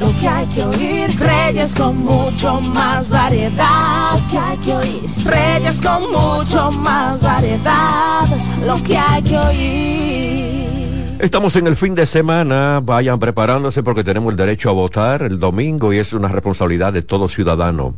Lo 0.00 0.08
que 0.20 0.28
hay 0.28 0.46
que 0.48 0.64
oír. 0.64 1.18
Reyes 1.18 1.74
con 1.74 1.98
mucho 1.98 2.60
más 2.60 3.08
variedad. 3.08 4.12
Lo 4.14 4.28
que 4.30 4.38
hay 4.38 4.58
que 4.58 4.74
oír. 4.74 5.10
Reyes 5.24 5.80
con 5.80 6.02
mucho 6.10 6.70
más 6.72 7.20
variedad. 7.22 8.26
Lo 8.66 8.82
que 8.82 8.96
hay 8.96 9.22
que 9.22 9.38
oír. 9.38 11.16
Estamos 11.20 11.54
en 11.56 11.68
el 11.68 11.76
fin 11.76 11.94
de 11.94 12.06
semana, 12.06 12.80
vayan 12.82 13.20
preparándose 13.20 13.82
porque 13.84 14.02
tenemos 14.02 14.32
el 14.32 14.36
derecho 14.36 14.68
a 14.68 14.72
votar 14.72 15.22
el 15.22 15.38
domingo 15.38 15.92
y 15.92 15.98
es 15.98 16.12
una 16.12 16.28
responsabilidad 16.28 16.92
de 16.92 17.02
todo 17.02 17.28
ciudadano. 17.28 17.94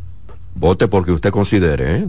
Vote 0.54 0.86
porque 0.86 1.12
usted 1.12 1.30
considere, 1.30 1.96
¿eh? 1.96 2.08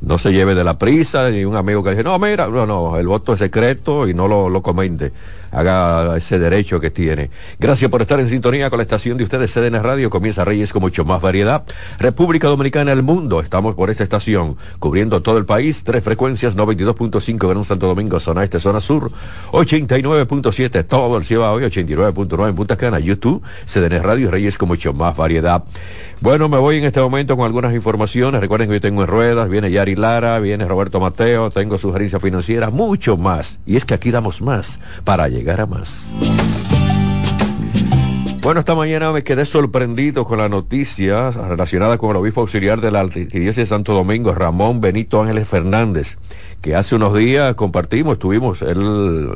No 0.00 0.18
se 0.18 0.32
lleve 0.32 0.54
de 0.54 0.64
la 0.64 0.78
prisa, 0.78 1.30
ni 1.30 1.44
un 1.44 1.56
amigo 1.56 1.82
que 1.82 1.90
dice, 1.90 2.04
no, 2.04 2.18
mira, 2.18 2.48
no, 2.48 2.66
no, 2.66 2.98
el 2.98 3.06
voto 3.06 3.32
es 3.32 3.38
secreto 3.38 4.06
y 4.06 4.12
no 4.12 4.28
lo, 4.28 4.50
lo 4.50 4.60
comente. 4.60 5.12
Haga 5.56 6.18
ese 6.18 6.38
derecho 6.38 6.80
que 6.80 6.90
tiene. 6.90 7.30
Gracias 7.58 7.90
por 7.90 8.02
estar 8.02 8.20
en 8.20 8.28
sintonía 8.28 8.68
con 8.68 8.76
la 8.76 8.82
estación 8.82 9.16
de 9.16 9.24
ustedes, 9.24 9.54
CDN 9.54 9.82
Radio. 9.82 10.10
Comienza 10.10 10.44
Reyes 10.44 10.70
con 10.70 10.82
mucho 10.82 11.06
más 11.06 11.22
variedad. 11.22 11.64
República 11.98 12.48
Dominicana, 12.48 12.92
el 12.92 13.02
mundo. 13.02 13.40
Estamos 13.40 13.74
por 13.74 13.88
esta 13.88 14.02
estación, 14.02 14.58
cubriendo 14.78 15.22
todo 15.22 15.38
el 15.38 15.46
país. 15.46 15.82
Tres 15.82 16.04
frecuencias, 16.04 16.58
92.5 16.58 17.48
Gran 17.48 17.64
Santo 17.64 17.86
Domingo, 17.86 18.20
zona 18.20 18.44
este, 18.44 18.60
zona 18.60 18.82
sur. 18.82 19.10
89.7 19.52 20.84
todo 20.86 21.16
el 21.16 21.24
cielo 21.24 21.50
hoy, 21.50 21.64
89.9 21.64 22.48
en 22.50 22.54
Punta 22.54 22.76
Cana. 22.76 22.98
YouTube, 22.98 23.42
CDN 23.64 24.02
Radio 24.02 24.30
Reyes 24.30 24.58
con 24.58 24.68
mucho 24.68 24.92
más 24.92 25.16
variedad. 25.16 25.64
Bueno, 26.20 26.50
me 26.50 26.58
voy 26.58 26.78
en 26.78 26.84
este 26.84 27.00
momento 27.00 27.34
con 27.34 27.46
algunas 27.46 27.74
informaciones. 27.74 28.42
Recuerden 28.42 28.68
que 28.68 28.74
yo 28.74 28.80
tengo 28.82 29.02
en 29.02 29.08
ruedas, 29.08 29.48
viene 29.48 29.70
Yari 29.70 29.96
Lara, 29.96 30.38
viene 30.38 30.66
Roberto 30.66 31.00
Mateo, 31.00 31.50
tengo 31.50 31.78
sugerencias 31.78 32.20
financieras, 32.20 32.72
mucho 32.72 33.16
más. 33.16 33.58
Y 33.64 33.76
es 33.76 33.86
que 33.86 33.94
aquí 33.94 34.10
damos 34.10 34.42
más 34.42 34.80
para 35.04 35.28
llegar 35.28 35.45
a 35.50 35.66
más. 35.66 36.45
Bueno, 38.46 38.60
esta 38.60 38.76
mañana 38.76 39.10
me 39.10 39.24
quedé 39.24 39.44
sorprendido 39.44 40.24
con 40.24 40.38
la 40.38 40.48
noticia 40.48 41.32
relacionada 41.32 41.98
con 41.98 42.10
el 42.10 42.16
obispo 42.18 42.42
auxiliar 42.42 42.80
de 42.80 42.92
la 42.92 43.00
Arquidiócesis 43.00 43.56
de 43.56 43.66
Santo 43.66 43.92
Domingo, 43.92 44.32
Ramón 44.36 44.80
Benito 44.80 45.20
Ángeles 45.20 45.48
Fernández, 45.48 46.16
que 46.62 46.76
hace 46.76 46.94
unos 46.94 47.16
días 47.16 47.56
compartimos, 47.56 48.12
estuvimos 48.12 48.62
él 48.62 49.28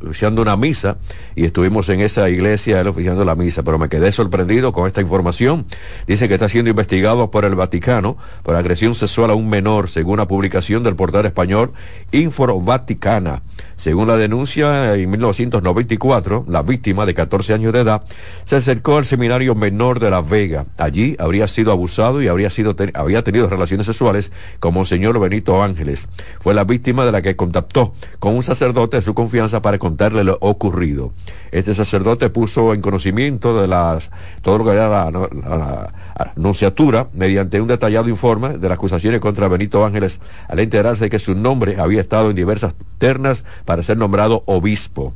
oficiando 0.00 0.40
una 0.40 0.56
misa 0.56 0.96
y 1.36 1.44
estuvimos 1.44 1.90
en 1.90 2.00
esa 2.00 2.30
iglesia 2.30 2.80
él 2.80 2.88
oficiando 2.88 3.22
la 3.26 3.34
misa, 3.34 3.62
pero 3.62 3.78
me 3.78 3.90
quedé 3.90 4.10
sorprendido 4.12 4.72
con 4.72 4.86
esta 4.86 5.02
información. 5.02 5.66
Dice 6.06 6.26
que 6.26 6.32
está 6.32 6.48
siendo 6.48 6.70
investigado 6.70 7.30
por 7.30 7.44
el 7.44 7.56
Vaticano 7.56 8.16
por 8.42 8.56
agresión 8.56 8.94
sexual 8.94 9.30
a 9.30 9.34
un 9.34 9.50
menor, 9.50 9.90
según 9.90 10.16
la 10.16 10.26
publicación 10.26 10.82
del 10.84 10.96
portal 10.96 11.26
español 11.26 11.74
Info 12.12 12.58
Vaticana. 12.62 13.42
Según 13.76 14.08
la 14.08 14.16
denuncia, 14.16 14.94
en 14.94 15.10
1994, 15.10 16.46
la 16.48 16.62
víctima 16.62 17.06
de 17.06 17.14
14 17.14 17.54
años 17.54 17.72
de 17.72 17.80
edad 17.80 18.04
se 18.44 18.53
acercó 18.56 18.98
al 18.98 19.04
seminario 19.04 19.54
menor 19.54 20.00
de 20.00 20.10
La 20.10 20.20
Vega. 20.20 20.66
Allí 20.76 21.16
habría 21.18 21.48
sido 21.48 21.72
abusado 21.72 22.22
y 22.22 22.28
habría 22.28 22.50
sido 22.50 22.74
había 22.94 23.22
tenido 23.22 23.48
relaciones 23.48 23.86
sexuales 23.86 24.32
con 24.60 24.74
Monseñor 24.74 25.18
Benito 25.18 25.62
Ángeles. 25.62 26.08
Fue 26.40 26.54
la 26.54 26.64
víctima 26.64 27.04
de 27.04 27.12
la 27.12 27.22
que 27.22 27.36
contactó 27.36 27.94
con 28.18 28.34
un 28.34 28.42
sacerdote 28.42 28.96
de 28.96 29.02
su 29.02 29.14
confianza 29.14 29.62
para 29.62 29.78
contarle 29.78 30.24
lo 30.24 30.38
ocurrido. 30.40 31.12
Este 31.52 31.74
sacerdote 31.74 32.30
puso 32.30 32.74
en 32.74 32.80
conocimiento 32.80 33.60
de 33.60 33.68
las 33.68 34.10
todo 34.42 34.58
lo 34.58 34.64
que 34.64 34.72
era 34.72 34.88
la, 34.88 35.10
la, 35.10 35.28
la 35.30 35.92
anunciatura 36.36 37.08
mediante 37.12 37.60
un 37.60 37.68
detallado 37.68 38.08
informe 38.08 38.58
de 38.58 38.68
las 38.68 38.76
acusaciones 38.76 39.20
contra 39.20 39.48
Benito 39.48 39.84
Ángeles 39.84 40.20
al 40.48 40.60
enterarse 40.60 41.04
de 41.04 41.10
que 41.10 41.18
su 41.18 41.34
nombre 41.34 41.76
había 41.78 42.00
estado 42.00 42.30
en 42.30 42.36
diversas 42.36 42.74
ternas 42.98 43.44
para 43.64 43.82
ser 43.82 43.96
nombrado 43.96 44.42
obispo. 44.46 45.14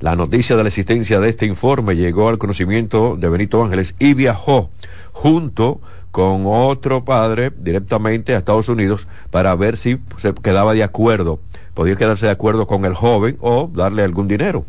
La 0.00 0.14
noticia 0.14 0.56
de 0.56 0.62
la 0.62 0.68
existencia 0.68 1.18
de 1.18 1.28
este 1.28 1.44
informe 1.44 1.96
llegó 1.96 2.28
al 2.28 2.38
conocimiento 2.38 3.16
de 3.16 3.28
Benito 3.28 3.64
Ángeles 3.64 3.96
y 3.98 4.14
viajó 4.14 4.70
junto 5.10 5.80
con 6.12 6.44
otro 6.46 7.04
padre 7.04 7.50
directamente 7.56 8.32
a 8.34 8.38
Estados 8.38 8.68
Unidos 8.68 9.08
para 9.32 9.56
ver 9.56 9.76
si 9.76 9.98
se 10.18 10.32
quedaba 10.34 10.74
de 10.74 10.84
acuerdo, 10.84 11.40
podía 11.74 11.96
quedarse 11.96 12.26
de 12.26 12.32
acuerdo 12.32 12.68
con 12.68 12.84
el 12.84 12.94
joven 12.94 13.38
o 13.40 13.70
darle 13.74 14.04
algún 14.04 14.28
dinero. 14.28 14.64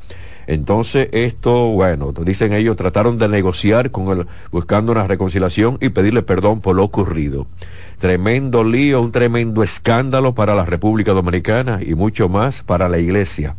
Entonces, 0.48 1.10
esto, 1.12 1.68
bueno, 1.68 2.12
dicen 2.12 2.54
ellos, 2.54 2.76
trataron 2.76 3.20
de 3.20 3.28
negociar 3.28 3.92
con 3.92 4.08
él, 4.18 4.26
buscando 4.52 4.92
una 4.92 5.06
reconciliación 5.06 5.78
y 5.80 5.90
pedirle 5.90 6.24
perdón 6.24 6.60
por 6.60 6.76
lo 6.76 6.84
ocurrido. 6.84 7.46
Tremendo 8.00 8.64
lío, 8.64 9.00
un 9.00 9.12
tremendo 9.12 9.62
escándalo 9.62 10.34
para 10.34 10.56
la 10.56 10.66
República 10.66 11.12
Dominicana 11.12 11.82
y 11.86 11.94
mucho 11.94 12.30
más 12.30 12.64
para 12.64 12.90
la 12.90 12.98
Iglesia. 12.98 13.56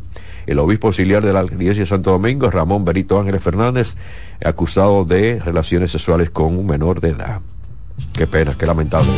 El 0.50 0.58
obispo 0.58 0.88
auxiliar 0.88 1.22
de 1.22 1.32
la 1.32 1.44
Iglesia 1.44 1.84
de 1.84 1.86
Santo 1.86 2.10
Domingo, 2.10 2.50
Ramón 2.50 2.84
Benito 2.84 3.20
Ángeles 3.20 3.40
Fernández, 3.40 3.94
acusado 4.44 5.04
de 5.04 5.38
relaciones 5.38 5.92
sexuales 5.92 6.30
con 6.30 6.58
un 6.58 6.66
menor 6.66 7.00
de 7.00 7.10
edad. 7.10 7.40
Qué 8.12 8.26
pena, 8.26 8.52
qué 8.58 8.66
lamentable. 8.66 9.12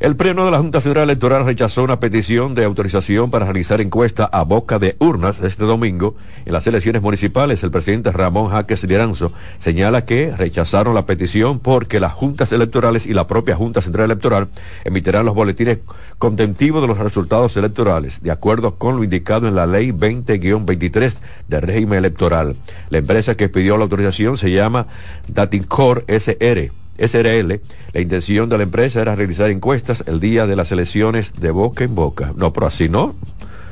El 0.00 0.16
Pleno 0.16 0.46
de 0.46 0.50
la 0.50 0.56
Junta 0.56 0.80
Central 0.80 1.10
Electoral 1.10 1.44
rechazó 1.44 1.84
una 1.84 2.00
petición 2.00 2.54
de 2.54 2.64
autorización 2.64 3.30
para 3.30 3.44
realizar 3.44 3.82
encuesta 3.82 4.24
a 4.24 4.44
boca 4.44 4.78
de 4.78 4.96
urnas 4.98 5.38
este 5.40 5.64
domingo 5.64 6.14
en 6.46 6.54
las 6.54 6.66
elecciones 6.66 7.02
municipales. 7.02 7.62
El 7.62 7.70
presidente 7.70 8.10
Ramón 8.10 8.48
Jaques 8.48 8.82
Liranzo 8.84 9.30
señala 9.58 10.06
que 10.06 10.34
rechazaron 10.34 10.94
la 10.94 11.04
petición 11.04 11.58
porque 11.58 12.00
las 12.00 12.14
juntas 12.14 12.50
electorales 12.50 13.04
y 13.04 13.12
la 13.12 13.26
propia 13.26 13.56
Junta 13.56 13.82
Central 13.82 14.06
Electoral 14.06 14.48
emitirán 14.84 15.26
los 15.26 15.34
boletines 15.34 15.80
contentivos 16.16 16.80
de 16.80 16.88
los 16.88 16.96
resultados 16.96 17.54
electorales, 17.58 18.22
de 18.22 18.30
acuerdo 18.30 18.76
con 18.76 18.96
lo 18.96 19.04
indicado 19.04 19.48
en 19.48 19.54
la 19.54 19.66
Ley 19.66 19.90
20-23 19.90 21.16
de 21.46 21.60
régimen 21.60 21.98
electoral. 21.98 22.56
La 22.88 22.96
empresa 22.96 23.34
que 23.34 23.50
pidió 23.50 23.76
la 23.76 23.82
autorización 23.82 24.38
se 24.38 24.50
llama 24.50 24.86
Datincor 25.28 26.04
SR 26.06 26.72
SRL, 27.00 27.60
la 27.92 28.00
intención 28.00 28.48
de 28.48 28.58
la 28.58 28.64
empresa 28.64 29.00
era 29.00 29.16
realizar 29.16 29.50
encuestas 29.50 30.04
el 30.06 30.20
día 30.20 30.46
de 30.46 30.56
las 30.56 30.70
elecciones 30.72 31.32
de 31.40 31.50
boca 31.50 31.84
en 31.84 31.94
boca. 31.94 32.32
No, 32.36 32.52
pero 32.52 32.66
así 32.66 32.88
no. 32.88 33.14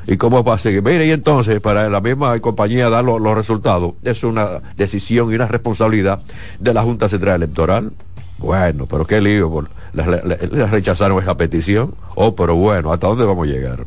¿Y 0.06 0.16
cómo 0.16 0.42
va 0.42 0.54
a 0.54 0.58
seguir? 0.58 0.82
Mire, 0.82 1.06
y 1.06 1.10
entonces, 1.10 1.60
para 1.60 1.90
la 1.90 2.00
misma 2.00 2.38
compañía 2.40 2.88
dar 2.88 3.04
los, 3.04 3.34
resultados, 3.36 3.92
es 4.02 4.24
una 4.24 4.62
decisión 4.74 5.30
y 5.30 5.34
una 5.34 5.46
responsabilidad 5.46 6.22
de 6.58 6.72
la 6.72 6.82
Junta 6.82 7.10
Central 7.10 7.42
Electoral. 7.42 7.92
Bueno, 8.38 8.86
pero 8.86 9.04
qué 9.04 9.20
lío, 9.20 9.68
les 9.92 10.70
rechazaron 10.70 11.22
esa 11.22 11.36
petición. 11.36 11.94
Oh, 12.14 12.34
pero 12.34 12.54
bueno, 12.54 12.90
¿hasta 12.90 13.06
dónde 13.06 13.24
vamos 13.24 13.46
a 13.46 13.50
llegar? 13.50 13.84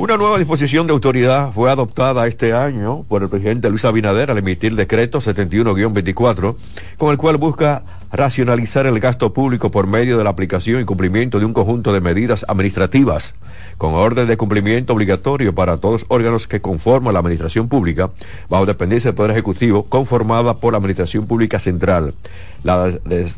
Una 0.00 0.16
nueva 0.16 0.38
disposición 0.38 0.86
de 0.86 0.92
autoridad 0.92 1.50
fue 1.52 1.72
adoptada 1.72 2.28
este 2.28 2.52
año 2.52 3.02
por 3.08 3.24
el 3.24 3.28
presidente 3.28 3.68
Luis 3.68 3.84
Abinader 3.84 4.30
al 4.30 4.38
emitir 4.38 4.76
decreto 4.76 5.20
71-24, 5.20 6.54
con 6.96 7.10
el 7.10 7.18
cual 7.18 7.36
busca 7.36 7.82
racionalizar 8.10 8.86
el 8.86 9.00
gasto 9.00 9.32
público 9.32 9.70
por 9.70 9.86
medio 9.86 10.16
de 10.16 10.24
la 10.24 10.30
aplicación 10.30 10.80
y 10.80 10.84
cumplimiento 10.84 11.38
de 11.38 11.44
un 11.44 11.52
conjunto 11.52 11.92
de 11.92 12.00
medidas 12.00 12.44
administrativas 12.48 13.34
con 13.76 13.94
orden 13.94 14.26
de 14.26 14.36
cumplimiento 14.36 14.92
obligatorio 14.92 15.54
para 15.54 15.76
todos 15.76 16.02
los 16.02 16.04
órganos 16.08 16.46
que 16.46 16.60
conforman 16.60 17.14
la 17.14 17.20
administración 17.20 17.68
pública 17.68 18.10
bajo 18.48 18.66
dependencia 18.66 19.08
del 19.08 19.16
Poder 19.16 19.32
Ejecutivo 19.32 19.84
conformada 19.84 20.56
por 20.56 20.72
la 20.72 20.78
Administración 20.78 21.26
Pública 21.26 21.58
Central. 21.58 22.14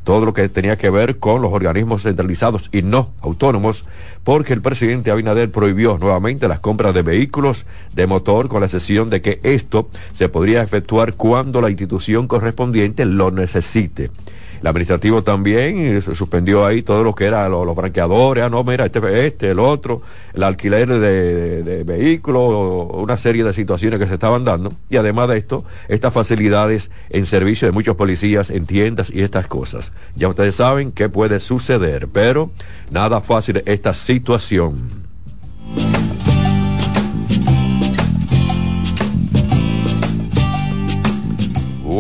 todo 0.04 0.24
lo 0.24 0.34
que 0.34 0.48
tenía 0.48 0.76
que 0.76 0.88
ver 0.88 1.18
con 1.18 1.42
los 1.42 1.52
organismos 1.52 2.02
centralizados 2.02 2.70
y 2.72 2.82
no 2.82 3.10
autónomos, 3.20 3.84
porque 4.24 4.52
el 4.52 4.62
presidente 4.62 5.10
Abinader 5.10 5.50
prohibió 5.50 5.98
nuevamente 5.98 6.48
las 6.48 6.60
compras 6.60 6.94
de 6.94 7.02
vehículos 7.02 7.66
de 7.92 8.06
motor 8.06 8.48
con 8.48 8.60
la 8.60 8.66
excepción 8.66 9.10
de 9.10 9.20
que 9.20 9.40
esto 9.42 9.88
se 10.14 10.28
podría 10.28 10.62
efectuar 10.62 11.14
cuando 11.14 11.60
la 11.60 11.70
institución 11.70 12.28
correspondiente 12.28 13.04
lo 13.04 13.30
necesite. 13.30 14.10
El 14.60 14.66
administrativo 14.66 15.22
también 15.22 16.02
suspendió 16.02 16.66
ahí 16.66 16.82
todo 16.82 17.02
lo 17.02 17.14
que 17.14 17.24
era 17.24 17.48
los, 17.48 17.64
los 17.64 17.74
branqueadores, 17.74 18.44
ah, 18.44 18.50
no, 18.50 18.62
mira, 18.62 18.84
este, 18.84 19.26
este, 19.26 19.50
el 19.50 19.58
otro, 19.58 20.02
el 20.34 20.42
alquiler 20.42 20.86
de, 20.88 21.62
de, 21.62 21.82
vehículos, 21.84 22.90
una 22.92 23.16
serie 23.16 23.42
de 23.42 23.54
situaciones 23.54 23.98
que 23.98 24.06
se 24.06 24.14
estaban 24.14 24.44
dando. 24.44 24.72
Y 24.90 24.96
además 24.96 25.28
de 25.30 25.38
esto, 25.38 25.64
estas 25.88 26.12
facilidades 26.12 26.90
en 27.08 27.24
servicio 27.24 27.66
de 27.66 27.72
muchos 27.72 27.96
policías 27.96 28.50
en 28.50 28.66
tiendas 28.66 29.10
y 29.10 29.22
estas 29.22 29.46
cosas. 29.46 29.92
Ya 30.14 30.28
ustedes 30.28 30.56
saben 30.56 30.92
qué 30.92 31.08
puede 31.08 31.40
suceder, 31.40 32.08
pero 32.12 32.50
nada 32.90 33.22
fácil 33.22 33.62
esta 33.64 33.94
situación. 33.94 34.76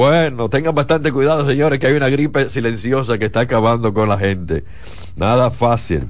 Bueno, 0.00 0.48
tengan 0.48 0.74
bastante 0.74 1.12
cuidado, 1.12 1.46
señores, 1.46 1.78
que 1.78 1.86
hay 1.86 1.92
una 1.92 2.08
gripe 2.08 2.48
silenciosa 2.48 3.18
que 3.18 3.26
está 3.26 3.40
acabando 3.40 3.92
con 3.92 4.08
la 4.08 4.16
gente. 4.16 4.64
Nada 5.14 5.50
fácil. 5.50 6.06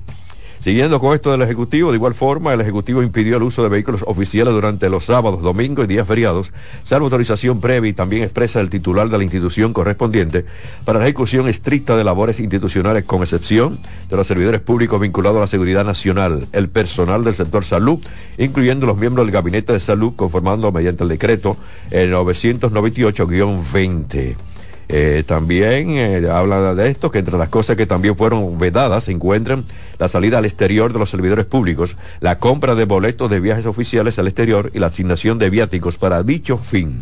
Siguiendo 0.61 1.01
con 1.01 1.15
esto 1.15 1.33
del 1.33 1.41
Ejecutivo, 1.41 1.91
de 1.91 1.97
igual 1.97 2.13
forma, 2.13 2.53
el 2.53 2.61
Ejecutivo 2.61 3.03
impidió 3.03 3.39
el 3.39 3.45
uso 3.45 3.63
de 3.63 3.71
vehículos 3.71 4.03
oficiales 4.07 4.53
durante 4.53 4.91
los 4.91 5.07
sábados, 5.07 5.41
domingos 5.41 5.87
y 5.87 5.89
días 5.89 6.07
feriados, 6.07 6.53
salvo 6.85 7.07
autorización 7.07 7.63
previa 7.63 7.89
y 7.89 7.95
también 7.95 8.25
expresa 8.25 8.59
del 8.59 8.69
titular 8.69 9.09
de 9.09 9.17
la 9.17 9.25
institución 9.25 9.73
correspondiente 9.73 10.45
para 10.85 10.99
la 10.99 11.07
ejecución 11.07 11.49
estricta 11.49 11.97
de 11.97 12.05
labores 12.05 12.41
institucionales, 12.41 13.05
con 13.05 13.23
excepción 13.23 13.79
de 14.11 14.17
los 14.17 14.27
servidores 14.27 14.61
públicos 14.61 15.01
vinculados 15.01 15.39
a 15.39 15.41
la 15.41 15.47
seguridad 15.47 15.87
nacional, 15.87 16.47
el 16.53 16.69
personal 16.69 17.25
del 17.25 17.35
sector 17.35 17.65
salud, 17.65 17.99
incluyendo 18.37 18.85
los 18.85 18.99
miembros 18.99 19.25
del 19.25 19.33
Gabinete 19.33 19.73
de 19.73 19.81
Salud, 19.81 20.13
conformando 20.15 20.71
mediante 20.73 21.05
el 21.05 21.09
decreto 21.09 21.57
998-20. 21.91 24.50
Eh, 24.93 25.23
también 25.25 25.91
eh, 25.91 26.29
habla 26.29 26.75
de 26.75 26.91
esto, 26.91 27.13
que 27.13 27.21
entre 27.21 27.39
las 27.39 27.49
cosas 27.49 27.77
que 27.77 27.87
también 27.87 28.17
fueron 28.17 28.59
vedadas 28.59 29.05
se 29.05 29.13
encuentran 29.13 29.65
la 29.99 30.09
salida 30.09 30.39
al 30.39 30.47
exterior 30.47 30.93
de 30.93 30.99
los 30.99 31.11
servidores 31.11 31.47
públicos, 31.47 31.97
la 32.19 32.39
compra 32.39 32.75
de 32.75 32.87
boletos 32.87 33.31
de 33.31 33.39
viajes 33.39 33.67
oficiales 33.67 34.19
al 34.19 34.27
exterior 34.27 34.73
y 34.75 34.81
la 34.81 34.89
asignación 34.89 35.39
de 35.39 35.49
viáticos 35.49 35.97
para 35.97 36.25
dicho 36.25 36.59
fin. 36.59 36.99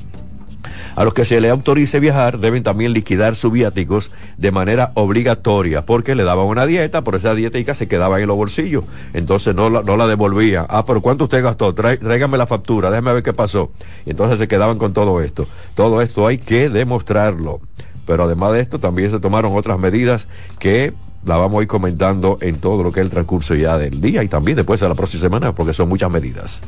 A 0.98 1.04
los 1.04 1.14
que 1.14 1.24
se 1.24 1.40
le 1.40 1.48
autorice 1.48 2.00
viajar 2.00 2.40
deben 2.40 2.64
también 2.64 2.92
liquidar 2.92 3.36
sus 3.36 3.52
viáticos 3.52 4.10
de 4.36 4.50
manera 4.50 4.90
obligatoria, 4.94 5.86
porque 5.86 6.16
le 6.16 6.24
daban 6.24 6.46
una 6.46 6.66
dieta, 6.66 7.04
por 7.04 7.14
esa 7.14 7.36
dietica 7.36 7.76
se 7.76 7.86
quedaba 7.86 8.20
en 8.20 8.26
los 8.26 8.36
bolsillos, 8.36 8.84
entonces 9.14 9.54
no 9.54 9.70
la, 9.70 9.82
no 9.82 9.96
la 9.96 10.08
devolvía. 10.08 10.66
Ah, 10.68 10.84
pero 10.84 11.00
¿cuánto 11.00 11.22
usted 11.22 11.40
gastó? 11.40 11.72
tráigame 11.72 12.36
la 12.36 12.48
factura, 12.48 12.90
déjame 12.90 13.12
ver 13.12 13.22
qué 13.22 13.32
pasó. 13.32 13.70
Y 14.06 14.10
entonces 14.10 14.40
se 14.40 14.48
quedaban 14.48 14.76
con 14.78 14.92
todo 14.92 15.20
esto. 15.20 15.46
Todo 15.76 16.02
esto 16.02 16.26
hay 16.26 16.38
que 16.38 16.68
demostrarlo. 16.68 17.60
Pero 18.04 18.24
además 18.24 18.54
de 18.54 18.60
esto, 18.62 18.80
también 18.80 19.12
se 19.12 19.20
tomaron 19.20 19.56
otras 19.56 19.78
medidas 19.78 20.26
que 20.58 20.94
la 21.24 21.36
vamos 21.36 21.60
a 21.60 21.62
ir 21.62 21.68
comentando 21.68 22.38
en 22.40 22.56
todo 22.56 22.82
lo 22.82 22.90
que 22.90 22.98
es 22.98 23.04
el 23.04 23.10
transcurso 23.10 23.54
ya 23.54 23.78
del 23.78 24.00
día 24.00 24.24
y 24.24 24.28
también 24.28 24.56
después 24.56 24.80
de 24.80 24.88
la 24.88 24.96
próxima 24.96 25.20
semana, 25.20 25.54
porque 25.54 25.72
son 25.72 25.88
muchas 25.88 26.10
medidas. 26.10 26.60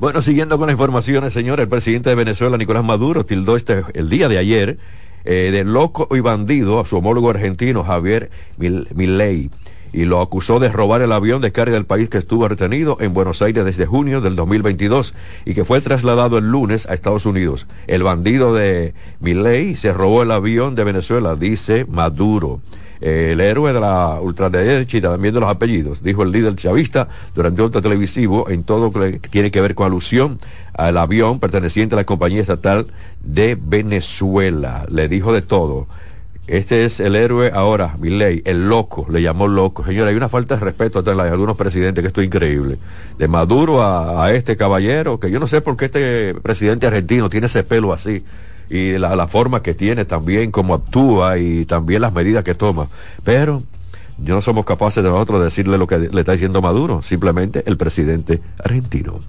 Bueno, 0.00 0.22
siguiendo 0.22 0.56
con 0.56 0.68
las 0.68 0.72
informaciones, 0.72 1.34
señor, 1.34 1.60
el 1.60 1.68
presidente 1.68 2.08
de 2.08 2.16
Venezuela, 2.16 2.56
Nicolás 2.56 2.82
Maduro, 2.82 3.26
tildó 3.26 3.54
este, 3.54 3.84
el 3.92 4.08
día 4.08 4.30
de 4.30 4.38
ayer 4.38 4.78
eh, 5.26 5.50
de 5.52 5.62
loco 5.62 6.08
y 6.16 6.20
bandido 6.20 6.80
a 6.80 6.86
su 6.86 6.96
homólogo 6.96 7.28
argentino, 7.28 7.84
Javier 7.84 8.30
Milei, 8.56 9.50
y 9.92 10.06
lo 10.06 10.22
acusó 10.22 10.58
de 10.58 10.70
robar 10.70 11.02
el 11.02 11.12
avión 11.12 11.42
de 11.42 11.52
carga 11.52 11.74
del 11.74 11.84
país 11.84 12.08
que 12.08 12.16
estuvo 12.16 12.48
retenido 12.48 12.96
en 13.00 13.12
Buenos 13.12 13.42
Aires 13.42 13.62
desde 13.66 13.84
junio 13.84 14.22
del 14.22 14.36
2022 14.36 15.14
y 15.44 15.52
que 15.52 15.66
fue 15.66 15.82
trasladado 15.82 16.38
el 16.38 16.50
lunes 16.50 16.88
a 16.88 16.94
Estados 16.94 17.26
Unidos. 17.26 17.66
El 17.86 18.02
bandido 18.02 18.54
de 18.54 18.94
Milei 19.20 19.76
se 19.76 19.92
robó 19.92 20.22
el 20.22 20.30
avión 20.30 20.76
de 20.76 20.84
Venezuela, 20.84 21.36
dice 21.36 21.84
Maduro 21.84 22.62
el 23.00 23.40
héroe 23.40 23.72
de 23.72 23.80
la 23.80 24.20
ultraderecha 24.20 24.96
y 24.96 25.00
también 25.00 25.34
de 25.34 25.40
los 25.40 25.48
apellidos, 25.48 26.02
dijo 26.02 26.22
el 26.22 26.32
líder 26.32 26.56
chavista 26.56 27.08
durante 27.34 27.62
otro 27.62 27.80
televisivo 27.80 28.48
en 28.50 28.62
todo 28.62 28.90
lo 28.90 28.92
que 28.92 29.18
tiene 29.30 29.50
que 29.50 29.60
ver 29.60 29.74
con 29.74 29.86
alusión 29.86 30.38
al 30.74 30.98
avión 30.98 31.40
perteneciente 31.40 31.94
a 31.94 31.96
la 31.96 32.04
compañía 32.04 32.40
estatal 32.40 32.86
de 33.22 33.56
Venezuela. 33.60 34.86
Le 34.90 35.08
dijo 35.08 35.32
de 35.32 35.42
todo. 35.42 35.86
Este 36.46 36.84
es 36.84 36.98
el 36.98 37.14
héroe 37.14 37.52
ahora, 37.54 37.94
Milley, 38.00 38.42
el 38.44 38.68
loco, 38.68 39.06
le 39.08 39.22
llamó 39.22 39.46
loco. 39.46 39.84
Señora, 39.84 40.10
hay 40.10 40.16
una 40.16 40.28
falta 40.28 40.56
de 40.56 40.64
respeto 40.64 40.98
hasta 40.98 41.12
en 41.12 41.20
algunos 41.20 41.56
presidentes 41.56 42.02
que 42.02 42.08
esto 42.08 42.22
es 42.22 42.26
increíble. 42.26 42.76
De 43.18 43.28
Maduro 43.28 43.84
a, 43.84 44.32
este 44.32 44.56
caballero, 44.56 45.20
que 45.20 45.30
yo 45.30 45.38
no 45.38 45.46
sé 45.46 45.60
por 45.60 45.76
qué 45.76 45.84
este 45.84 46.34
presidente 46.34 46.88
argentino 46.88 47.28
tiene 47.28 47.46
ese 47.46 47.62
pelo 47.62 47.92
así 47.92 48.24
y 48.70 48.96
la, 48.98 49.26
forma 49.26 49.62
que 49.62 49.74
tiene 49.74 50.04
también, 50.04 50.52
cómo 50.52 50.74
actúa 50.74 51.38
y 51.38 51.66
también 51.66 52.02
las 52.02 52.12
medidas 52.12 52.44
que 52.44 52.54
toma. 52.54 52.86
Pero 53.24 53.62
no 54.18 54.40
somos 54.40 54.64
capaces 54.64 55.02
de 55.02 55.10
nosotros 55.10 55.42
decirle 55.42 55.76
lo 55.76 55.86
que 55.86 55.98
le 55.98 56.20
está 56.20 56.32
diciendo 56.32 56.62
Maduro, 56.62 57.02
simplemente 57.02 57.64
el 57.66 57.76
presidente 57.76 58.40
argentino. 58.62 59.20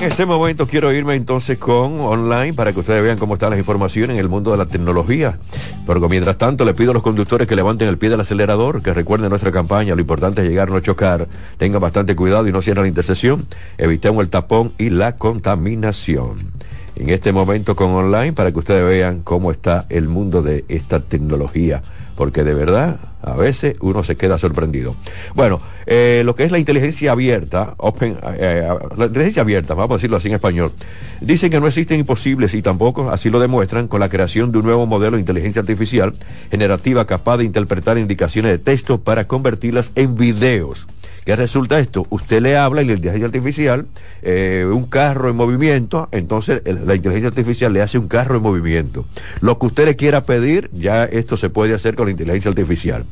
En 0.00 0.04
este 0.04 0.26
momento 0.26 0.68
quiero 0.68 0.92
irme 0.92 1.16
entonces 1.16 1.58
con 1.58 2.00
online 2.00 2.54
para 2.54 2.72
que 2.72 2.78
ustedes 2.78 3.02
vean 3.02 3.18
cómo 3.18 3.34
están 3.34 3.50
las 3.50 3.58
informaciones 3.58 4.10
en 4.10 4.20
el 4.20 4.28
mundo 4.28 4.52
de 4.52 4.56
la 4.56 4.66
tecnología. 4.66 5.40
Pero 5.88 6.08
mientras 6.08 6.38
tanto 6.38 6.64
le 6.64 6.72
pido 6.72 6.92
a 6.92 6.94
los 6.94 7.02
conductores 7.02 7.48
que 7.48 7.56
levanten 7.56 7.88
el 7.88 7.98
pie 7.98 8.08
del 8.08 8.20
acelerador, 8.20 8.80
que 8.80 8.94
recuerden 8.94 9.30
nuestra 9.30 9.50
campaña, 9.50 9.96
lo 9.96 10.00
importante 10.00 10.40
es 10.40 10.48
llegar, 10.48 10.70
no 10.70 10.78
chocar, 10.78 11.26
tengan 11.56 11.80
bastante 11.80 12.14
cuidado 12.14 12.46
y 12.46 12.52
no 12.52 12.62
cierren 12.62 12.84
la 12.84 12.88
intersección, 12.88 13.44
evitemos 13.76 14.22
el 14.22 14.30
tapón 14.30 14.72
y 14.78 14.90
la 14.90 15.16
contaminación. 15.16 16.52
En 16.94 17.10
este 17.10 17.32
momento 17.32 17.74
con 17.74 17.90
online 17.90 18.32
para 18.32 18.52
que 18.52 18.58
ustedes 18.60 18.84
vean 18.84 19.22
cómo 19.22 19.50
está 19.50 19.86
el 19.88 20.06
mundo 20.06 20.42
de 20.42 20.64
esta 20.68 21.00
tecnología 21.00 21.82
porque 22.18 22.42
de 22.42 22.52
verdad 22.52 22.98
a 23.22 23.34
veces 23.34 23.76
uno 23.80 24.02
se 24.02 24.16
queda 24.16 24.38
sorprendido. 24.38 24.96
Bueno, 25.36 25.60
eh, 25.86 26.22
lo 26.24 26.34
que 26.34 26.42
es 26.42 26.50
la 26.50 26.58
inteligencia 26.58 27.12
abierta, 27.12 27.74
open, 27.76 28.18
eh, 28.34 28.66
eh, 28.66 28.78
la 28.96 29.06
inteligencia 29.06 29.42
abierta, 29.42 29.74
vamos 29.74 29.92
a 29.92 29.96
decirlo 29.98 30.16
así 30.16 30.26
en 30.26 30.34
español, 30.34 30.72
dicen 31.20 31.48
que 31.48 31.60
no 31.60 31.68
existen 31.68 32.00
imposibles 32.00 32.54
y 32.54 32.60
tampoco 32.60 33.08
así 33.10 33.30
lo 33.30 33.38
demuestran 33.38 33.86
con 33.86 34.00
la 34.00 34.08
creación 34.08 34.50
de 34.50 34.58
un 34.58 34.64
nuevo 34.64 34.84
modelo 34.84 35.16
de 35.16 35.20
inteligencia 35.20 35.60
artificial 35.60 36.12
generativa 36.50 37.06
capaz 37.06 37.36
de 37.36 37.44
interpretar 37.44 37.98
indicaciones 37.98 38.50
de 38.50 38.58
texto 38.58 39.00
para 39.00 39.28
convertirlas 39.28 39.92
en 39.94 40.16
videos. 40.16 40.88
¿Qué 41.28 41.36
resulta 41.36 41.78
esto? 41.78 42.06
Usted 42.08 42.40
le 42.40 42.56
habla 42.56 42.80
y 42.80 42.86
la 42.86 42.94
inteligencia 42.94 43.26
artificial, 43.26 43.86
eh, 44.22 44.66
un 44.66 44.86
carro 44.86 45.28
en 45.28 45.36
movimiento, 45.36 46.08
entonces 46.10 46.62
la 46.64 46.94
inteligencia 46.94 47.28
artificial 47.28 47.70
le 47.70 47.82
hace 47.82 47.98
un 47.98 48.08
carro 48.08 48.36
en 48.36 48.42
movimiento. 48.42 49.04
Lo 49.42 49.58
que 49.58 49.66
usted 49.66 49.84
le 49.84 49.94
quiera 49.94 50.22
pedir, 50.22 50.70
ya 50.72 51.04
esto 51.04 51.36
se 51.36 51.50
puede 51.50 51.74
hacer 51.74 51.96
con 51.96 52.06
la 52.06 52.12
inteligencia 52.12 52.48
artificial, 52.48 53.04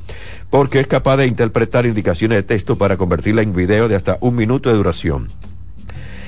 porque 0.49 0.81
es 0.81 0.87
capaz 0.87 1.19
de 1.19 1.27
interpretar 1.27 1.85
indicaciones 1.85 2.39
de 2.39 2.43
texto 2.45 2.79
para 2.79 2.97
convertirla 2.97 3.43
en 3.43 3.55
video 3.55 3.87
de 3.87 3.97
hasta 3.97 4.17
un 4.23 4.35
minuto 4.35 4.71
de 4.71 4.77
duración. 4.77 5.29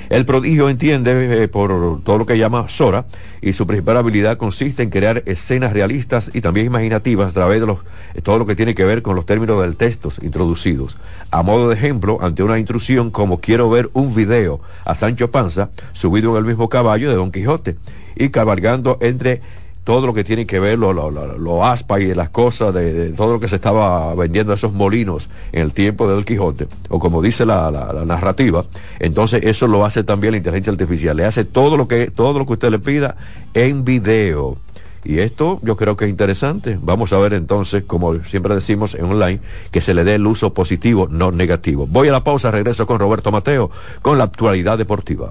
El 0.09 0.25
prodigio 0.25 0.71
entiende 0.71 1.43
eh, 1.43 1.49
por 1.49 2.03
todo 2.03 2.19
lo 2.19 2.25
que 2.25 2.39
llama 2.39 2.69
Sora 2.69 3.05
y 3.43 3.53
su 3.53 3.67
principal 3.67 3.99
habilidad 3.99 4.39
consiste 4.39 4.83
en 4.83 4.91
crear 4.91 5.23
escenas 5.27 5.73
realistas 5.73 6.31
y 6.33 6.41
también 6.41 6.67
imaginativas 6.67 7.31
a 7.31 7.35
través 7.35 7.61
de 7.61 7.67
los, 7.67 7.81
eh, 8.15 8.23
todo 8.23 8.39
lo 8.39 8.47
que 8.47 8.57
tiene 8.57 8.75
que 8.75 8.85
ver 8.85 9.03
con 9.03 9.17
los 9.17 9.27
términos 9.27 9.61
del 9.61 9.77
texto 9.77 10.11
introducidos. 10.23 10.97
A 11.31 11.43
modo 11.43 11.69
de 11.69 11.75
ejemplo, 11.75 12.19
ante 12.23 12.43
una 12.43 12.59
intrusión 12.59 13.11
como 13.11 13.41
quiero 13.41 13.69
ver 13.69 13.91
un 13.93 14.15
video 14.15 14.61
a 14.85 14.95
Sancho 14.95 15.31
Panza 15.31 15.69
subido 15.93 16.33
en 16.33 16.39
el 16.39 16.45
mismo 16.45 16.71
caballo 16.71 17.11
de 17.11 17.17
Don 17.17 17.31
Quijote 17.31 17.77
y 18.17 18.31
cabalgando 18.31 18.99
entre 19.01 19.43
todo 19.89 20.07
lo 20.07 20.13
que 20.13 20.23
tiene 20.23 20.47
que 20.47 20.61
ver, 20.61 20.79
lo, 20.79 20.93
lo, 20.93 21.65
aspa 21.65 21.99
y 21.99 22.13
las 22.13 22.29
cosas, 22.29 22.75
de, 22.75 23.09
todo 23.17 23.33
lo 23.33 23.41
que 23.41 23.49
se 23.49 23.57
estaba 23.57 24.15
vendiendo 24.15 24.53
a 24.53 24.57
esos 24.57 24.75
molinos 24.75 25.31
en 25.51 25.63
el 25.63 25.73
tiempo 25.73 26.07
del 26.07 26.27
Quijote, 26.27 26.69
o 26.91 26.99
como 26.99 27.23
dice 27.23 27.47
la, 27.47 27.71
la, 27.71 28.05
narrativa, 28.05 28.67
entonces 28.99 29.45
eso 29.45 29.67
lo 29.67 29.87
hace 29.87 30.05
también 30.05 30.33
la 30.33 30.37
inteligencia 30.37 30.73
artificial, 30.73 31.17
le 31.17 31.25
hace 31.25 31.47
todo 31.47 31.79
lo 31.79 31.89
que, 31.89 32.11
todo 32.11 32.39
lo 32.39 32.45
que 32.45 32.53
usted 32.53 32.71
le 32.71 32.81
pida 32.81 33.17
en 33.55 33.83
video. 33.83 34.59
Y 35.07 35.21
esto 35.21 35.59
yo 35.63 35.79
creo 35.79 35.97
que 35.97 36.05
es 36.05 36.11
interesante. 36.11 36.79
Vamos 36.83 37.15
a 37.15 37.19
ver 37.19 37.33
entonces, 37.33 37.85
como 37.85 38.23
siempre 38.25 38.55
decimos 38.55 38.95
en 38.95 39.07
online, 39.07 39.41
que 39.71 39.81
se 39.81 39.95
le 39.95 40.05
dé 40.05 40.17
el 40.17 40.27
uso 40.27 40.53
positivo, 40.53 41.09
no 41.11 41.31
negativo. 41.33 41.87
Voy 41.87 42.09
a 42.09 42.13
la 42.13 42.23
pausa, 42.23 42.51
regreso 42.51 42.87
con 42.87 42.99
Roberto 42.99 43.33
Mateo, 43.33 43.71
con 44.03 44.19
la 44.19 44.25
actualidad 44.25 44.77
deportiva. 44.77 45.31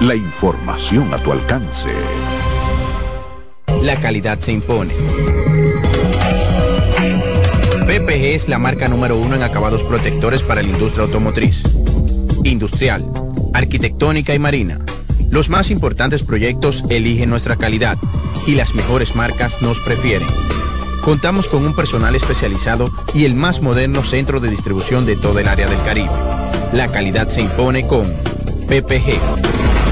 la 0.00 0.14
información 0.14 1.12
a 1.12 1.18
tu 1.18 1.32
alcance. 1.32 1.88
La 3.82 4.00
calidad 4.00 4.38
se 4.38 4.52
impone. 4.52 4.94
PPG 7.86 8.24
es 8.36 8.48
la 8.48 8.58
marca 8.58 8.88
número 8.88 9.16
uno 9.16 9.34
en 9.34 9.42
acabados 9.42 9.82
protectores 9.82 10.42
para 10.42 10.62
la 10.62 10.68
industria 10.68 11.04
automotriz, 11.04 11.62
industrial, 12.44 13.04
arquitectónica 13.52 14.34
y 14.34 14.38
marina. 14.38 14.78
Los 15.30 15.48
más 15.48 15.70
importantes 15.70 16.22
proyectos 16.22 16.84
eligen 16.90 17.30
nuestra 17.30 17.56
calidad 17.56 17.98
y 18.46 18.54
las 18.54 18.74
mejores 18.74 19.16
marcas 19.16 19.60
nos 19.62 19.80
prefieren. 19.80 20.28
Contamos 21.02 21.48
con 21.48 21.64
un 21.64 21.74
personal 21.74 22.14
especializado 22.14 22.88
y 23.14 23.24
el 23.24 23.34
más 23.34 23.62
moderno 23.62 24.04
centro 24.04 24.38
de 24.38 24.50
distribución 24.50 25.06
de 25.06 25.16
todo 25.16 25.40
el 25.40 25.48
área 25.48 25.66
del 25.66 25.82
Caribe. 25.82 26.14
La 26.72 26.88
calidad 26.92 27.28
se 27.28 27.40
impone 27.40 27.86
con 27.86 28.06
PPG 28.68 29.77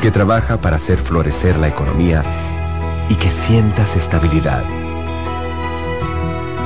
que 0.00 0.10
trabaja 0.10 0.58
para 0.58 0.76
hacer 0.76 0.98
florecer 0.98 1.56
la 1.56 1.68
economía 1.68 2.22
y 3.08 3.14
que 3.16 3.30
sientas 3.30 3.96
estabilidad. 3.96 4.62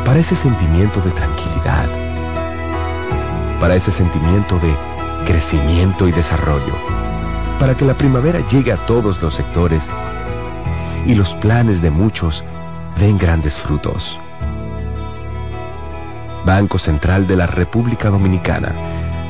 Para 0.04 0.20
ese 0.20 0.36
sentimiento 0.36 1.00
de 1.00 1.10
tranquilidad. 1.12 1.86
Para 3.60 3.76
ese 3.76 3.90
sentimiento 3.90 4.58
de 4.58 4.74
crecimiento 5.26 6.08
y 6.08 6.12
desarrollo. 6.12 6.74
Para 7.58 7.74
que 7.74 7.84
la 7.84 7.94
primavera 7.94 8.40
llegue 8.48 8.72
a 8.72 8.76
todos 8.76 9.22
los 9.22 9.34
sectores 9.34 9.88
y 11.06 11.14
los 11.14 11.34
planes 11.34 11.80
de 11.80 11.90
muchos 11.90 12.44
den 12.98 13.16
grandes 13.16 13.58
frutos. 13.58 14.20
Banco 16.44 16.78
Central 16.78 17.26
de 17.26 17.36
la 17.36 17.46
República 17.46 18.10
Dominicana. 18.10 18.72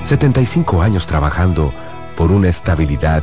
75 0.02 0.82
años 0.82 1.06
trabajando 1.06 1.72
por 2.16 2.32
una 2.32 2.48
estabilidad 2.48 3.22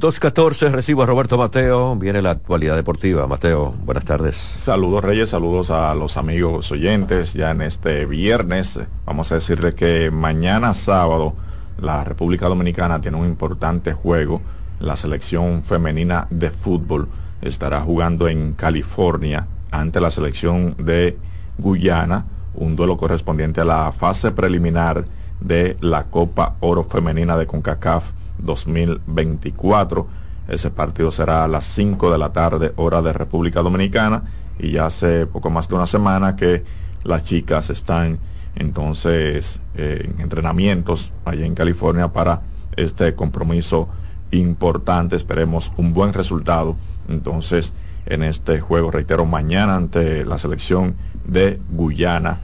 2.14, 0.00 0.70
recibo 0.72 1.02
a 1.02 1.06
Roberto 1.06 1.36
Mateo, 1.36 1.94
viene 1.94 2.22
la 2.22 2.30
actualidad 2.30 2.74
deportiva. 2.74 3.26
Mateo, 3.26 3.74
buenas 3.84 4.06
tardes. 4.06 4.34
Saludos 4.34 5.04
Reyes, 5.04 5.28
saludos 5.28 5.70
a 5.70 5.94
los 5.94 6.16
amigos 6.16 6.72
oyentes. 6.72 7.34
Ya 7.34 7.50
en 7.50 7.60
este 7.60 8.06
viernes, 8.06 8.80
vamos 9.04 9.30
a 9.30 9.34
decirle 9.34 9.74
que 9.74 10.10
mañana 10.10 10.72
sábado 10.72 11.34
la 11.78 12.02
República 12.02 12.48
Dominicana 12.48 13.02
tiene 13.02 13.18
un 13.18 13.26
importante 13.26 13.92
juego. 13.92 14.40
La 14.78 14.96
selección 14.96 15.64
femenina 15.64 16.26
de 16.30 16.50
fútbol 16.50 17.06
estará 17.42 17.82
jugando 17.82 18.26
en 18.26 18.54
California 18.54 19.48
ante 19.70 20.00
la 20.00 20.10
selección 20.10 20.76
de 20.78 21.18
Guyana, 21.58 22.24
un 22.54 22.74
duelo 22.74 22.96
correspondiente 22.96 23.60
a 23.60 23.66
la 23.66 23.92
fase 23.92 24.30
preliminar 24.30 25.04
de 25.40 25.76
la 25.82 26.04
Copa 26.04 26.56
Oro 26.60 26.84
Femenina 26.84 27.36
de 27.36 27.46
CONCACAF 27.46 28.12
2024. 28.42 30.06
Ese 30.48 30.70
partido 30.70 31.12
será 31.12 31.44
a 31.44 31.48
las 31.48 31.64
5 31.64 32.10
de 32.10 32.18
la 32.18 32.32
tarde, 32.32 32.72
hora 32.76 33.02
de 33.02 33.12
República 33.12 33.62
Dominicana, 33.62 34.24
y 34.58 34.72
ya 34.72 34.86
hace 34.86 35.26
poco 35.26 35.50
más 35.50 35.68
de 35.68 35.74
una 35.76 35.86
semana 35.86 36.36
que 36.36 36.64
las 37.04 37.24
chicas 37.24 37.70
están 37.70 38.18
entonces 38.56 39.60
eh, 39.74 40.08
en 40.12 40.20
entrenamientos 40.20 41.12
allá 41.24 41.46
en 41.46 41.54
California 41.54 42.08
para 42.08 42.42
este 42.76 43.14
compromiso 43.14 43.88
importante. 44.30 45.16
Esperemos 45.16 45.72
un 45.76 45.92
buen 45.92 46.12
resultado. 46.12 46.76
Entonces, 47.08 47.72
en 48.06 48.22
este 48.22 48.60
juego, 48.60 48.90
reitero, 48.90 49.24
mañana 49.26 49.76
ante 49.76 50.24
la 50.24 50.38
selección 50.38 50.94
de 51.24 51.60
Guyana, 51.70 52.40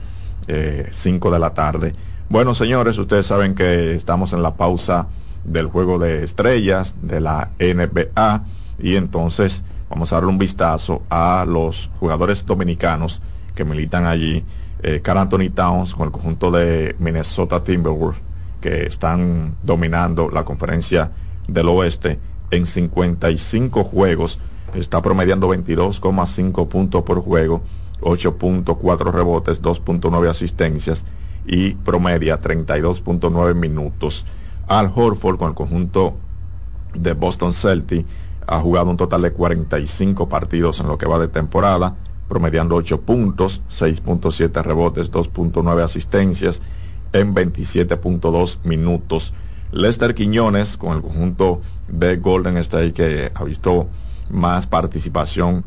5 0.47 1.27
eh, 1.27 1.31
de 1.31 1.39
la 1.39 1.53
tarde. 1.53 1.93
Bueno, 2.29 2.53
señores, 2.53 2.97
ustedes 2.97 3.27
saben 3.27 3.55
que 3.55 3.95
estamos 3.95 4.33
en 4.33 4.43
la 4.43 4.55
pausa 4.55 5.07
del 5.47 5.67
juego 5.67 5.97
de 5.97 6.23
estrellas 6.23 6.93
de 7.01 7.21
la 7.21 7.49
NBA 7.57 8.45
y 8.79 8.95
entonces 8.95 9.63
vamos 9.89 10.11
a 10.11 10.17
darle 10.17 10.29
un 10.29 10.37
vistazo 10.37 11.01
a 11.09 11.45
los 11.47 11.89
jugadores 11.99 12.45
dominicanos 12.45 13.21
que 13.55 13.65
militan 13.65 14.05
allí. 14.05 14.45
Eh, 14.83 15.01
Anthony 15.03 15.49
Towns 15.49 15.95
con 15.95 16.05
el 16.05 16.11
conjunto 16.11 16.51
de 16.51 16.95
Minnesota 16.99 17.63
Timberwolves 17.63 18.21
que 18.61 18.85
están 18.85 19.55
dominando 19.63 20.29
la 20.29 20.43
conferencia 20.43 21.11
del 21.47 21.67
oeste 21.69 22.19
en 22.51 22.65
55 22.65 23.83
juegos. 23.83 24.39
Está 24.75 25.01
promediando 25.01 25.49
22,5 25.49 26.67
puntos 26.67 27.03
por 27.03 27.21
juego, 27.21 27.61
8.4 28.01 29.11
rebotes, 29.11 29.61
2.9 29.61 30.29
asistencias 30.29 31.05
y 31.45 31.71
promedia 31.75 32.39
32.9 32.41 33.55
minutos. 33.55 34.25
Al 34.67 34.91
Horford 34.93 35.37
con 35.37 35.49
el 35.49 35.55
conjunto 35.55 36.15
de 36.93 37.13
Boston 37.13 37.53
Celtics 37.53 38.05
ha 38.45 38.59
jugado 38.59 38.89
un 38.89 38.97
total 38.97 39.21
de 39.21 39.31
45 39.31 40.27
partidos 40.27 40.79
en 40.79 40.87
lo 40.87 40.97
que 40.97 41.05
va 41.05 41.19
de 41.19 41.29
temporada, 41.29 41.95
promediando 42.27 42.75
8 42.75 43.01
puntos, 43.01 43.61
6.7 43.69 44.61
rebotes, 44.61 45.11
2.9 45.11 45.83
asistencias 45.83 46.61
en 47.13 47.33
27.2 47.33 48.59
minutos. 48.63 49.33
Lester 49.71 50.15
Quiñones 50.15 50.75
con 50.77 50.95
el 50.95 51.01
conjunto 51.01 51.61
de 51.87 52.17
Golden 52.17 52.57
State 52.57 52.93
que 52.93 53.31
ha 53.33 53.43
visto 53.43 53.87
más 54.29 54.67
participación 54.67 55.63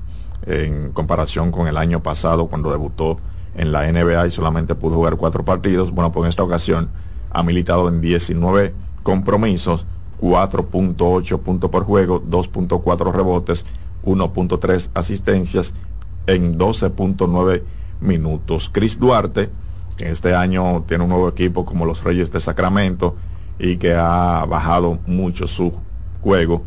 en 0.47 0.93
comparación 0.93 1.53
con 1.53 1.69
el 1.69 1.77
año 1.77 2.03
pasado 2.03 2.47
cuando 2.47 2.71
debutó 2.71 3.19
en 3.55 3.73
la 3.73 3.91
NBA 3.91 4.27
y 4.27 4.31
solamente 4.31 4.75
pudo 4.75 4.97
jugar 4.97 5.17
cuatro 5.17 5.45
partidos. 5.45 5.91
Bueno, 5.91 6.13
pues 6.13 6.25
en 6.25 6.29
esta 6.31 6.43
ocasión 6.43 6.91
ha 7.31 7.43
militado 7.43 7.89
en 7.89 8.01
19 8.01 8.75
compromisos, 9.03 9.87
4.8 10.21 11.39
puntos 11.41 11.71
por 11.71 11.85
juego, 11.85 12.23
2.4 12.23 13.13
rebotes, 13.13 13.67
1.3 14.05 14.91
asistencias 14.95 15.75
en 16.27 16.59
12.9 16.59 17.63
minutos. 18.01 18.71
Chris 18.73 18.99
Duarte, 18.99 19.51
que 19.97 20.11
este 20.11 20.35
año 20.35 20.85
tiene 20.87 21.05
un 21.05 21.11
nuevo 21.11 21.29
equipo 21.29 21.65
como 21.65 21.85
los 21.85 22.03
Reyes 22.05 22.31
de 22.31 22.41
Sacramento 22.41 23.17
y 23.59 23.77
que 23.77 23.95
ha 23.95 24.45
bajado 24.47 24.99
mucho 25.07 25.47
su 25.47 25.73
juego, 26.23 26.65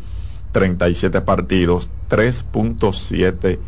37 0.52 1.20
partidos, 1.22 1.90
3.7 2.08 3.58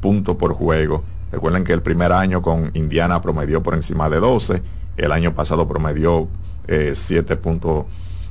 puntos 0.00 0.36
por 0.36 0.52
juego. 0.54 1.02
Recuerden 1.32 1.64
que 1.64 1.72
el 1.72 1.82
primer 1.82 2.12
año 2.12 2.40
con 2.42 2.70
Indiana 2.74 3.20
promedió 3.20 3.62
por 3.62 3.74
encima 3.74 4.08
de 4.08 4.20
12, 4.20 4.62
el 4.96 5.12
año 5.12 5.34
pasado 5.34 5.68
promedió 5.68 6.28
7 6.66 7.32
eh, 7.32 7.36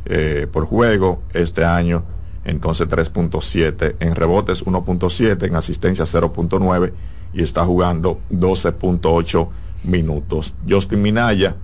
eh, 0.09 0.47
por 0.51 0.65
juego, 0.65 1.21
este 1.33 1.65
año 1.65 2.03
entonces 2.47 2.87
3.7, 2.87 3.97
en 3.99 4.15
rebotes 4.15 4.65
1.7, 4.65 5.47
en 5.47 5.55
asistencia 5.55 6.05
0.9 6.05 6.93
y 7.33 7.43
está 7.43 7.65
jugando 7.65 8.21
12.8 8.31 9.49
minutos. 9.83 10.53
Justin 10.67 11.01
Minaya 11.01 11.57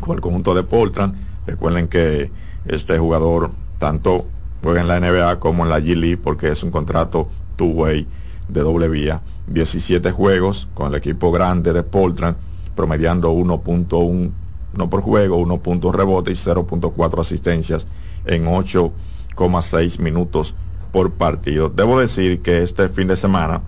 con 0.00 0.14
el 0.14 0.20
conjunto 0.20 0.54
de 0.54 0.62
Portland, 0.62 1.16
recuerden 1.46 1.88
que 1.88 2.30
este 2.64 2.96
jugador 2.96 3.50
tanto 3.78 4.26
juega 4.62 4.82
en 4.82 4.88
la 4.88 5.00
NBA 5.00 5.40
como 5.40 5.64
en 5.64 5.70
la 5.70 5.80
G 5.80 5.96
League 5.96 6.18
porque 6.18 6.50
es 6.52 6.62
un 6.62 6.70
contrato 6.70 7.28
two-way 7.56 8.06
de 8.48 8.60
doble 8.60 8.88
vía. 8.88 9.20
17 9.48 10.12
juegos 10.12 10.68
con 10.74 10.92
el 10.92 10.94
equipo 10.94 11.32
grande 11.32 11.72
de 11.72 11.82
Portland, 11.82 12.36
promediando 12.76 13.32
1.1 13.32 14.30
no 14.76 14.90
por 14.90 15.02
juego, 15.02 15.36
1 15.36 15.58
punto 15.58 15.92
rebote 15.92 16.30
y 16.30 16.34
0.4 16.34 17.20
asistencias 17.20 17.86
en 18.24 18.46
8,6 18.46 19.98
minutos 19.98 20.54
por 20.92 21.12
partido. 21.12 21.68
Debo 21.68 21.98
decir 21.98 22.40
que 22.40 22.62
este 22.62 22.88
fin 22.88 23.08
de 23.08 23.16
semana, 23.16 23.62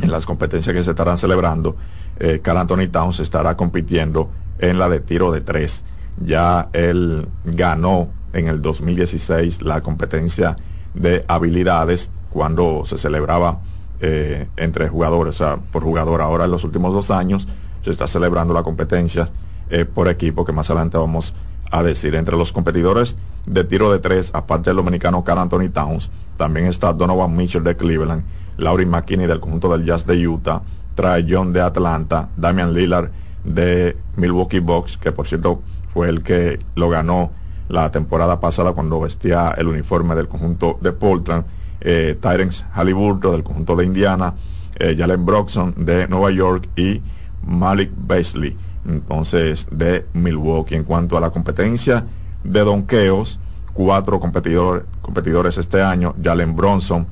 en 0.00 0.10
las 0.10 0.26
competencias 0.26 0.74
que 0.74 0.84
se 0.84 0.90
estarán 0.90 1.18
celebrando, 1.18 1.76
eh, 2.18 2.40
Carl 2.42 2.58
Anthony 2.58 2.88
Towns 2.90 3.20
estará 3.20 3.56
compitiendo 3.56 4.30
en 4.58 4.78
la 4.78 4.88
de 4.88 5.00
tiro 5.00 5.32
de 5.32 5.40
tres. 5.40 5.82
Ya 6.24 6.68
él 6.72 7.28
ganó 7.44 8.08
en 8.32 8.48
el 8.48 8.62
2016 8.62 9.62
la 9.62 9.80
competencia 9.80 10.56
de 10.94 11.24
habilidades 11.26 12.10
cuando 12.30 12.82
se 12.84 12.98
celebraba 12.98 13.60
eh, 14.00 14.48
entre 14.56 14.88
jugadores, 14.88 15.40
o 15.40 15.44
sea, 15.44 15.56
por 15.56 15.82
jugador. 15.82 16.20
Ahora 16.20 16.44
en 16.44 16.50
los 16.50 16.64
últimos 16.64 16.92
dos 16.92 17.10
años 17.10 17.48
se 17.82 17.90
está 17.90 18.06
celebrando 18.06 18.54
la 18.54 18.62
competencia 18.62 19.28
eh, 19.70 19.84
por 19.84 20.08
equipo, 20.08 20.44
que 20.44 20.52
más 20.52 20.70
adelante 20.70 20.98
vamos 20.98 21.34
a 21.70 21.82
decir. 21.82 22.14
Entre 22.14 22.36
los 22.36 22.52
competidores 22.52 23.16
de 23.46 23.64
tiro 23.64 23.92
de 23.92 23.98
tres, 23.98 24.30
aparte 24.32 24.70
del 24.70 24.76
dominicano 24.76 25.24
Carl 25.24 25.40
Anthony 25.40 25.68
Towns, 25.72 26.10
también 26.36 26.66
está 26.66 26.92
Donovan 26.92 27.36
Mitchell 27.36 27.64
de 27.64 27.76
Cleveland, 27.76 28.24
Laurie 28.56 28.86
McKinney 28.86 29.26
del 29.26 29.40
conjunto 29.40 29.70
del 29.70 29.84
Jazz 29.84 30.06
de 30.06 30.26
Utah, 30.26 30.62
Trae 30.94 31.26
John 31.28 31.52
de 31.52 31.60
Atlanta, 31.60 32.28
Damian 32.36 32.72
Lillard 32.72 33.10
de 33.44 33.96
Milwaukee 34.16 34.60
Bucks, 34.60 34.96
que 34.96 35.12
por 35.12 35.26
cierto 35.26 35.62
fue 35.92 36.08
el 36.08 36.22
que 36.22 36.60
lo 36.74 36.88
ganó 36.88 37.30
la 37.68 37.90
temporada 37.90 38.40
pasada 38.40 38.72
cuando 38.72 39.00
vestía 39.00 39.54
el 39.56 39.68
uniforme 39.68 40.14
del 40.14 40.28
conjunto 40.28 40.78
de 40.80 40.92
Portland, 40.92 41.44
eh, 41.80 42.16
Tyrens 42.20 42.64
Halliburton 42.72 43.32
del 43.32 43.42
conjunto 43.42 43.76
de 43.76 43.84
Indiana, 43.84 44.34
eh, 44.76 44.94
Jalen 44.96 45.24
Broxson 45.24 45.74
de 45.76 46.08
Nueva 46.08 46.30
York 46.30 46.68
y 46.76 47.00
Malik 47.46 47.90
Beasley, 47.96 48.56
entonces 48.86 49.66
de 49.70 50.06
Milwaukee. 50.12 50.74
En 50.74 50.84
cuanto 50.84 51.16
a 51.16 51.20
la 51.20 51.30
competencia 51.30 52.04
de 52.42 52.60
donqueos, 52.60 53.38
cuatro 53.72 54.20
competidores, 54.20 54.84
competidores 55.02 55.58
este 55.58 55.82
año, 55.82 56.14
Jalen 56.22 56.54
Bronson 56.54 57.06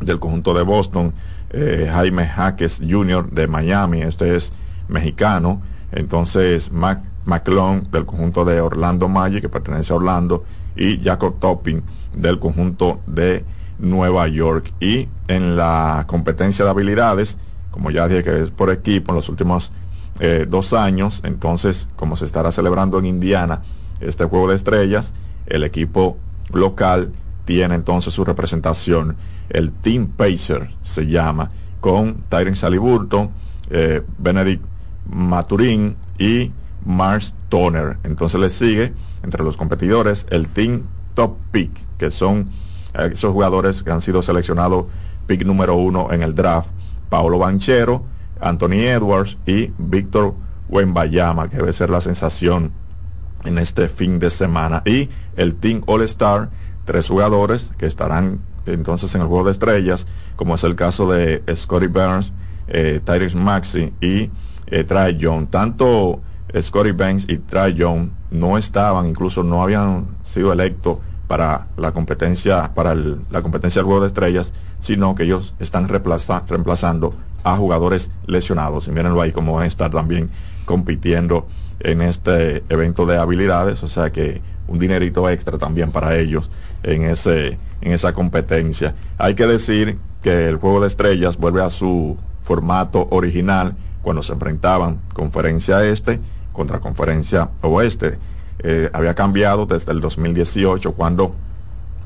del 0.00 0.18
conjunto 0.18 0.54
de 0.54 0.62
Boston, 0.62 1.14
eh, 1.50 1.88
Jaime 1.90 2.26
Jaques 2.26 2.80
Jr. 2.86 3.30
de 3.30 3.46
Miami, 3.46 4.02
este 4.02 4.36
es 4.36 4.52
mexicano, 4.88 5.62
entonces 5.92 6.70
Mac 6.70 7.00
McClone 7.26 7.82
del 7.90 8.06
conjunto 8.06 8.44
de 8.44 8.60
Orlando 8.60 9.08
Magic, 9.08 9.42
que 9.42 9.48
pertenece 9.48 9.92
a 9.92 9.96
Orlando, 9.96 10.44
y 10.76 11.02
Jacob 11.02 11.38
Topping 11.40 11.82
del 12.14 12.38
conjunto 12.38 13.00
de 13.06 13.44
Nueva 13.78 14.28
York. 14.28 14.72
Y 14.80 15.08
en 15.28 15.56
la 15.56 16.04
competencia 16.06 16.64
de 16.64 16.70
habilidades, 16.70 17.36
como 17.70 17.90
ya 17.90 18.08
dije 18.08 18.22
que 18.22 18.42
es 18.42 18.50
por 18.50 18.70
equipo 18.70 19.12
en 19.12 19.16
los 19.16 19.28
últimos 19.28 19.72
eh, 20.20 20.46
dos 20.48 20.72
años, 20.72 21.20
entonces 21.24 21.88
como 21.96 22.16
se 22.16 22.24
estará 22.24 22.52
celebrando 22.52 22.98
en 22.98 23.06
Indiana 23.06 23.62
este 24.00 24.24
juego 24.24 24.48
de 24.48 24.56
estrellas, 24.56 25.12
el 25.46 25.62
equipo 25.62 26.18
local 26.52 27.12
tiene 27.44 27.74
entonces 27.74 28.14
su 28.14 28.24
representación, 28.24 29.16
el 29.48 29.72
Team 29.72 30.08
Pacer 30.08 30.70
se 30.82 31.06
llama, 31.06 31.50
con 31.80 32.24
Tyron 32.28 32.56
Saliburton, 32.56 33.30
eh, 33.70 34.02
Benedict 34.18 34.64
Maturín 35.08 35.96
y 36.18 36.50
Mars 36.84 37.34
Toner. 37.48 37.98
Entonces 38.02 38.40
le 38.40 38.50
sigue 38.50 38.92
entre 39.22 39.44
los 39.44 39.56
competidores 39.56 40.26
el 40.30 40.48
Team 40.48 40.82
Top 41.14 41.36
Pick, 41.52 41.70
que 41.98 42.10
son 42.10 42.50
esos 42.94 43.32
jugadores 43.32 43.82
que 43.82 43.90
han 43.90 44.00
sido 44.00 44.22
seleccionados 44.22 44.86
pick 45.26 45.44
número 45.44 45.74
uno 45.76 46.08
en 46.12 46.22
el 46.22 46.34
draft. 46.34 46.70
Paolo 47.08 47.38
Banchero, 47.38 48.04
Anthony 48.40 48.84
Edwards 48.84 49.38
y 49.46 49.72
Víctor 49.78 50.34
Wembayama, 50.68 51.48
que 51.48 51.56
debe 51.56 51.72
ser 51.72 51.90
la 51.90 52.00
sensación 52.00 52.72
en 53.44 53.58
este 53.58 53.88
fin 53.88 54.18
de 54.18 54.30
semana. 54.30 54.82
Y 54.84 55.08
el 55.36 55.54
Team 55.54 55.82
All 55.86 56.02
Star, 56.02 56.50
tres 56.84 57.08
jugadores 57.08 57.70
que 57.78 57.86
estarán 57.86 58.40
entonces 58.66 59.14
en 59.14 59.20
el 59.22 59.28
juego 59.28 59.44
de 59.44 59.52
estrellas, 59.52 60.06
como 60.34 60.56
es 60.56 60.64
el 60.64 60.74
caso 60.74 61.10
de 61.10 61.42
Scotty 61.54 61.86
Burns, 61.86 62.32
eh, 62.68 63.00
Tyrese 63.04 63.36
Maxi 63.36 63.92
y 64.00 64.30
eh, 64.66 64.84
Trae 64.84 65.16
Young. 65.16 65.48
Tanto 65.48 66.20
Scotty 66.60 66.92
Banks 66.92 67.26
y 67.28 67.38
Trae 67.38 67.74
Young 67.74 68.10
no 68.30 68.58
estaban, 68.58 69.06
incluso 69.06 69.42
no 69.42 69.62
habían 69.62 70.06
sido 70.22 70.52
electos 70.52 70.98
para 71.28 71.68
la 71.76 71.92
competencia, 71.92 72.72
para 72.74 72.94
la 72.94 73.42
competencia 73.42 73.80
del 73.80 73.86
juego 73.86 74.02
de 74.02 74.08
estrellas, 74.08 74.52
sino 74.80 75.14
que 75.14 75.24
ellos 75.24 75.54
están 75.58 75.88
reemplazando 75.88 77.14
a 77.46 77.56
jugadores 77.56 78.10
lesionados. 78.26 78.88
Y 78.88 78.90
mírenlo 78.90 79.22
ahí 79.22 79.30
como 79.30 79.54
van 79.54 79.62
a 79.62 79.66
estar 79.66 79.90
también 79.90 80.30
compitiendo 80.64 81.46
en 81.78 82.02
este 82.02 82.64
evento 82.68 83.06
de 83.06 83.16
habilidades, 83.16 83.82
o 83.84 83.88
sea 83.88 84.10
que 84.10 84.42
un 84.66 84.80
dinerito 84.80 85.28
extra 85.30 85.56
también 85.56 85.92
para 85.92 86.16
ellos 86.16 86.50
en 86.82 87.04
ese 87.04 87.58
en 87.80 87.92
esa 87.92 88.12
competencia. 88.14 88.96
Hay 89.16 89.34
que 89.34 89.46
decir 89.46 89.96
que 90.22 90.48
el 90.48 90.56
juego 90.56 90.80
de 90.80 90.88
estrellas 90.88 91.36
vuelve 91.36 91.62
a 91.62 91.70
su 91.70 92.16
formato 92.40 93.06
original 93.10 93.76
cuando 94.02 94.24
se 94.24 94.32
enfrentaban 94.32 94.98
conferencia 95.12 95.84
este 95.84 96.18
contra 96.52 96.80
conferencia 96.80 97.50
oeste. 97.62 98.18
Eh, 98.58 98.90
había 98.92 99.14
cambiado 99.14 99.66
desde 99.66 99.92
el 99.92 100.00
2018 100.00 100.92
cuando 100.92 101.36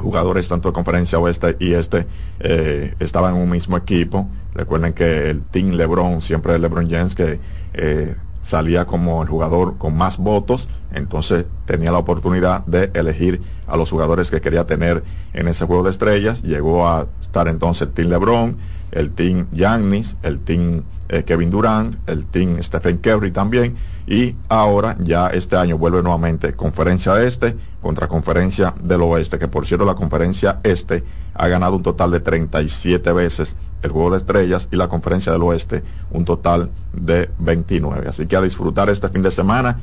jugadores 0.01 0.49
tanto 0.49 0.69
de 0.69 0.73
conferencia 0.73 1.19
oeste 1.19 1.57
y 1.61 1.73
este 1.73 2.07
eh, 2.41 2.95
estaban 2.99 3.37
en 3.37 3.43
un 3.43 3.51
mismo 3.51 3.77
equipo. 3.77 4.29
Recuerden 4.55 4.93
que 4.93 5.31
el 5.31 5.43
Team 5.43 5.73
LeBron, 5.73 6.23
siempre 6.23 6.59
LeBron 6.59 6.91
James, 6.91 7.15
que 7.15 7.39
eh, 7.75 8.15
salía 8.43 8.87
como 8.87 9.23
el 9.23 9.29
jugador 9.29 9.77
con 9.79 9.97
más 9.97 10.19
votos, 10.19 10.69
entonces 10.93 11.45
tenía 11.67 11.93
la 11.93 11.99
oportunidad 11.99 12.65
de 12.67 12.91
elegir 12.95 13.41
a 13.67 13.77
los 13.77 13.91
jugadores 13.91 14.31
que 14.31 14.41
quería 14.41 14.67
tener 14.67 15.05
en 15.33 15.47
ese 15.49 15.67
juego 15.67 15.83
de 15.85 15.91
estrellas. 15.91 16.43
Llegó 16.43 16.89
a 16.89 17.07
estar 17.21 17.49
entonces 17.49 17.89
el 17.89 17.93
Team 17.93 18.09
LeBron, 18.09 18.57
el 18.93 19.11
Team 19.13 19.47
Giannis, 19.53 20.17
el 20.23 20.41
Team 20.41 20.83
eh, 21.13 21.25
Kevin 21.25 21.51
Durant, 21.51 22.09
el 22.09 22.27
Team 22.27 22.63
Stephen 22.63 22.99
Curry 22.99 23.33
también, 23.33 23.75
y 24.07 24.37
ahora 24.49 24.97
ya 25.01 25.27
este 25.27 25.57
año 25.57 25.77
vuelve 25.77 26.03
nuevamente 26.03 26.55
conferencia 26.55 27.21
este 27.21 27.57
contra 27.83 28.07
conferencia 28.07 28.73
del 28.81 29.03
oeste, 29.03 29.37
que 29.37 29.49
por 29.49 29.67
cierto 29.67 29.85
la 29.85 29.97
conferencia 29.97 30.61
este 30.63 31.03
ha 31.35 31.49
ganado 31.49 31.77
un 31.77 31.83
total 31.83 32.13
de 32.13 32.21
37 32.21 33.13
veces 33.13 33.57
el 33.83 33.91
juego 33.91 34.13
de 34.13 34.19
estrellas 34.19 34.69
y 34.71 34.77
la 34.77 34.89
conferencia 34.89 35.33
del 35.33 35.43
oeste 35.43 35.83
un 36.13 36.25
total 36.25 36.71
de 36.93 37.29
29. 37.39 38.09
Así 38.09 38.27
que 38.27 38.37
a 38.37 38.41
disfrutar 38.41 38.89
este 38.89 39.09
fin 39.09 39.23
de 39.23 39.33
semana, 39.33 39.81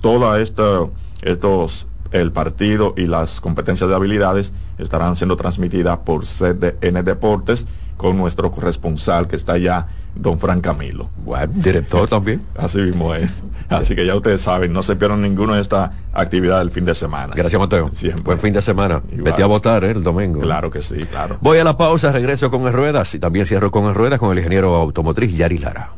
todo 0.00 0.34
esto, 0.36 0.92
estos, 1.20 1.86
el 2.10 2.32
partido 2.32 2.94
y 2.96 3.04
las 3.04 3.42
competencias 3.42 3.90
de 3.90 3.96
habilidades 3.96 4.54
estarán 4.78 5.16
siendo 5.16 5.36
transmitidas 5.36 5.98
por 5.98 6.24
CDN 6.24 7.04
Deportes 7.04 7.66
con 7.98 8.16
nuestro 8.16 8.50
corresponsal 8.50 9.28
que 9.28 9.36
está 9.36 9.52
allá 9.52 9.88
don 10.14 10.38
Fran 10.38 10.60
Camilo. 10.60 11.10
Bueno, 11.24 11.52
director 11.56 12.08
también. 12.08 12.42
Así 12.56 12.78
mismo 12.78 13.14
es. 13.14 13.30
Así 13.68 13.94
que 13.94 14.04
ya 14.04 14.16
ustedes 14.16 14.40
saben, 14.40 14.72
no 14.72 14.82
se 14.82 14.96
pierdan 14.96 15.22
ninguna 15.22 15.56
de 15.56 15.62
estas 15.62 15.90
actividades 16.12 16.64
del 16.64 16.70
fin 16.72 16.84
de 16.84 16.94
semana. 16.94 17.32
Gracias, 17.36 17.60
Mateo. 17.60 17.90
Siempre. 17.94 18.22
Buen 18.22 18.40
fin 18.40 18.52
de 18.52 18.62
semana. 18.62 19.00
Vete 19.12 19.42
a 19.42 19.46
votar 19.46 19.84
¿eh? 19.84 19.92
el 19.92 20.02
domingo. 20.02 20.40
Claro 20.40 20.70
que 20.70 20.82
sí, 20.82 21.06
claro. 21.06 21.38
Voy 21.40 21.58
a 21.58 21.64
la 21.64 21.76
pausa, 21.76 22.12
regreso 22.12 22.50
con 22.50 22.66
el 22.66 22.72
Ruedas 22.72 23.14
y 23.14 23.18
también 23.18 23.46
cierro 23.46 23.70
con 23.70 23.86
el 23.86 23.94
Ruedas 23.94 24.18
con 24.18 24.32
el 24.32 24.38
ingeniero 24.38 24.74
automotriz 24.74 25.36
Yari 25.36 25.58
Lara. 25.58 25.90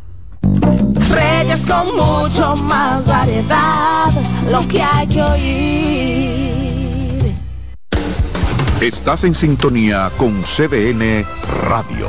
Reyes 0.42 1.66
con 1.66 1.96
mucho 1.96 2.56
más 2.56 3.06
variedad, 3.06 4.10
lo 4.50 4.66
que 4.68 4.82
hay 4.82 5.06
que 5.06 5.22
oír. 5.22 6.42
Estás 8.82 9.22
en 9.24 9.34
sintonía 9.34 10.10
con 10.16 10.42
CDN 10.42 11.24
Radio. 11.68 12.08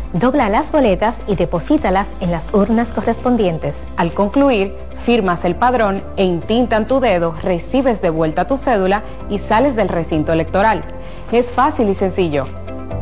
dobla 0.13 0.49
las 0.49 0.71
boletas 0.71 1.17
y 1.27 1.35
deposítalas 1.35 2.07
en 2.19 2.31
las 2.31 2.53
urnas 2.53 2.89
correspondientes. 2.89 3.85
Al 3.97 4.13
concluir, 4.13 4.75
firmas 5.05 5.45
el 5.45 5.55
padrón 5.55 6.03
e 6.17 6.23
intintan 6.23 6.87
tu 6.87 6.99
dedo, 6.99 7.35
recibes 7.41 8.01
de 8.01 8.09
vuelta 8.09 8.47
tu 8.47 8.57
cédula 8.57 9.03
y 9.29 9.39
sales 9.39 9.75
del 9.75 9.89
recinto 9.89 10.33
electoral. 10.33 10.83
Es 11.31 11.51
fácil 11.51 11.89
y 11.89 11.95
sencillo. 11.95 12.45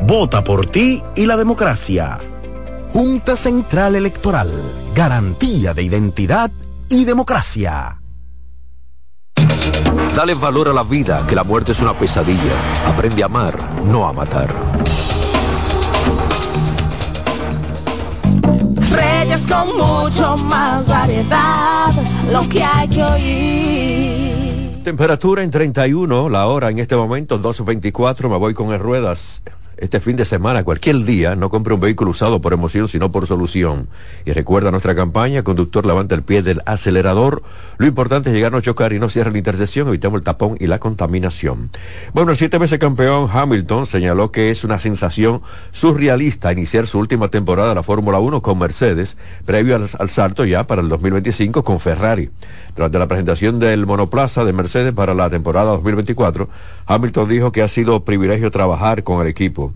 Vota 0.02 0.44
por 0.44 0.66
ti 0.66 1.04
y 1.16 1.26
la 1.26 1.38
democracia. 1.38 2.20
Junta 2.94 3.36
Central 3.36 3.96
Electoral. 3.96 4.50
Garantía 4.96 5.74
de 5.74 5.84
identidad 5.84 6.52
y 6.90 7.06
democracia. 7.06 8.02
Dale 10.16 10.34
valor 10.34 10.68
a 10.68 10.74
la 10.74 10.84
vida, 10.84 11.24
que 11.28 11.36
la 11.36 11.44
muerte 11.44 11.72
es 11.72 11.80
una 11.80 11.94
pesadilla. 11.94 12.54
Aprende 12.88 13.24
a 13.24 13.28
amar, 13.28 13.56
no 13.86 14.08
a 14.08 14.12
matar. 14.12 14.50
Reyes 18.90 19.48
con 19.48 19.78
mucho 19.78 20.38
más 20.46 20.88
variedad, 20.88 21.92
lo 22.32 22.48
que 22.50 22.64
hay 22.64 22.88
que 22.88 23.04
oír. 23.04 24.84
Temperatura 24.84 25.44
en 25.44 25.52
31, 25.52 26.30
la 26.30 26.48
hora 26.48 26.70
en 26.70 26.80
este 26.80 26.96
momento 26.96 27.40
2.24, 27.40 28.30
me 28.30 28.38
voy 28.38 28.54
con 28.54 28.74
el 28.74 28.80
ruedas 28.80 29.42
este 29.82 30.00
fin 30.00 30.16
de 30.16 30.26
semana, 30.26 30.64
cualquier 30.64 31.04
día, 31.06 31.36
no 31.36 31.50
compre 31.50 31.74
un 31.74 31.80
vehículo 31.80 32.12
usado 32.12 32.42
por 32.42 32.54
emoción, 32.54 32.88
sino 32.88 33.12
por 33.12 33.28
solución. 33.28 33.88
Y 34.26 34.34
recuerda 34.34 34.72
nuestra 34.72 34.96
campaña, 34.96 35.44
conductor 35.44 35.86
levanta 35.86 36.16
el 36.16 36.24
pie 36.24 36.42
del 36.42 36.62
acelerador. 36.66 37.44
Lo 37.78 37.88
importante 37.88 38.30
es 38.30 38.36
llegar 38.36 38.54
a 38.54 38.58
no 38.58 38.62
chocar 38.62 38.94
y 38.94 39.00
no 39.00 39.10
cierre 39.10 39.32
la 39.32 39.38
intersección, 39.38 39.88
evitamos 39.88 40.20
el 40.20 40.24
tapón 40.24 40.58
y 40.60 40.68
la 40.68 40.80
contaminación. 40.80 41.70
Bueno, 42.14 42.32
el 42.32 42.38
siete 42.38 42.58
veces 42.58 42.80
campeón 42.80 43.30
Hamilton 43.32 43.86
señaló 43.86 44.32
que 44.32 44.52
es 44.52 44.64
una 44.64 44.80
sensación 44.80 45.42
surrealista 45.72 46.52
iniciar 46.52 46.88
su 46.88 47.00
última 47.00 47.30
temporada 47.30 47.70
de 47.70 47.76
la 47.76 47.84
Fórmula 47.84 48.20
1 48.20 48.42
con 48.42 48.60
Mercedes, 48.60 49.18
previo 49.46 49.76
al, 49.76 49.88
al 49.98 50.10
salto 50.10 50.46
ya 50.46 50.66
para 50.66 50.82
el 50.82 50.90
2025 50.90 51.64
con 51.64 51.80
Ferrari. 51.80 52.30
Durante 52.76 53.00
la 53.00 53.08
presentación 53.08 53.60
del 53.60 53.86
monoplaza 53.86 54.46
de 54.46 54.54
Mercedes 54.54 54.94
para 54.94 55.14
la 55.14 55.30
temporada 55.30 55.72
2024, 55.72 56.50
Hamilton 56.86 57.30
dijo 57.30 57.52
que 57.52 57.62
ha 57.62 57.68
sido 57.68 58.04
privilegio 58.06 58.52
trabajar 58.52 59.04
con 59.04 59.22
el 59.22 59.28
equipo. 59.28 59.69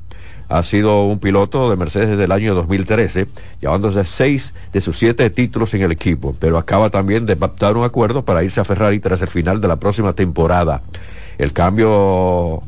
Ha 0.53 0.61
sido 0.61 1.05
un 1.05 1.17
piloto 1.17 1.71
de 1.71 1.75
Mercedes 1.75 2.09
desde 2.09 2.25
el 2.25 2.31
año 2.31 2.53
2013, 2.53 3.25
llevándose 3.59 4.05
seis 4.05 4.53
de 4.71 4.81
sus 4.81 4.99
siete 4.99 5.27
títulos 5.31 5.73
en 5.73 5.81
el 5.81 5.91
equipo, 5.91 6.35
pero 6.39 6.59
acaba 6.59 6.91
también 6.91 7.25
de 7.25 7.35
pactar 7.35 7.75
un 7.75 7.83
acuerdo 7.83 8.23
para 8.23 8.43
irse 8.43 8.61
a 8.61 8.63
Ferrari 8.63 8.99
tras 8.99 9.23
el 9.23 9.29
final 9.29 9.61
de 9.61 9.67
la 9.67 9.77
próxima 9.77 10.13
temporada. 10.13 10.83
El 11.39 11.53
cambio 11.53 12.61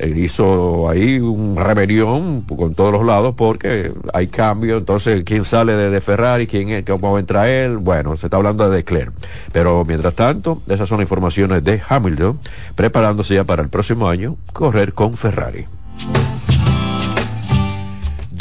eh, 0.00 0.12
hizo 0.16 0.90
ahí 0.90 1.20
un 1.20 1.56
rebelión 1.56 2.40
con 2.40 2.74
todos 2.74 2.90
los 2.90 3.04
lados 3.04 3.36
porque 3.36 3.92
hay 4.12 4.26
cambio, 4.26 4.78
entonces 4.78 5.22
quién 5.24 5.44
sale 5.44 5.74
de, 5.74 6.00
Ferrari, 6.00 6.48
quién 6.48 6.70
es, 6.70 6.84
cómo 6.84 7.20
entra 7.20 7.48
él, 7.48 7.76
bueno, 7.76 8.16
se 8.16 8.26
está 8.26 8.36
hablando 8.36 8.68
de 8.68 8.78
Leclerc. 8.78 9.12
Pero 9.52 9.84
mientras 9.86 10.14
tanto, 10.14 10.60
esas 10.66 10.88
son 10.88 11.00
informaciones 11.00 11.62
de 11.62 11.80
Hamilton, 11.88 12.40
preparándose 12.74 13.36
ya 13.36 13.44
para 13.44 13.62
el 13.62 13.68
próximo 13.68 14.08
año 14.08 14.36
correr 14.52 14.92
con 14.92 15.16
Ferrari. 15.16 15.66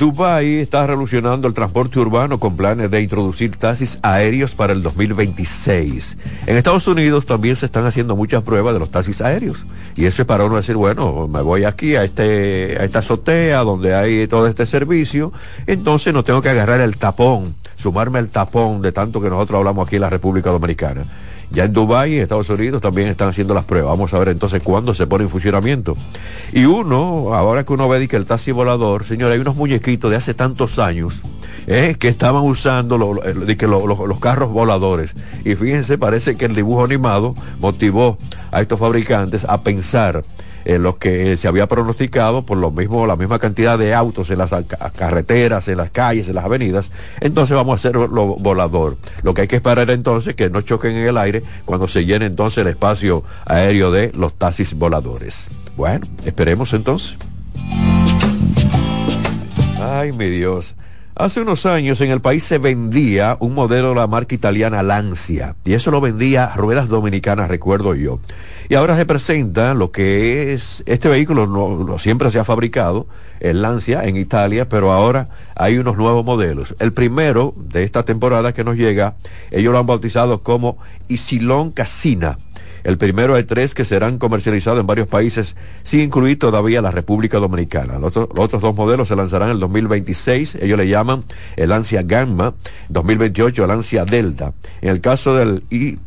Dubái 0.02 0.56
está 0.56 0.88
revolucionando 0.88 1.48
el 1.48 1.54
transporte 1.54 2.00
urbano 2.00 2.40
con 2.40 2.58
planes 2.58 2.90
de 2.90 3.04
introducir 3.04 3.56
taxis 3.58 4.00
aéreos 4.02 4.56
para 4.56 4.74
el 4.74 4.82
2026. 4.82 6.18
En 6.48 6.58
Estados 6.58 6.88
Unidos 6.88 7.28
también 7.28 7.56
se 7.56 7.68
están 7.68 7.86
haciendo 7.86 8.16
muchas 8.16 8.42
pruebas 8.42 8.74
de 8.74 8.80
los 8.80 8.90
taxis 8.90 9.22
aéreos. 9.22 9.68
Y 9.96 10.06
eso 10.06 10.24
es 10.24 10.28
para 10.28 10.46
uno 10.46 10.56
decir, 10.56 10.76
bueno, 10.76 11.28
me 11.28 11.44
voy 11.44 11.66
aquí 11.66 11.96
a, 11.98 12.04
este, 12.04 12.78
a 12.80 12.84
esta 12.84 12.98
azotea 12.98 13.60
donde 13.60 13.94
hay 13.94 14.26
todo 14.26 14.48
este 14.48 14.66
servicio, 14.66 15.34
entonces 15.68 16.16
no 16.16 16.24
tengo 16.24 16.42
que 16.42 16.50
agarrar 16.50 16.82
el 16.82 16.98
tapón, 16.98 17.54
sumarme 17.76 18.18
el 18.18 18.30
tapón 18.30 18.82
de 18.82 18.92
tanto 18.92 19.22
que 19.22 19.30
nosotros 19.30 19.60
hablamos 19.60 19.86
aquí 19.86 19.98
en 19.98 20.02
la 20.02 20.10
República 20.10 20.50
Dominicana. 20.50 21.04
Ya 21.52 21.66
en 21.66 21.74
Dubái 21.74 22.14
y 22.14 22.20
Estados 22.20 22.50
Unidos 22.50 22.82
también 22.82 23.10
están 23.10 23.30
haciendo 23.30 23.54
las 23.54 23.66
pruebas. 23.66 23.92
Vamos 23.92 24.14
a 24.14 24.20
ver 24.20 24.30
entonces 24.30 24.64
cuándo 24.64 24.94
se 24.94 25.06
pone 25.06 25.26
en 25.26 25.30
funcionamiento. 25.30 25.98
Y 26.54 26.66
uno, 26.66 27.34
ahora 27.34 27.66
que 27.66 27.74
uno 27.74 27.90
ve 27.90 28.08
que 28.08 28.16
el 28.16 28.26
taxi 28.26 28.52
volador, 28.52 29.04
señor, 29.04 29.32
hay 29.32 29.40
unos 29.40 29.56
muñequitos 29.56 30.10
de 30.10 30.18
hace 30.18 30.34
tantos 30.34 30.80
años 30.80 31.20
eh, 31.68 31.96
que 32.00 32.08
estaban 32.08 32.44
usando 32.44 32.98
que 33.58 33.68
los 33.68 34.20
carros 34.20 34.52
voladores. 34.52 35.14
Y 35.44 35.56
fíjense, 35.56 35.98
parece 35.98 36.36
que 36.36 36.46
el 36.46 36.56
dibujo 36.56 36.86
animado 36.86 37.36
motivó 37.60 38.18
a 38.52 38.62
estos 38.62 38.80
fabricantes 38.80 39.46
a 39.46 39.62
pensar 39.62 40.24
en 40.66 40.84
lo 40.84 40.98
que 40.98 41.38
se 41.38 41.48
había 41.48 41.68
pronosticado 41.68 42.46
por 42.46 42.58
lo 42.58 42.72
mismo, 42.72 43.08
la 43.08 43.16
misma 43.16 43.40
cantidad 43.40 43.78
de 43.78 43.94
autos 43.94 44.30
en 44.30 44.38
las 44.38 44.54
carreteras, 44.96 45.68
en 45.68 45.78
las 45.78 45.90
calles, 45.90 46.30
en 46.30 46.36
las 46.36 46.46
avenidas, 46.46 46.92
entonces 47.20 47.56
vamos 47.56 47.74
a 47.74 47.76
hacerlo 47.76 48.08
volador. 48.08 48.98
Lo 49.24 49.34
que 49.34 49.42
hay 49.42 49.48
que 49.48 49.58
esperar 49.58 49.90
entonces 49.90 50.36
que 50.36 50.50
no 50.50 50.62
choquen 50.62 50.94
en 50.94 51.08
el 51.08 51.18
aire 51.18 51.44
cuando 51.66 51.88
se 51.88 52.06
llene 52.06 52.26
entonces 52.26 52.60
el 52.60 52.68
espacio 52.68 53.24
aéreo 53.46 53.92
de 53.92 54.12
los 54.16 54.34
taxis 54.34 54.74
voladores. 54.74 55.50
Bueno, 55.76 56.06
esperemos 56.26 56.74
entonces. 56.74 57.18
Ay, 59.82 60.12
mi 60.12 60.30
Dios. 60.30 60.76
Hace 61.14 61.42
unos 61.42 61.66
años 61.66 62.00
en 62.00 62.10
el 62.10 62.22
país 62.22 62.46
se 62.46 62.58
vendía 62.58 63.36
un 63.42 63.54
modelo 63.54 63.90
de 63.90 63.96
la 63.96 64.08
marca 64.08 64.34
italiana 64.34 64.82
Lancia 64.82 65.56
y 65.66 65.74
eso 65.74 65.92
lo 65.92 66.00
vendía 66.00 66.54
Ruedas 66.56 66.88
Dominicanas, 66.88 67.50
recuerdo 67.50 67.96
yo. 67.96 68.20
Y 68.70 68.76
ahora 68.76 68.96
se 68.96 69.06
presenta 69.06 69.74
lo 69.74 69.92
que 69.92 70.54
es, 70.54 70.84
este 70.86 71.10
vehículo 71.10 71.48
no, 71.48 72.00
siempre 72.00 72.32
se 72.32 72.40
ha 72.40 72.46
fabricado, 72.46 73.08
el 73.42 73.62
Lancia 73.62 74.06
en 74.06 74.16
Italia, 74.16 74.70
pero 74.70 74.94
ahora 74.94 75.28
hay 75.56 75.78
unos 75.78 75.98
nuevos 75.98 76.24
modelos. 76.24 76.76
El 76.80 76.94
primero 76.94 77.54
de 77.58 77.84
esta 77.84 78.04
temporada 78.04 78.54
que 78.54 78.64
nos 78.64 78.78
llega, 78.78 79.16
ellos 79.52 79.74
lo 79.74 79.80
han 79.80 79.88
bautizado 79.88 80.44
como 80.44 80.78
Isilon 81.10 81.72
Casina 81.72 82.38
el 82.84 82.98
primero 82.98 83.36
de 83.36 83.44
tres 83.44 83.74
que 83.74 83.86
serán 83.86 84.18
comercializados 84.18 84.80
en 84.80 84.88
varios 84.88 85.08
países, 85.08 85.56
sin 85.84 86.02
incluir 86.02 86.40
todavía 86.40 86.82
la 86.82 86.92
República 86.92 87.40
Dominicana. 87.40 88.00
Los, 88.00 88.16
otros 88.16 88.62
dos 88.62 88.76
modelos 88.76 89.08
se 89.08 89.16
lanzarán 89.16 89.50
en 89.50 89.56
el 89.56 89.60
2026, 89.60 90.56
ellos 90.56 90.78
le 90.78 90.88
llaman 90.88 91.24
el 91.56 91.72
Ansia 91.72 92.04
Gamma, 92.04 92.54
2028 92.90 93.64
el 93.64 93.72
Ansia 93.72 94.06
Delta. 94.06 94.54
En 94.82 94.90
el 94.90 95.02
caso 95.02 95.36
del 95.36 95.64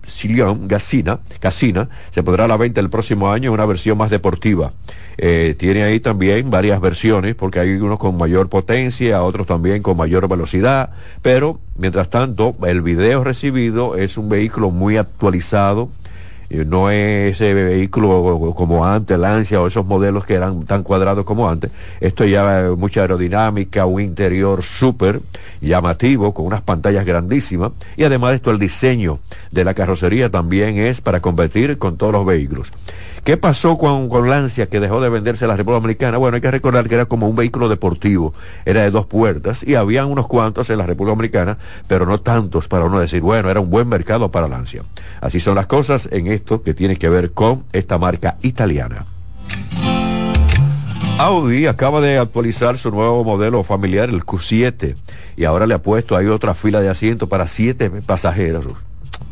Silion 0.07 0.69
Casina, 0.69 1.21
Casina, 1.41 1.89
se 2.11 2.23
podrá 2.23 2.45
a 2.45 2.49
la 2.49 2.57
venta 2.57 2.81
el 2.81 2.91
próximo 2.91 3.31
año 3.31 3.53
una 3.53 3.67
versión 3.67 3.99
más 3.99 4.11
deportiva. 4.11 4.73
Eh, 5.17 5.55
tiene 5.59 5.85
ahí 5.85 6.01
también 6.01 6.51
varias 6.51 6.81
versiones, 6.81 7.35
porque 7.35 7.61
hay 7.61 7.71
unos 7.75 7.99
con 7.99 8.17
mayor 8.17 8.49
potencia, 8.49 9.23
otros 9.23 9.47
también 9.47 9.83
con 9.83 9.97
mayor 9.97 10.29
velocidad, 10.29 10.91
pero 11.23 11.61
mientras 11.77 12.11
tanto, 12.11 12.55
el 12.67 12.83
video 12.83 13.23
recibido 13.23 13.97
es 13.97 14.19
un 14.19 14.29
vehículo 14.29 14.71
muy 14.71 14.97
actualizado, 14.97 15.89
no 16.67 16.91
es 16.91 17.41
ese 17.41 17.55
vehículo 17.55 18.55
como 18.57 18.87
antes, 18.87 19.19
Lancia 19.19 19.61
o 19.61 19.67
esos 19.67 19.87
modelos 19.87 20.25
que 20.27 20.35
eran 20.35 20.65
tan 20.65 20.83
cuadrados 20.83 21.25
como 21.25 21.49
antes. 21.49 21.71
Esto 22.01 22.25
ya 22.25 22.67
es 22.67 22.77
mucha 22.77 23.01
aerodinámica, 23.03 23.87
un 23.87 24.01
interior 24.01 24.63
súper 24.63 25.21
llamativo, 25.61 26.33
con 26.35 26.47
unas 26.47 26.63
pantallas 26.63 27.05
grandísimas. 27.05 27.73
Y 27.97 28.05
además 28.05 28.35
esto, 28.35 28.51
el 28.51 28.59
diseño 28.59 29.19
de 29.51 29.65
la 29.65 29.75
carrocería 29.75 30.31
también 30.31 30.79
es 30.79 31.01
para 31.01 31.21
competir 31.21 31.79
con 31.79 31.97
todos 31.97 32.13
los 32.13 32.27
vehículos. 32.27 32.73
¿Qué 33.25 33.39
pasó 33.39 33.79
con, 33.79 34.11
con 34.11 34.29
Lancia 34.29 34.67
que 34.67 34.81
dejó 34.81 35.01
de 35.01 35.09
venderse 35.09 35.47
a 35.47 35.49
la 35.49 35.57
República 35.57 35.81
Dominicana? 35.81 36.19
Bueno, 36.19 36.35
hay 36.35 36.43
que 36.43 36.51
recordar 36.51 36.87
que 36.87 36.95
era 36.95 37.07
como 37.07 37.27
un 37.27 37.35
vehículo 37.35 37.71
deportivo, 37.71 38.35
era 38.67 38.83
de 38.83 38.91
dos 38.91 39.07
puertas 39.07 39.63
y 39.67 39.77
habían 39.77 40.11
unos 40.11 40.27
cuantos 40.27 40.69
en 40.69 40.77
la 40.77 40.85
República 40.85 41.13
Dominicana, 41.13 41.59
pero 41.89 42.05
no 42.05 42.21
tantos 42.21 42.69
para 42.69 42.85
uno 42.85 43.01
decir, 43.01 43.23
bueno, 43.23 43.49
era 43.49 43.61
un 43.61 43.71
buen 43.71 43.89
mercado 43.89 44.31
para 44.31 44.47
Lancia. 44.47 44.83
Así 45.23 45.41
son 45.41 45.55
las 45.55 45.67
cosas 45.67 46.07
en 46.13 46.27
esto 46.27 46.63
que 46.63 46.75
tiene 46.75 46.97
que 46.97 47.09
ver 47.09 47.33
con 47.33 47.65
esta 47.73 47.97
marca 47.97 48.37
italiana. 48.43 49.07
Audi 51.17 51.65
acaba 51.65 52.03
de 52.03 52.19
actualizar 52.19 52.77
su 52.77 52.91
nuevo 52.91 53.25
modelo 53.25 53.63
familiar, 53.63 54.11
el 54.11 54.27
Q7, 54.27 54.97
y 55.39 55.45
ahora 55.45 55.67
le 55.67 55.73
ha 55.73 55.81
puesto 55.81 56.15
ahí 56.15 56.27
otra 56.27 56.55
fila 56.55 56.83
de 56.83 56.91
asientos 56.91 57.27
para 57.27 57.49
siete 57.49 57.89
pasajeros 57.89 58.67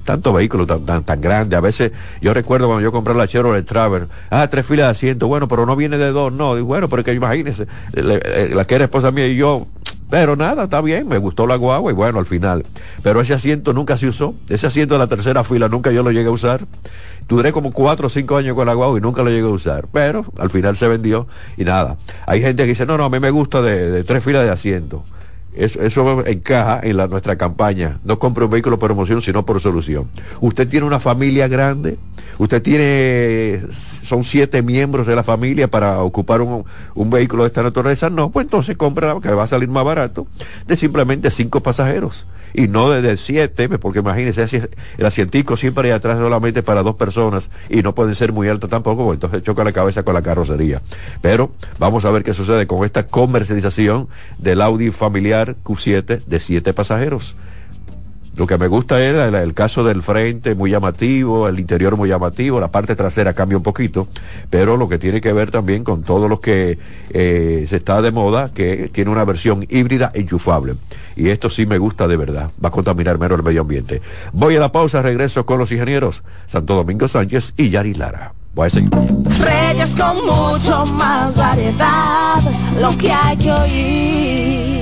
tantos 0.04 0.34
vehículos 0.34 0.66
tan, 0.66 0.84
tan, 0.84 1.04
tan. 1.04 1.54
A 1.54 1.60
veces, 1.60 1.92
yo 2.20 2.34
recuerdo 2.34 2.66
cuando 2.66 2.82
yo 2.82 2.92
compré 2.92 3.14
la 3.14 3.26
Chevrolet 3.26 3.66
Traver, 3.66 4.08
ah, 4.30 4.46
tres 4.48 4.66
filas 4.66 4.86
de 4.86 4.90
asiento, 4.90 5.28
bueno, 5.28 5.48
pero 5.48 5.66
no 5.66 5.76
viene 5.76 5.98
de 5.98 6.10
dos, 6.10 6.32
no, 6.32 6.58
y 6.58 6.60
bueno, 6.60 6.88
pero 6.88 7.04
que 7.04 7.12
imagínese, 7.12 7.66
la 7.92 8.64
que 8.64 8.74
era 8.74 8.84
esposa 8.84 9.10
mía 9.10 9.28
y 9.28 9.36
yo, 9.36 9.66
pero 10.10 10.36
nada, 10.36 10.64
está 10.64 10.82
bien, 10.82 11.08
me 11.08 11.16
gustó 11.16 11.46
la 11.46 11.56
guagua 11.56 11.90
y 11.90 11.94
bueno, 11.94 12.18
al 12.18 12.26
final. 12.26 12.64
Pero 13.02 13.22
ese 13.22 13.32
asiento 13.32 13.72
nunca 13.72 13.96
se 13.96 14.08
usó, 14.08 14.34
ese 14.48 14.66
asiento 14.66 14.94
de 14.94 14.98
la 14.98 15.06
tercera 15.06 15.42
fila 15.42 15.68
nunca 15.68 15.90
yo 15.90 16.02
lo 16.02 16.10
llegué 16.10 16.28
a 16.28 16.32
usar. 16.32 16.66
Duré 17.28 17.50
como 17.52 17.70
cuatro 17.72 18.08
o 18.08 18.10
cinco 18.10 18.36
años 18.36 18.54
con 18.54 18.66
la 18.66 18.74
guagua 18.74 18.98
y 18.98 19.00
nunca 19.00 19.22
lo 19.22 19.30
llegué 19.30 19.46
a 19.46 19.50
usar, 19.50 19.86
pero 19.90 20.26
al 20.38 20.50
final 20.50 20.76
se 20.76 20.86
vendió 20.86 21.28
y 21.56 21.64
nada. 21.64 21.96
Hay 22.26 22.42
gente 22.42 22.64
que 22.64 22.70
dice, 22.70 22.84
no, 22.84 22.98
no, 22.98 23.04
a 23.04 23.08
mí 23.08 23.20
me 23.20 23.30
gusta 23.30 23.62
de, 23.62 23.90
de 23.90 24.04
tres 24.04 24.22
filas 24.22 24.44
de 24.44 24.50
asiento. 24.50 25.02
Eso, 25.54 25.82
eso 25.82 26.26
encaja 26.26 26.80
en 26.82 26.96
la, 26.96 27.06
nuestra 27.08 27.36
campaña. 27.36 28.00
No 28.04 28.18
compre 28.18 28.44
un 28.44 28.50
vehículo 28.50 28.78
por 28.78 28.90
emoción, 28.90 29.20
sino 29.20 29.44
por 29.44 29.60
solución. 29.60 30.08
Usted 30.40 30.66
tiene 30.68 30.86
una 30.86 30.98
familia 30.98 31.46
grande, 31.46 31.98
usted 32.38 32.62
tiene, 32.62 33.62
son 33.70 34.24
siete 34.24 34.62
miembros 34.62 35.06
de 35.06 35.14
la 35.14 35.22
familia 35.22 35.68
para 35.68 36.00
ocupar 36.00 36.40
un, 36.40 36.64
un 36.94 37.10
vehículo 37.10 37.42
de 37.42 37.48
esta 37.48 37.62
naturaleza. 37.62 38.08
No, 38.08 38.30
pues 38.30 38.46
entonces 38.46 38.76
compra 38.76 39.16
que 39.22 39.30
va 39.30 39.44
a 39.44 39.46
salir 39.46 39.68
más 39.68 39.84
barato 39.84 40.26
de 40.66 40.76
simplemente 40.76 41.30
cinco 41.30 41.60
pasajeros 41.60 42.26
y 42.54 42.68
no 42.68 42.90
de 42.90 43.16
siete, 43.16 43.68
porque 43.78 44.00
imagínese, 44.00 44.68
el 44.98 45.06
asientico 45.06 45.56
siempre 45.56 45.88
hay 45.88 45.94
atrás 45.94 46.18
solamente 46.18 46.62
para 46.62 46.82
dos 46.82 46.96
personas 46.96 47.50
y 47.68 47.82
no 47.82 47.94
pueden 47.94 48.14
ser 48.14 48.32
muy 48.32 48.48
altos 48.48 48.70
tampoco, 48.70 49.04
pues 49.04 49.16
entonces 49.16 49.42
choca 49.42 49.64
la 49.64 49.72
cabeza 49.72 50.02
con 50.02 50.14
la 50.14 50.22
carrocería. 50.22 50.82
Pero 51.20 51.52
vamos 51.78 52.04
a 52.04 52.10
ver 52.10 52.24
qué 52.24 52.34
sucede 52.34 52.66
con 52.66 52.84
esta 52.84 53.06
comercialización 53.06 54.08
del 54.38 54.60
Audi 54.60 54.90
familiar 54.90 55.56
Q7 55.64 56.24
de 56.24 56.40
siete 56.40 56.72
pasajeros. 56.72 57.34
Lo 58.34 58.46
que 58.46 58.56
me 58.56 58.66
gusta 58.66 59.02
es 59.02 59.14
el, 59.14 59.52
caso 59.54 59.84
del 59.84 60.02
frente 60.02 60.54
muy 60.54 60.70
llamativo, 60.70 61.48
el 61.48 61.60
interior 61.60 61.98
muy 61.98 62.08
llamativo, 62.08 62.60
la 62.60 62.68
parte 62.68 62.96
trasera 62.96 63.34
cambia 63.34 63.58
un 63.58 63.62
poquito, 63.62 64.08
pero 64.48 64.78
lo 64.78 64.88
que 64.88 64.98
tiene 64.98 65.20
que 65.20 65.34
ver 65.34 65.50
también 65.50 65.84
con 65.84 66.02
todo 66.02 66.28
lo 66.28 66.40
que 66.40 66.78
eh, 67.12 67.66
se 67.68 67.76
está 67.76 68.00
de 68.00 68.10
moda, 68.10 68.50
que 68.54 68.88
tiene 68.90 69.10
una 69.10 69.26
versión 69.26 69.66
híbrida 69.68 70.10
enchufable. 70.14 70.76
Y 71.14 71.28
esto 71.28 71.50
sí 71.50 71.66
me 71.66 71.76
gusta 71.76 72.08
de 72.08 72.16
verdad, 72.16 72.50
va 72.62 72.68
a 72.70 72.72
contaminar 72.72 73.18
menos 73.18 73.38
el 73.38 73.44
medio 73.44 73.60
ambiente. 73.60 74.00
Voy 74.32 74.56
a 74.56 74.60
la 74.60 74.72
pausa, 74.72 75.02
regreso 75.02 75.44
con 75.44 75.58
los 75.58 75.70
ingenieros 75.70 76.22
Santo 76.46 76.74
Domingo 76.74 77.08
Sánchez 77.08 77.52
y 77.58 77.68
Yari 77.68 77.92
Lara. 77.92 78.32
Voy 78.54 78.66
a 78.66 78.70
seguir. 78.70 78.90
Reyes 78.90 79.96
con 79.96 80.16
mucho 80.24 80.86
más 80.94 81.36
variedad, 81.36 82.40
lo 82.80 82.96
que 82.96 83.12
hay 83.12 83.36
que 83.36 83.52
oír. 83.52 84.81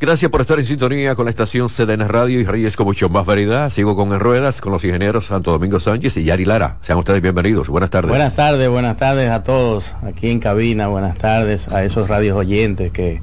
Gracias 0.00 0.28
por 0.28 0.40
estar 0.40 0.58
en 0.58 0.66
sintonía 0.66 1.14
con 1.14 1.24
la 1.24 1.30
estación 1.30 1.68
CDN 1.68 2.08
Radio 2.08 2.40
y 2.40 2.44
Reyes 2.44 2.76
con 2.76 2.86
mucho 2.86 3.08
más 3.08 3.24
variedad. 3.24 3.70
Sigo 3.70 3.94
con 3.94 4.12
En 4.12 4.18
Ruedas 4.18 4.60
con 4.60 4.72
los 4.72 4.84
ingenieros 4.84 5.26
Santo 5.26 5.52
Domingo 5.52 5.78
Sánchez 5.78 6.16
y 6.16 6.24
Yari 6.24 6.44
Lara. 6.44 6.78
Sean 6.82 6.98
ustedes 6.98 7.22
bienvenidos. 7.22 7.68
Buenas 7.68 7.90
tardes. 7.90 8.08
Buenas 8.08 8.34
tardes, 8.34 8.68
buenas 8.68 8.96
tardes 8.96 9.30
a 9.30 9.44
todos 9.44 9.94
aquí 10.02 10.30
en 10.30 10.40
cabina. 10.40 10.88
Buenas 10.88 11.16
tardes 11.16 11.68
a 11.68 11.84
esos 11.84 12.08
radios 12.08 12.36
oyentes 12.36 12.90
que 12.90 13.22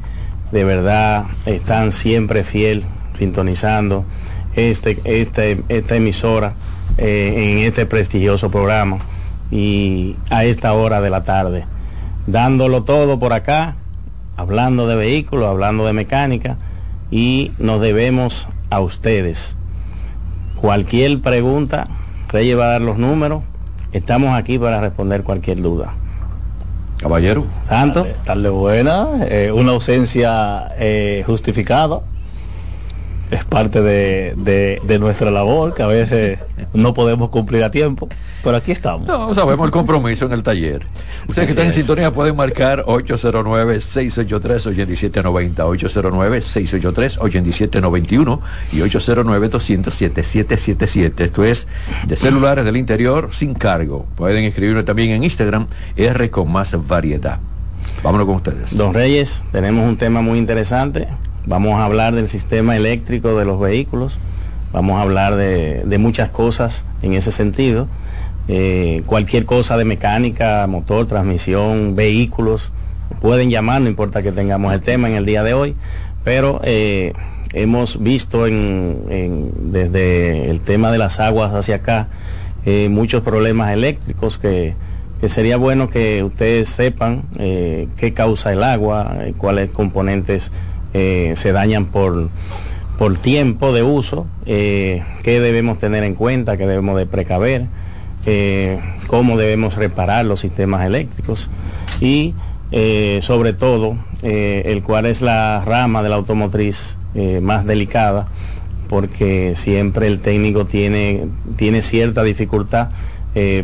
de 0.54 0.64
verdad 0.64 1.26
están 1.46 1.92
siempre 1.92 2.46
fiel 2.46 2.86
sintonizando 3.16 4.06
este, 4.56 5.00
este, 5.04 5.64
esta 5.68 5.96
emisora 5.98 6.54
eh, 6.98 7.34
en 7.36 7.68
este 7.68 7.86
prestigioso 7.86 8.50
programa 8.50 9.00
y 9.52 10.16
a 10.30 10.46
esta 10.46 10.72
hora 10.72 11.02
de 11.02 11.10
la 11.10 11.24
tarde. 11.24 11.66
Dándolo 12.28 12.84
todo 12.84 13.20
por 13.20 13.34
acá, 13.34 13.76
hablando 14.42 14.88
de 14.88 14.96
vehículos, 14.96 15.48
hablando 15.48 15.86
de 15.86 15.94
mecánica 15.94 16.58
y 17.12 17.52
nos 17.60 17.80
debemos 17.80 18.48
a 18.70 18.80
ustedes. 18.80 19.56
Cualquier 20.56 21.22
pregunta, 21.22 21.88
Reyes 22.30 22.58
va 22.58 22.66
a 22.66 22.72
dar 22.72 22.82
los 22.82 22.98
números. 22.98 23.44
Estamos 23.94 24.38
aquí 24.38 24.58
para 24.58 24.82
responder 24.82 25.24
cualquier 25.24 25.62
duda. 25.62 25.94
Caballero. 27.00 27.46
Santo. 27.68 28.08
Tarde 28.26 28.50
buena, 28.50 29.08
eh, 29.22 29.52
una 29.52 29.72
ausencia 29.72 30.72
eh, 30.78 31.24
justificada. 31.26 32.02
Parte 33.52 33.82
de, 33.82 34.34
de, 34.38 34.82
de 34.82 34.98
nuestra 34.98 35.30
labor, 35.30 35.74
que 35.74 35.84
a 35.84 35.88
veces 35.88 36.40
no 36.74 36.94
podemos 36.94 37.32
cumplir 37.32 37.66
a 37.66 37.72
tiempo, 37.72 38.08
pero 38.46 38.56
aquí 38.56 38.72
estamos. 38.72 39.06
No, 39.06 39.36
sabemos 39.36 39.66
el 39.66 39.72
compromiso 39.72 40.26
en 40.26 40.32
el 40.32 40.42
taller. 40.42 40.86
Ustedes 41.28 41.48
que 41.48 41.52
están 41.52 41.66
en 41.66 41.74
sintonía 41.74 42.14
pueden 42.14 42.38
marcar 42.38 42.86
809-683-8790, 42.86 45.58
809-683-8791 45.58 48.40
y 48.72 48.80
809-207-777. 48.80 51.20
Esto 51.20 51.44
es 51.44 51.68
de 52.08 52.16
celulares 52.16 52.64
del 52.64 52.78
interior 52.78 53.32
sin 53.34 53.54
cargo. 53.54 54.06
Pueden 54.16 54.46
escribirme 54.46 54.84
también 54.84 55.10
en 55.10 55.26
Instagram, 55.26 55.68
R 55.98 56.32
con 56.32 56.50
más 56.50 56.74
variedad. 56.88 57.42
Vámonos 58.02 58.28
con 58.28 58.38
ustedes. 58.38 58.78
Don 58.78 58.94
Reyes, 58.94 59.44
tenemos 59.52 59.86
un 59.86 59.98
tema 59.98 60.22
muy 60.22 60.40
interesante. 60.40 61.10
Vamos 61.48 61.80
a 61.80 61.86
hablar 61.86 62.14
del 62.14 62.28
sistema 62.28 62.78
eléctrico 62.78 63.36
de 63.36 63.46
los 63.46 63.60
vehículos. 63.60 64.20
Vamos 64.74 65.00
a 65.00 65.02
hablar 65.02 65.36
de, 65.36 65.98
muchas 65.98 66.30
cosas 66.30 66.86
en 67.02 67.14
ese 67.14 67.32
sentido. 67.32 67.88
Eh, 68.48 69.02
cualquier 69.08 69.46
cosa 69.46 69.76
de 69.76 69.84
mecánica, 69.84 70.68
motor, 70.68 71.08
transmisión, 71.08 71.96
vehículos, 71.96 72.72
pueden 73.22 73.50
llamar, 73.50 73.82
no 73.82 73.90
importa 73.90 74.22
que 74.22 74.32
tengamos 74.32 74.72
el 74.72 74.82
tema 74.82 75.10
en 75.10 75.16
el 75.16 75.26
día 75.26 75.42
de 75.42 75.54
hoy, 75.54 75.76
pero 76.24 76.62
eh, 76.64 77.14
hemos 77.54 78.02
visto 78.02 78.46
en, 78.46 79.52
desde 79.72 80.50
el 80.50 80.62
tema 80.62 80.92
de 80.92 81.00
las 81.00 81.20
aguas 81.20 81.54
hacia 81.54 81.78
acá 81.78 82.08
eh, 82.66 82.88
muchos 82.90 83.24
problemas 83.24 83.72
eléctricos 83.72 84.38
que, 84.38 84.76
que, 85.20 85.28
sería 85.28 85.58
bueno 85.58 85.90
que 85.90 86.24
ustedes 86.24 86.70
sepan 86.70 87.24
qué 87.38 88.14
causa 88.14 88.54
el 88.54 88.64
agua, 88.64 89.18
cuáles 89.38 89.72
componentes 89.72 90.52
se 90.94 91.52
dañan 91.52 91.86
por 91.86 92.30
por 93.02 93.18
tiempo 93.18 93.74
de 93.74 93.82
uso, 93.82 94.28
eh, 94.46 95.02
qué 95.24 95.40
debemos 95.40 95.80
tener 95.80 96.04
en 96.04 96.14
cuenta, 96.14 96.56
qué 96.56 96.68
debemos 96.68 96.96
de 96.98 97.08
precaver, 97.08 97.66
eh, 98.28 98.80
cómo 99.08 99.38
debemos 99.38 99.76
reparar 99.76 100.24
los 100.24 100.42
sistemas 100.42 100.86
eléctricos 100.86 101.50
y 102.00 102.36
eh, 102.72 103.18
sobre 103.24 103.54
todo 103.54 103.96
el 104.22 104.84
cuál 104.84 105.08
es 105.08 105.24
la 105.24 105.64
rama 105.66 106.04
de 106.04 106.10
la 106.10 106.16
automotriz 106.18 106.96
más 107.42 107.66
delicada 107.66 108.28
porque 108.88 109.54
siempre 109.56 110.06
el 110.06 110.20
técnico 110.20 110.66
tiene, 110.66 111.26
tiene 111.56 111.82
cierta 111.82 112.22
dificultad 112.22 112.90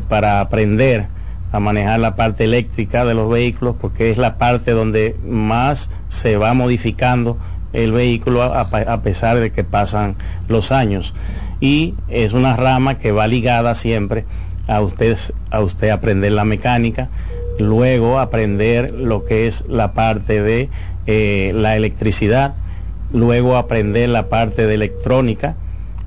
para 0.09 0.41
aprender 0.41 1.09
a 1.51 1.59
manejar 1.59 1.99
la 1.99 2.15
parte 2.15 2.43
eléctrica 2.43 3.05
de 3.05 3.13
los 3.13 3.29
vehículos 3.29 3.75
porque 3.79 4.09
es 4.09 4.17
la 4.17 4.37
parte 4.37 4.71
donde 4.71 5.15
más 5.25 5.89
se 6.09 6.37
va 6.37 6.53
modificando 6.53 7.37
el 7.73 7.91
vehículo 7.91 8.43
a, 8.43 9.01
pesar 9.01 9.39
de 9.39 9.51
que 9.51 9.63
pasan 9.63 10.15
los 10.47 10.71
años. 10.71 11.13
Y 11.59 11.95
es 12.07 12.33
una 12.33 12.55
rama 12.55 12.97
que 12.97 13.11
va 13.11 13.27
ligada 13.27 13.75
siempre 13.75 14.25
a 14.67 14.81
usted, 14.81 15.17
a 15.51 15.61
usted 15.61 15.89
aprender 15.89 16.31
la 16.31 16.43
mecánica, 16.43 17.09
luego 17.59 18.19
aprender 18.19 18.93
lo 18.93 19.25
que 19.25 19.47
es 19.47 19.63
la 19.67 19.93
parte 19.93 20.41
de 20.41 20.69
eh, 21.07 21.51
la 21.55 21.75
electricidad, 21.75 22.55
luego 23.11 23.55
aprender 23.55 24.09
la 24.09 24.27
parte 24.27 24.65
de 24.67 24.75
electrónica 24.75 25.55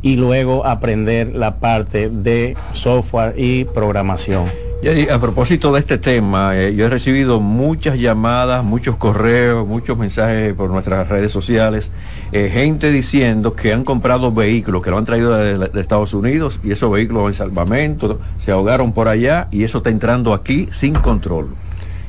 y 0.02 0.16
luego 0.16 0.66
aprender 0.66 1.34
la 1.34 1.56
parte 1.56 2.08
de 2.08 2.56
software 2.72 3.34
y 3.36 3.64
programación. 3.64 4.69
Y 4.82 5.10
a 5.10 5.20
propósito 5.20 5.74
de 5.74 5.80
este 5.80 5.98
tema, 5.98 6.56
eh, 6.56 6.74
yo 6.74 6.86
he 6.86 6.88
recibido 6.88 7.38
muchas 7.38 7.98
llamadas, 7.98 8.64
muchos 8.64 8.96
correos, 8.96 9.68
muchos 9.68 9.98
mensajes 9.98 10.54
por 10.54 10.70
nuestras 10.70 11.06
redes 11.06 11.30
sociales, 11.30 11.92
eh, 12.32 12.48
gente 12.50 12.90
diciendo 12.90 13.54
que 13.54 13.74
han 13.74 13.84
comprado 13.84 14.32
vehículos, 14.32 14.82
que 14.82 14.90
lo 14.90 14.96
han 14.96 15.04
traído 15.04 15.36
de, 15.36 15.58
de, 15.58 15.80
Estados 15.82 16.14
Unidos 16.14 16.60
y 16.64 16.72
esos 16.72 16.90
vehículos 16.90 17.28
en 17.28 17.34
salvamento, 17.34 18.20
se 18.42 18.52
ahogaron 18.52 18.92
por 18.92 19.08
allá 19.08 19.48
y 19.50 19.64
eso 19.64 19.78
está 19.78 19.90
entrando 19.90 20.32
aquí 20.32 20.66
sin 20.72 20.94
control. 20.94 21.48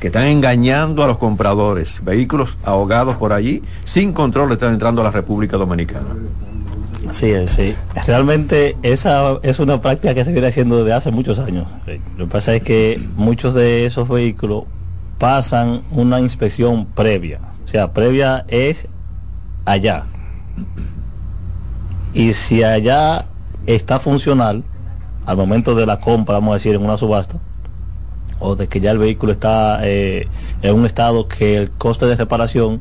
Que 0.00 0.06
están 0.06 0.24
engañando 0.24 1.04
a 1.04 1.06
los 1.06 1.18
compradores, 1.18 2.02
vehículos 2.02 2.56
ahogados 2.64 3.16
por 3.16 3.34
allí, 3.34 3.62
sin 3.84 4.14
control 4.14 4.50
están 4.50 4.72
entrando 4.72 5.02
a 5.02 5.04
la 5.04 5.10
República 5.10 5.58
Dominicana. 5.58 6.16
Así 7.12 7.30
sí. 7.48 7.74
Realmente 8.06 8.74
esa 8.82 9.38
es 9.42 9.58
una 9.58 9.82
práctica 9.82 10.14
que 10.14 10.24
se 10.24 10.32
viene 10.32 10.46
haciendo 10.46 10.78
desde 10.78 10.94
hace 10.94 11.10
muchos 11.10 11.38
años. 11.38 11.66
Lo 12.16 12.24
que 12.24 12.30
pasa 12.30 12.54
es 12.54 12.62
que 12.62 13.06
muchos 13.16 13.52
de 13.52 13.84
esos 13.84 14.08
vehículos 14.08 14.64
pasan 15.18 15.82
una 15.90 16.20
inspección 16.20 16.86
previa. 16.86 17.38
O 17.62 17.68
sea, 17.68 17.92
previa 17.92 18.46
es 18.48 18.88
allá. 19.66 20.04
Y 22.14 22.32
si 22.32 22.62
allá 22.62 23.26
está 23.66 23.98
funcional, 23.98 24.64
al 25.26 25.36
momento 25.36 25.74
de 25.74 25.84
la 25.84 25.98
compra, 25.98 26.36
vamos 26.36 26.52
a 26.52 26.54
decir, 26.54 26.74
en 26.74 26.82
una 26.82 26.96
subasta, 26.96 27.36
o 28.38 28.56
de 28.56 28.68
que 28.68 28.80
ya 28.80 28.90
el 28.90 28.98
vehículo 28.98 29.32
está 29.32 29.80
eh, 29.82 30.28
en 30.62 30.74
un 30.74 30.86
estado 30.86 31.28
que 31.28 31.58
el 31.58 31.70
coste 31.72 32.06
de 32.06 32.16
reparación 32.16 32.80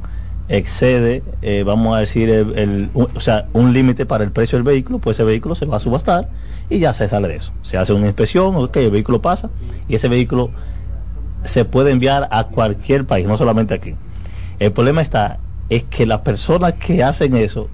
excede, 0.58 1.24
eh, 1.42 1.64
vamos 1.66 1.96
a 1.96 2.00
decir, 2.00 2.30
el, 2.30 2.58
el, 2.60 2.90
un, 2.94 3.08
o 3.16 3.20
sea, 3.22 3.48
un 3.54 3.74
límite 3.74 4.06
para 4.06 4.24
el 4.24 4.32
precio 4.32 4.58
del 4.58 4.64
vehículo, 4.64 5.00
pues 5.00 5.16
ese 5.18 5.24
vehículo 5.24 5.56
se 5.56 5.66
va 5.66 5.78
a 5.78 5.80
subastar 5.80 6.30
y 6.70 6.80
ya 6.80 6.94
se 6.94 7.08
sale 7.08 7.28
de 7.28 7.38
eso. 7.38 7.52
Se 7.62 7.78
hace 7.78 7.94
una 7.94 8.08
inspección, 8.08 8.56
ok, 8.56 8.76
el 8.78 8.92
vehículo 8.92 9.22
pasa 9.22 9.50
y 9.88 9.96
ese 9.96 10.08
vehículo 10.08 10.52
se 11.44 11.66
puede 11.66 11.92
enviar 11.92 12.28
a 12.32 12.46
cualquier 12.46 13.06
país, 13.06 13.28
no 13.28 13.38
solamente 13.38 13.74
aquí. 13.74 13.96
El 14.60 14.72
problema 14.72 15.02
está 15.02 15.40
es 15.70 15.84
que 15.84 16.06
las 16.06 16.20
personas 16.22 16.74
que 16.76 17.04
hacen 17.04 17.36
eso 17.36 17.70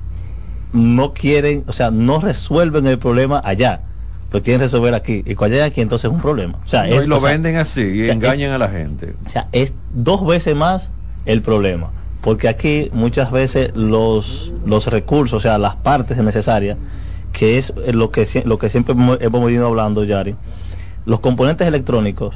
no 0.73 1.13
quieren, 1.13 1.63
o 1.67 1.73
sea, 1.73 1.91
no 1.91 2.19
resuelven 2.19 2.85
el 2.87 2.99
problema 2.99 3.41
allá. 3.43 3.81
Lo 4.31 4.43
quieren 4.43 4.59
resolver 4.61 4.93
aquí. 4.93 5.23
Y 5.25 5.35
cuando 5.35 5.55
llegan 5.55 5.69
aquí, 5.71 5.79
entonces 5.81 6.09
es 6.09 6.13
un 6.13 6.21
problema. 6.21 6.59
O 6.65 6.67
sea, 6.67 6.83
No, 6.85 6.95
es- 6.99 7.05
y 7.05 7.07
lo 7.07 7.15
o 7.15 7.19
sea, 7.19 7.29
venden 7.31 7.55
así 7.55 7.81
y 7.81 8.01
o 8.01 8.05
sea, 8.05 8.13
engañan 8.13 8.51
a 8.51 8.57
la 8.57 8.67
gente. 8.69 9.15
o 9.25 9.29
sea, 9.29 9.47
es 9.53 9.73
dos 9.93 10.25
veces 10.25 10.55
más 10.55 10.89
el 11.25 11.41
problema. 11.41 11.91
Porque 12.27 12.49
aquí 12.49 12.89
muchas 12.91 13.31
veces 13.31 13.71
los, 13.73 14.51
los 14.65 14.87
recursos, 14.87 15.37
o 15.37 15.39
sea, 15.39 15.57
las 15.57 15.77
partes 15.77 16.17
necesarias, 16.17 16.77
que 17.31 17.57
es 17.57 17.71
lo 17.93 18.11
que, 18.11 18.27
lo 18.43 18.59
que 18.59 18.69
siempre 18.69 18.93
hemos 19.21 19.45
venido 19.45 19.65
hablando, 19.65 20.03
Yari, 20.03 20.35
los 21.05 21.21
componentes 21.21 21.65
electrónicos 21.65 22.35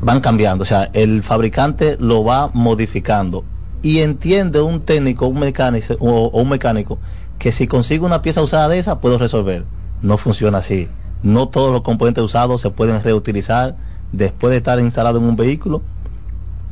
van 0.00 0.20
cambiando, 0.20 0.62
o 0.62 0.66
sea, 0.66 0.90
el 0.94 1.22
fabricante 1.22 1.96
lo 2.00 2.24
va 2.24 2.50
modificando 2.54 3.44
y 3.84 4.00
entiende 4.00 4.60
un 4.60 4.80
técnico, 4.80 5.28
un 5.28 5.38
mecánico 5.38 5.94
o, 6.00 6.24
o 6.26 6.42
un 6.42 6.48
mecánico 6.48 6.98
que 7.38 7.52
si 7.52 7.68
consigue 7.68 8.04
una 8.04 8.20
pieza 8.20 8.42
usada 8.42 8.66
de 8.66 8.80
esa 8.80 8.98
puedo 8.98 9.16
resolver. 9.16 9.62
No 10.02 10.16
funciona 10.16 10.58
así. 10.58 10.88
No 11.22 11.46
todos 11.50 11.70
los 11.70 11.82
componentes 11.82 12.24
usados 12.24 12.62
se 12.62 12.70
pueden 12.70 13.00
reutilizar 13.00 13.76
después 14.10 14.50
de 14.50 14.56
estar 14.56 14.80
instalado 14.80 15.18
en 15.18 15.24
un 15.24 15.36
vehículo. 15.36 15.82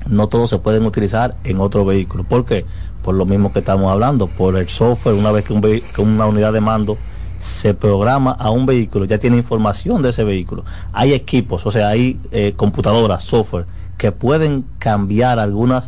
No 0.08 0.28
todos 0.28 0.50
se 0.50 0.58
pueden 0.58 0.84
utilizar 0.84 1.36
en 1.44 1.60
otro 1.60 1.84
vehículo. 1.84 2.24
¿Por 2.24 2.44
qué? 2.44 2.66
Por 3.02 3.14
lo 3.14 3.24
mismo 3.26 3.52
que 3.52 3.60
estamos 3.60 3.90
hablando, 3.90 4.26
por 4.26 4.56
el 4.56 4.68
software, 4.68 5.14
una 5.14 5.30
vez 5.30 5.44
que, 5.44 5.52
un 5.52 5.62
vehi- 5.62 5.82
que 5.82 6.00
una 6.02 6.26
unidad 6.26 6.52
de 6.52 6.60
mando 6.60 6.96
se 7.40 7.74
programa 7.74 8.32
a 8.32 8.50
un 8.50 8.64
vehículo, 8.64 9.04
ya 9.04 9.18
tiene 9.18 9.36
información 9.36 10.00
de 10.02 10.10
ese 10.10 10.24
vehículo. 10.24 10.64
Hay 10.92 11.12
equipos, 11.12 11.66
o 11.66 11.70
sea, 11.70 11.88
hay 11.88 12.18
eh, 12.32 12.54
computadoras, 12.56 13.24
software, 13.24 13.66
que 13.98 14.12
pueden 14.12 14.64
cambiar 14.78 15.38
algunas 15.38 15.84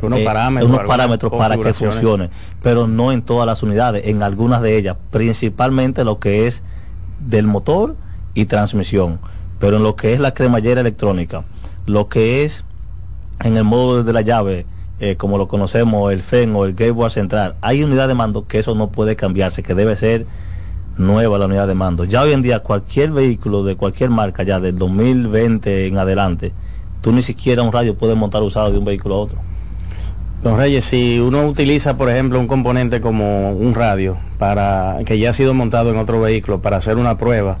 Unos 0.00 0.20
eh, 0.20 0.24
parámetros, 0.24 0.68
unos 0.70 0.80
algunas 0.80 0.96
parámetros 0.96 1.32
para 1.32 1.56
que 1.56 1.74
funcione, 1.74 2.30
pero 2.62 2.86
no 2.86 3.12
en 3.12 3.20
todas 3.20 3.46
las 3.46 3.62
unidades, 3.62 4.06
en 4.06 4.22
algunas 4.22 4.62
de 4.62 4.78
ellas, 4.78 4.96
principalmente 5.10 6.04
lo 6.04 6.18
que 6.18 6.46
es 6.46 6.62
del 7.20 7.46
motor 7.46 7.96
y 8.32 8.46
transmisión, 8.46 9.18
pero 9.58 9.76
en 9.76 9.82
lo 9.82 9.96
que 9.96 10.14
es 10.14 10.20
la 10.20 10.32
cremallera 10.32 10.80
electrónica, 10.80 11.44
lo 11.84 12.08
que 12.08 12.44
es 12.44 12.64
en 13.42 13.56
el 13.56 13.64
modo 13.64 14.02
de 14.02 14.12
la 14.12 14.20
llave, 14.20 14.66
eh, 15.00 15.16
como 15.16 15.38
lo 15.38 15.48
conocemos, 15.48 16.12
el 16.12 16.20
FEN 16.20 16.54
o 16.54 16.64
el 16.64 16.74
gateway 16.74 17.10
central, 17.10 17.54
hay 17.60 17.82
unidad 17.82 18.08
de 18.08 18.14
mando 18.14 18.46
que 18.46 18.58
eso 18.58 18.74
no 18.74 18.88
puede 18.88 19.16
cambiarse, 19.16 19.62
que 19.62 19.74
debe 19.74 19.96
ser 19.96 20.26
nueva 20.98 21.38
la 21.38 21.46
unidad 21.46 21.66
de 21.66 21.74
mando. 21.74 22.04
Ya 22.04 22.22
hoy 22.22 22.32
en 22.32 22.42
día 22.42 22.58
cualquier 22.60 23.10
vehículo 23.12 23.64
de 23.64 23.76
cualquier 23.76 24.10
marca, 24.10 24.42
ya 24.42 24.60
del 24.60 24.76
2020 24.76 25.86
en 25.86 25.96
adelante, 25.98 26.52
tú 27.00 27.12
ni 27.12 27.22
siquiera 27.22 27.62
un 27.62 27.72
radio 27.72 27.96
puedes 27.96 28.16
montar 28.16 28.42
usado 28.42 28.70
de 28.70 28.78
un 28.78 28.84
vehículo 28.84 29.14
a 29.14 29.18
otro. 29.18 29.38
Don 30.42 30.56
Reyes, 30.56 30.84
si 30.86 31.18
uno 31.18 31.46
utiliza, 31.46 31.96
por 31.98 32.08
ejemplo, 32.08 32.40
un 32.40 32.46
componente 32.46 33.00
como 33.00 33.52
un 33.52 33.74
radio 33.74 34.16
para 34.38 34.98
que 35.04 35.18
ya 35.18 35.30
ha 35.30 35.32
sido 35.34 35.52
montado 35.52 35.90
en 35.90 35.98
otro 35.98 36.20
vehículo 36.20 36.60
para 36.60 36.78
hacer 36.78 36.96
una 36.96 37.18
prueba, 37.18 37.58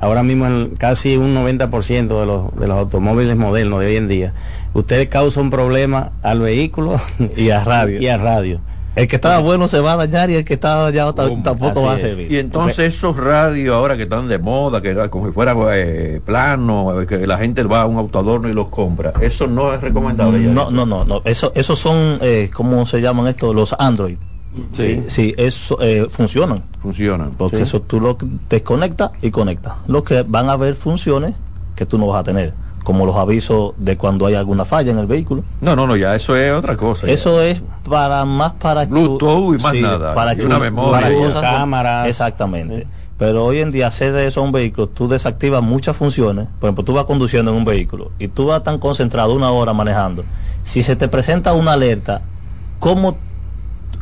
ahora 0.00 0.22
mismo 0.22 0.46
el- 0.46 0.72
casi 0.78 1.16
un 1.16 1.34
90% 1.34 2.20
de 2.20 2.26
los, 2.26 2.54
de 2.56 2.68
los 2.68 2.78
automóviles 2.78 3.36
modernos 3.36 3.80
de 3.80 3.86
hoy 3.86 3.96
en 3.96 4.08
día, 4.08 4.32
usted 4.74 5.08
causa 5.08 5.40
un 5.40 5.50
problema 5.50 6.12
al 6.22 6.40
vehículo 6.40 7.00
y 7.36 7.50
a 7.50 7.62
radio. 7.64 8.00
Y 8.00 8.06
a 8.08 8.16
radio. 8.16 8.60
El 8.96 9.06
que 9.06 9.16
estaba 9.16 9.38
bueno 9.38 9.68
se 9.68 9.78
va 9.78 9.92
a 9.92 9.96
dañar 9.96 10.30
y 10.30 10.34
el 10.34 10.44
que 10.44 10.54
estaba 10.54 10.82
dañado 10.82 11.14
ta- 11.14 11.30
tampoco 11.44 11.84
va 11.84 11.94
a 11.94 11.98
servir. 11.98 12.30
Y 12.30 12.38
entonces 12.38 12.92
esos 12.92 13.16
radios 13.16 13.74
ahora 13.74 13.96
que 13.96 14.02
están 14.02 14.26
de 14.26 14.38
moda, 14.38 14.82
que 14.82 14.94
como 15.08 15.26
si 15.28 15.32
fuera 15.32 15.54
eh, 15.74 16.20
plano, 16.26 16.92
que 17.08 17.24
la 17.24 17.38
gente 17.38 17.62
va 17.62 17.82
a 17.82 17.86
un 17.86 17.96
autoadorno 17.98 18.48
y 18.48 18.52
los 18.52 18.66
compra, 18.66 19.12
eso 19.20 19.46
no 19.46 19.72
es 19.72 19.80
recomendable. 19.80 20.40
No, 20.40 20.72
no, 20.72 20.84
no, 20.86 21.04
no. 21.04 21.22
Eso, 21.24 21.52
esos 21.54 21.78
son, 21.78 22.18
eh, 22.20 22.50
¿cómo 22.52 22.84
se 22.84 23.00
llaman 23.00 23.28
estos? 23.28 23.54
Los 23.54 23.74
Android. 23.78 24.16
Sí, 24.72 25.04
sí, 25.06 25.34
eso 25.38 25.78
eh, 25.80 26.08
funcionan. 26.10 26.60
Funcionan. 26.82 27.30
Porque 27.38 27.58
Sí. 27.58 27.62
eso 27.62 27.82
tú 27.82 28.00
lo 28.00 28.18
desconectas 28.48 29.12
y 29.22 29.30
conectas. 29.30 29.74
Lo 29.86 30.02
que 30.02 30.24
van 30.26 30.48
a 30.48 30.52
haber 30.54 30.74
funciones 30.74 31.36
que 31.76 31.86
tú 31.86 31.96
no 31.96 32.08
vas 32.08 32.20
a 32.22 32.24
tener, 32.24 32.52
como 32.84 33.06
los 33.06 33.16
avisos 33.16 33.74
de 33.76 33.96
cuando 33.96 34.26
hay 34.26 34.34
alguna 34.34 34.64
falla 34.64 34.90
en 34.90 34.98
el 34.98 35.06
vehículo. 35.06 35.44
No, 35.60 35.76
no, 35.76 35.86
no, 35.86 35.96
ya 35.96 36.14
eso 36.14 36.34
es 36.36 36.52
otra 36.52 36.76
cosa. 36.76 37.06
ya. 37.06 37.12
Eso 37.12 37.40
es 37.42 37.62
para 37.88 38.24
más 38.24 38.52
para 38.54 38.84
Bluetooth 38.86 39.58
y 39.58 39.62
más 39.62 39.74
nada, 39.74 40.14
Para 40.14 40.34
y 40.34 40.40
una 40.40 40.58
memoria. 40.58 40.92
para 40.92 41.12
Y 41.12 41.16
cosas- 41.16 41.42
cámaras. 41.42 42.08
Exactamente. 42.08 42.86
Pero 43.18 43.44
hoy 43.44 43.58
en 43.60 43.70
día 43.70 43.86
hacer 43.88 44.14
de 44.14 44.26
eso 44.26 44.40
a 44.40 44.44
un 44.44 44.52
vehículo, 44.52 44.88
tú 44.88 45.06
desactivas 45.06 45.62
muchas 45.62 45.94
funciones. 45.96 46.46
Por 46.58 46.68
ejemplo, 46.68 46.84
tú 46.84 46.94
vas 46.94 47.04
conduciendo 47.04 47.50
en 47.50 47.58
un 47.58 47.64
vehículo 47.66 48.12
y 48.18 48.28
tú 48.28 48.46
vas 48.46 48.62
tan 48.64 48.78
concentrado 48.78 49.34
una 49.34 49.50
hora 49.50 49.74
manejando. 49.74 50.24
Si 50.64 50.82
se 50.82 50.96
te 50.96 51.06
presenta 51.08 51.52
una 51.52 51.72
alerta, 51.74 52.22
¿cómo 52.78 53.18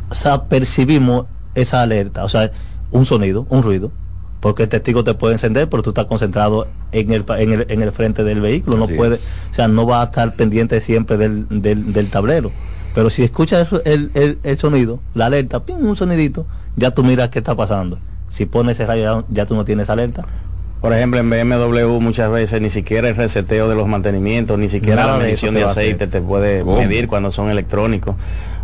o 0.09 0.15
sea, 0.15 0.43
percibimos 0.43 1.25
esa 1.53 1.81
alerta? 1.81 2.23
O 2.23 2.29
sea, 2.29 2.49
un 2.91 3.05
sonido, 3.05 3.45
un 3.49 3.61
ruido. 3.61 3.91
Porque 4.39 4.63
el 4.63 4.69
testigo 4.69 5.03
te 5.03 5.13
puede 5.13 5.33
encender, 5.33 5.67
pero 5.69 5.83
tú 5.83 5.89
estás 5.89 6.05
concentrado 6.05 6.67
en 6.91 7.11
el, 7.11 7.25
en 7.37 7.51
el, 7.53 7.65
en 7.69 7.81
el 7.81 7.91
frente 7.91 8.23
del 8.23 8.39
vehículo. 8.39 8.77
No 8.77 8.87
puede, 8.87 9.15
es. 9.15 9.27
o 9.51 9.55
sea, 9.55 9.67
no 9.67 9.85
va 9.85 10.01
a 10.01 10.05
estar 10.05 10.35
pendiente 10.35 10.79
siempre 10.81 11.17
del, 11.17 11.45
del, 11.49 11.91
del 11.91 12.09
tablero. 12.09 12.51
Pero 12.93 13.09
si 13.09 13.23
escuchas 13.23 13.67
el, 13.85 14.11
el, 14.13 14.39
el 14.43 14.57
sonido, 14.57 14.99
la 15.13 15.27
alerta, 15.27 15.63
ping, 15.63 15.75
un 15.75 15.95
sonidito, 15.95 16.45
ya 16.75 16.91
tú 16.91 17.03
miras 17.03 17.29
qué 17.29 17.39
está 17.39 17.55
pasando. 17.55 17.99
Si 18.29 18.45
pones 18.45 18.77
ese 18.79 18.85
rayo, 18.85 19.25
ya, 19.29 19.45
tú 19.45 19.55
no 19.55 19.65
tienes 19.65 19.89
alerta. 19.89 20.25
Por 20.81 20.93
ejemplo, 20.93 21.19
en 21.19 21.29
BMW 21.29 21.99
muchas 21.99 22.31
veces 22.31 22.61
ni 22.61 22.69
siquiera 22.69 23.09
el 23.09 23.15
reseteo 23.15 23.67
de 23.67 23.75
los 23.75 23.87
mantenimientos, 23.87 24.57
ni 24.57 24.69
siquiera 24.69 25.03
Nada 25.03 25.17
la 25.17 25.23
medición 25.23 25.53
de 25.53 25.63
aceite 25.63 26.07
te 26.07 26.21
puede 26.21 26.61
¿Cómo? 26.61 26.77
medir 26.77 27.07
cuando 27.07 27.31
son 27.31 27.49
electrónicos. 27.49 28.15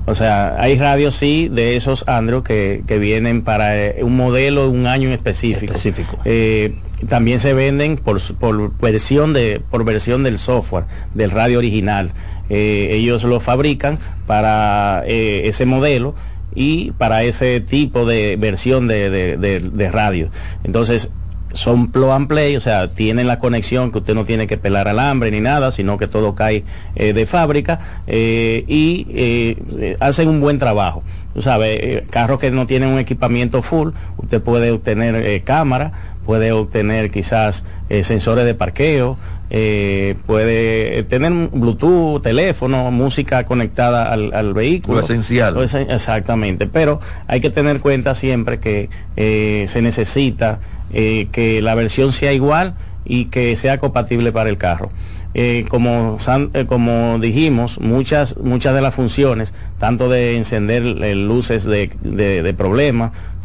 O 0.08 0.14
sea, 0.16 0.56
hay 0.62 0.78
radios 0.78 1.16
sí 1.16 1.50
de 1.52 1.76
esos 1.76 2.04
Android 2.08 2.44
que, 2.44 2.84
que 2.88 3.00
vienen 3.00 3.42
para 3.44 3.76
eh, 3.86 4.04
un 4.04 4.16
modelo, 4.16 4.70
un 4.70 4.86
año 4.88 5.10
específico. 5.10 5.74
Específico. 5.74 6.20
Eh, 6.26 6.76
también 7.10 7.40
se 7.40 7.54
venden 7.54 7.98
por, 7.98 8.22
por 8.36 8.78
versión 8.80 9.34
de 9.34 9.62
por 9.70 9.84
versión 9.84 10.24
del 10.24 10.38
software 10.38 10.86
del 11.14 11.32
radio 11.32 11.58
original. 11.58 12.12
Eh, 12.50 12.90
ellos 12.92 13.24
lo 13.24 13.40
fabrican 13.40 13.98
para 14.28 15.04
ese 15.08 15.66
modelo 15.66 16.14
y 16.54 16.92
para 16.92 17.24
ese 17.24 17.60
tipo 17.60 18.06
de 18.06 18.38
versión 18.38 18.88
de, 18.88 19.10
de- 19.10 19.38
de- 19.38 19.60
de 19.60 19.92
radio. 19.92 20.30
Entonces 20.64 21.10
son 21.56 21.88
plug 21.92 22.12
and 22.12 22.28
play, 22.28 22.56
o 22.56 22.62
sea, 22.62 22.94
tienen 22.94 23.28
la 23.28 23.40
conexión 23.40 23.92
que 23.92 23.98
usted 23.98 24.14
no 24.14 24.24
tiene 24.26 24.46
que 24.46 24.58
pelar 24.58 24.88
alambre 24.88 25.32
ni 25.32 25.42
nada, 25.42 25.72
sino 25.72 25.98
que 25.98 26.08
todo 26.08 26.36
cae 26.36 26.64
eh, 26.96 27.14
de 27.14 27.26
fábrica 27.26 27.80
eh, 28.06 28.64
y 28.68 29.08
eh, 29.10 29.58
eh, 29.80 29.98
hacen 30.00 30.30
un 30.30 30.40
buen 30.40 30.60
trabajo. 30.60 31.02
Tú 31.34 31.42
sabes, 31.42 32.04
carros 32.10 32.40
que 32.40 32.52
no 32.52 32.66
tienen 32.68 32.90
un 32.90 33.00
equipamiento 33.00 33.62
full, 33.62 33.90
usted 34.18 34.42
puede 34.42 34.72
obtener 34.72 35.44
cámara, 35.44 35.92
puede 36.26 36.54
obtener 36.54 37.12
quizás 37.12 37.66
sensores 38.04 38.46
de 38.46 38.54
parqueo, 38.56 39.18
eh, 39.50 40.16
puede 40.26 41.04
tener 41.04 41.32
Bluetooth, 41.52 42.22
teléfono, 42.22 42.90
música 42.90 43.46
conectada 43.46 44.12
al, 44.12 44.34
al 44.34 44.54
vehículo. 44.54 45.00
Lo 45.00 45.04
esencial. 45.04 45.54
Lo 45.54 45.64
exactamente, 45.64 46.68
pero 46.68 47.02
hay 47.28 47.42
que 47.42 47.50
tener 47.50 47.82
cuenta 47.82 48.16
siempre 48.16 48.60
que 48.62 48.90
eh, 49.18 49.66
se 49.68 49.82
necesita 49.82 50.60
eh, 50.98 51.28
que 51.34 51.62
la 51.62 51.76
versión 51.76 52.14
sea 52.14 52.32
igual 52.32 52.76
y 53.04 53.26
que 53.26 53.58
sea 53.58 53.80
compatible 53.80 54.32
para 54.32 54.50
el 54.50 54.58
carro. 54.58 54.90
Eh, 55.34 55.66
como, 55.68 56.18
eh, 56.54 56.66
como 56.66 57.20
dijimos, 57.20 57.82
muchas, 57.82 58.38
muchas 58.38 58.74
de 58.74 58.80
las 58.80 58.96
funciones, 58.96 59.54
tanto 59.78 60.08
de 60.08 60.38
encender 60.38 60.84
luces 60.84 61.66
de, 61.66 61.92
de, 62.02 62.42
de 62.42 62.54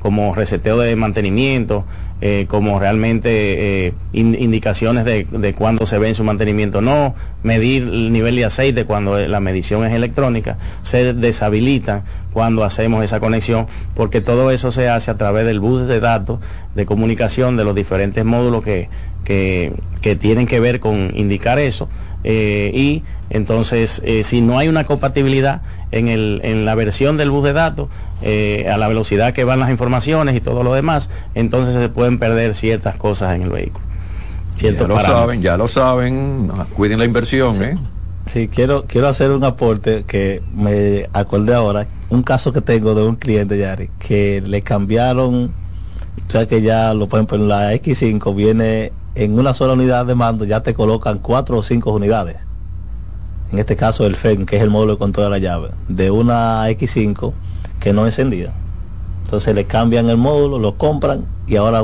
como 0.01 0.34
reseteo 0.34 0.78
de 0.78 0.96
mantenimiento, 0.96 1.84
eh, 2.22 2.46
como 2.48 2.78
realmente 2.78 3.86
eh, 3.86 3.92
in- 4.12 4.36
indicaciones 4.38 5.05
de, 5.05 5.24
de 5.30 5.55
cuándo 5.55 5.86
se 5.86 5.98
ve 5.98 6.09
en 6.09 6.14
su 6.14 6.24
mantenimiento 6.24 6.78
o 6.78 6.80
no, 6.82 7.14
medir 7.42 7.84
el 7.84 8.12
nivel 8.12 8.36
de 8.36 8.44
aceite 8.44 8.84
cuando 8.84 9.18
la 9.18 9.40
medición 9.40 9.84
es 9.84 9.92
electrónica, 9.92 10.59
se 10.82 11.14
deshabilitan 11.14 12.03
cuando 12.32 12.64
hacemos 12.64 13.03
esa 13.05 13.20
conexión, 13.20 13.66
porque 13.94 14.20
todo 14.20 14.51
eso 14.51 14.70
se 14.70 14.88
hace 14.88 15.11
a 15.11 15.16
través 15.16 15.46
del 15.46 15.61
bus 15.61 15.86
de 15.86 16.01
datos 16.01 16.38
de 16.74 16.86
comunicación 16.86 17.57
de 17.57 17.64
los 17.64 17.74
diferentes 17.74 18.24
módulos 18.24 18.62
que, 18.64 18.88
que, 19.24 19.72
que 20.03 20.14
tienen 20.16 20.46
que 20.46 20.61
ver 20.61 20.78
con 20.80 21.11
indicar 21.16 21.59
eso. 21.59 21.88
Eh, 22.24 22.70
y 22.74 23.02
entonces, 23.30 24.02
eh, 24.04 24.24
si 24.24 24.40
no 24.40 24.58
hay 24.58 24.68
una 24.68 24.84
compatibilidad 24.84 25.62
en, 25.92 26.08
el, 26.08 26.40
en 26.44 26.64
la 26.64 26.74
versión 26.74 27.16
del 27.16 27.30
bus 27.30 27.44
de 27.44 27.52
datos, 27.52 27.88
eh, 28.22 28.66
a 28.70 28.76
la 28.76 28.88
velocidad 28.88 29.32
que 29.32 29.44
van 29.44 29.60
las 29.60 29.70
informaciones 29.70 30.36
y 30.36 30.40
todo 30.40 30.62
lo 30.62 30.74
demás, 30.74 31.10
entonces 31.34 31.74
se 31.74 31.88
pueden 31.88 32.18
perder 32.18 32.54
ciertas 32.54 32.96
cosas 32.96 33.34
en 33.36 33.42
el 33.42 33.50
vehículo. 33.50 33.84
Ya 34.54 34.60
Ciertos 34.60 34.88
lo 34.88 34.94
parámetros. 34.96 35.20
saben, 35.22 35.42
ya 35.42 35.56
lo 35.56 35.68
saben. 35.68 36.50
Cuiden 36.76 36.98
la 36.98 37.04
inversión, 37.04 37.62
¿eh? 37.64 37.78
Sí, 38.26 38.48
quiero, 38.48 38.84
quiero 38.86 39.08
hacer 39.08 39.30
un 39.30 39.42
aporte 39.44 40.04
que 40.06 40.42
me 40.54 41.08
acordé 41.12 41.54
ahora. 41.54 41.86
Un 42.10 42.22
caso 42.22 42.52
que 42.52 42.60
tengo 42.60 42.94
de 42.94 43.04
un 43.04 43.16
cliente, 43.16 43.56
Yari, 43.56 43.88
que 43.98 44.42
le 44.44 44.62
cambiaron, 44.62 45.52
o 46.28 46.30
sea 46.30 46.46
que 46.46 46.60
ya, 46.62 46.92
lo, 46.94 47.08
por 47.08 47.18
ejemplo, 47.20 47.38
en 47.38 47.48
la 47.48 47.72
X5 47.74 48.34
viene 48.34 48.92
en 49.20 49.38
una 49.38 49.52
sola 49.52 49.74
unidad 49.74 50.06
de 50.06 50.14
mando, 50.14 50.46
ya 50.46 50.62
te 50.62 50.72
colocan 50.72 51.18
cuatro 51.18 51.58
o 51.58 51.62
cinco 51.62 51.92
unidades. 51.92 52.36
en 53.52 53.58
este 53.58 53.76
caso 53.76 54.06
el 54.06 54.16
FEN, 54.16 54.46
que 54.46 54.56
es 54.56 54.62
el 54.62 54.70
módulo 54.70 54.98
con 54.98 55.12
toda 55.12 55.28
la 55.28 55.36
llave, 55.36 55.72
de 55.88 56.10
una 56.10 56.66
X5 56.70 57.32
que 57.80 57.92
no 57.92 58.06
encendía. 58.06 58.50
Entonces 59.24 59.54
le 59.54 59.66
cambian 59.66 60.08
el 60.08 60.16
módulo, 60.16 60.58
lo 60.58 60.78
compran 60.78 61.26
y 61.46 61.56
ahora 61.56 61.82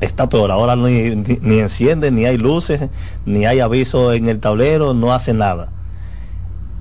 está 0.00 0.28
peor. 0.28 0.50
Ahora 0.50 0.74
ni, 0.74 1.14
ni, 1.14 1.38
ni 1.40 1.60
enciende, 1.60 2.10
ni 2.10 2.24
hay 2.24 2.36
luces, 2.36 2.82
ni 3.26 3.46
hay 3.46 3.60
aviso 3.60 4.12
en 4.12 4.28
el 4.28 4.40
tablero, 4.40 4.92
no 4.92 5.12
hace 5.12 5.32
nada. 5.32 5.68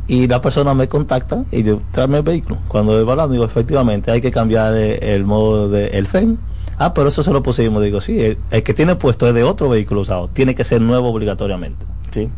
Y 0.08 0.28
la 0.28 0.42
persona 0.42 0.74
me 0.74 0.88
contacta 0.88 1.44
y 1.52 1.62
yo 1.62 1.80
tráeme 1.92 2.18
el 2.18 2.24
vehículo. 2.24 2.58
Cuando 2.70 3.00
evaluando 3.00 3.34
digo, 3.34 3.46
efectivamente, 3.46 4.10
hay 4.10 4.22
que 4.22 4.32
cambiar 4.32 4.74
el, 4.74 5.04
el 5.04 5.26
modo 5.26 5.70
del 5.70 5.94
el 5.94 6.08
FEN. 6.08 6.40
Ah, 6.80 6.94
pero 6.94 7.10
eso 7.10 7.22
se 7.22 7.32
lo 7.32 7.44
pusimos. 7.44 7.84
Digo, 7.84 8.02
sí, 8.02 8.20
el, 8.22 8.38
el 8.52 8.64
que 8.64 8.74
tiene 8.74 8.96
puesto 8.96 9.28
es 9.28 9.34
de 9.36 9.44
otro 9.44 9.70
vehículo 9.70 10.02
usado. 10.02 10.30
Tiene 10.30 10.56
que 10.56 10.64
ser 10.64 10.82
nuevo 10.82 11.10
obligatoriamente. 11.10 11.86
¿sí? 12.12 12.30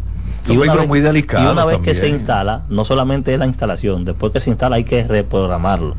Un 0.50 0.60
vehículo 0.60 0.88
muy 0.88 1.00
delicado 1.02 1.48
y 1.48 1.52
una 1.52 1.66
vez 1.66 1.80
que 1.80 1.94
se 1.94 2.10
instala, 2.10 2.64
no 2.70 2.84
solamente 2.84 3.34
es 3.34 3.40
la 3.40 3.46
instalación, 3.46 4.06
después 4.06 4.34
que 4.34 4.40
se 4.40 4.50
instala 4.50 4.78
hay 4.78 4.84
que 4.84 5.04
reprogramarlo. 5.04 5.96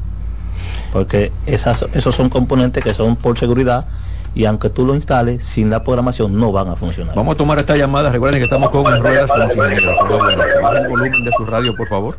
Porque 0.93 1.33
esas, 1.47 1.87
esos 1.95 2.15
son 2.15 2.29
componentes 2.29 2.83
que 2.83 2.93
son 2.93 3.17
por 3.17 3.39
seguridad 3.39 3.87
y 4.35 4.47
aunque 4.47 4.71
tú 4.71 4.85
lo 4.85 4.95
instales, 4.95 5.45
sin 5.45 5.71
la 5.71 5.85
programación 5.85 6.39
no 6.39 6.53
van 6.53 6.69
a 6.69 6.77
funcionar. 6.77 7.15
Vamos 7.15 7.35
a 7.35 7.39
tomar 7.39 7.59
esta 7.59 7.77
llamada. 7.77 8.11
Recuerden 8.11 8.41
que 8.41 8.45
estamos 8.45 8.71
con 8.71 8.85
ruedas 8.85 9.31
con. 9.31 9.49
Baja 10.63 10.79
el 10.79 10.89
volumen 10.89 11.25
de 11.25 11.31
su 11.37 11.47
radio, 11.47 11.75
por 11.77 11.89
favor. 11.89 12.17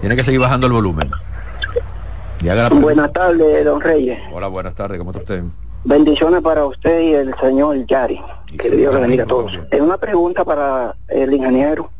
Tiene 0.00 0.16
que 0.16 0.24
seguir 0.24 0.40
bajando 0.40 0.66
el 0.66 0.72
volumen. 0.72 1.10
Y 1.10 1.76
haga 1.76 1.76
la 1.76 1.76
pregunta. 1.76 2.27
Buenas 2.40 3.12
tardes, 3.12 3.64
don 3.64 3.80
Reyes. 3.80 4.18
Hola, 4.32 4.46
buenas 4.48 4.74
tardes. 4.74 4.98
¿Cómo 4.98 5.10
está 5.10 5.22
usted? 5.22 5.42
Bendiciones 5.84 6.40
para 6.40 6.64
usted 6.66 7.00
y 7.00 7.14
el 7.14 7.34
señor 7.40 7.84
Yari. 7.86 8.20
Que 8.58 8.70
Dios 8.70 8.94
le 8.94 9.00
bendiga 9.00 9.24
a 9.24 9.26
todos. 9.26 9.58
Es 9.70 9.80
una 9.80 9.98
pregunta 9.98 10.44
para 10.44 10.94
el 11.08 11.32
ingeniero 11.32 11.90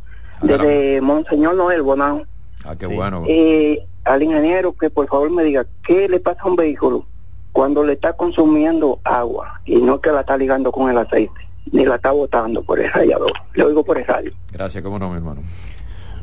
desde 0.41 1.01
Monseñor 1.01 1.57
Noel 1.57 1.83
Bonao. 1.83 2.23
Ah, 2.65 2.77
qué 2.79 2.87
bueno. 2.87 3.25
Eh, 3.27 3.85
al 4.05 4.23
ingeniero 4.23 4.73
que 4.73 4.91
por 4.91 5.09
favor 5.09 5.31
me 5.31 5.43
diga 5.43 5.67
qué 5.85 6.09
le 6.09 6.21
pasa 6.21 6.43
a 6.43 6.49
un 6.49 6.57
vehículo 6.57 7.05
cuando 7.53 7.85
le 7.85 7.95
está 7.95 8.13
consumiendo 8.13 9.01
agua 9.05 9.61
y 9.65 9.77
no 9.77 10.01
que 10.01 10.11
la 10.11 10.21
está 10.21 10.37
ligando 10.37 10.71
con 10.71 10.89
el 10.91 10.99
aceite, 10.99 11.41
ni 11.73 11.85
la 11.85 11.97
está 11.97 12.13
botando 12.13 12.63
por 12.63 12.79
el 12.79 12.91
radiador. 12.93 13.33
Le 13.55 13.65
oigo 13.65 13.85
por 13.85 13.99
el 13.99 14.07
radio. 14.07 14.33
Gracias, 14.53 14.83
cómo 14.85 14.99
no, 14.99 15.11
mi 15.11 15.17
hermano. 15.17 15.43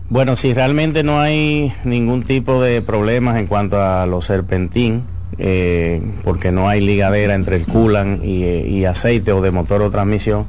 Bueno, 0.08 0.36
si 0.36 0.54
realmente 0.54 1.02
no 1.02 1.20
hay 1.20 1.74
ningún 1.84 2.22
tipo 2.22 2.62
de 2.62 2.84
problemas 2.84 3.38
en 3.38 3.48
cuanto 3.48 3.82
a 3.82 4.06
los 4.06 4.28
serpentín, 4.28 5.02
eh, 5.40 6.00
porque 6.24 6.52
no 6.52 6.70
hay 6.70 6.80
ligadera 6.80 7.34
entre 7.34 7.56
el 7.56 7.66
culan 7.66 8.22
y, 8.24 8.86
aceite 8.86 9.32
o 9.32 9.42
de 9.42 9.50
motor 9.50 9.82
o 9.82 9.90
transmisión, 9.90 10.46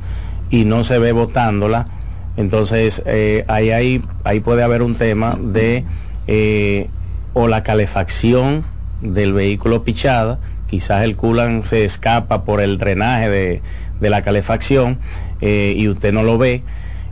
y 0.51 0.67
no 0.67 0.85
se 0.85 0.99
ve 0.99 1.13
botándola, 1.13 1.89
entonces 2.37 3.03
eh, 3.07 3.47
ahí, 3.49 3.71
ahí, 3.71 4.03
ahí 4.25 4.41
puede 4.41 4.63
haber 4.63 4.83
un 4.83 4.95
tema 4.95 5.39
de 5.41 5.85
eh, 6.27 6.91
o 7.33 7.49
la 7.49 7.63
calefacción 7.63 8.63
del 9.01 9.33
vehículo 9.33 9.85
pichada, 9.85 10.39
quizás 10.69 11.03
el 11.03 11.17
culan 11.17 11.65
se 11.65 11.87
escapa 11.87 12.45
por 12.45 12.61
el 12.61 12.77
drenaje 12.77 13.31
de, 13.31 13.63
de 14.01 14.11
la 14.11 14.21
calefacción 14.21 14.99
y 15.41 15.87
usted 15.89 16.13
no 16.13 16.23
lo 16.23 16.39
ve, 16.39 16.63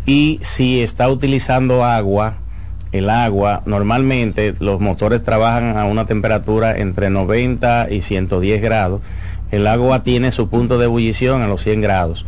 y 0.07 0.41
si 0.43 0.83
está 0.83 1.09
utilizando 1.09 1.85
agua, 1.85 2.37
el 2.93 3.11
agua, 3.11 3.63
normalmente 3.67 4.55
los 4.61 4.81
motores 4.81 5.23
trabajan 5.23 5.77
a 5.77 5.85
una 5.87 6.07
temperatura 6.07 6.79
entre 6.79 7.11
90 7.11 7.89
y 7.91 8.03
110 8.03 8.63
grados. 8.63 9.01
El 9.51 9.67
agua 9.67 10.03
tiene 10.03 10.31
su 10.31 10.49
punto 10.49 10.79
de 10.79 10.85
ebullición 10.85 11.43
a 11.43 11.49
los 11.49 11.63
100 11.63 11.81
grados. 11.81 12.27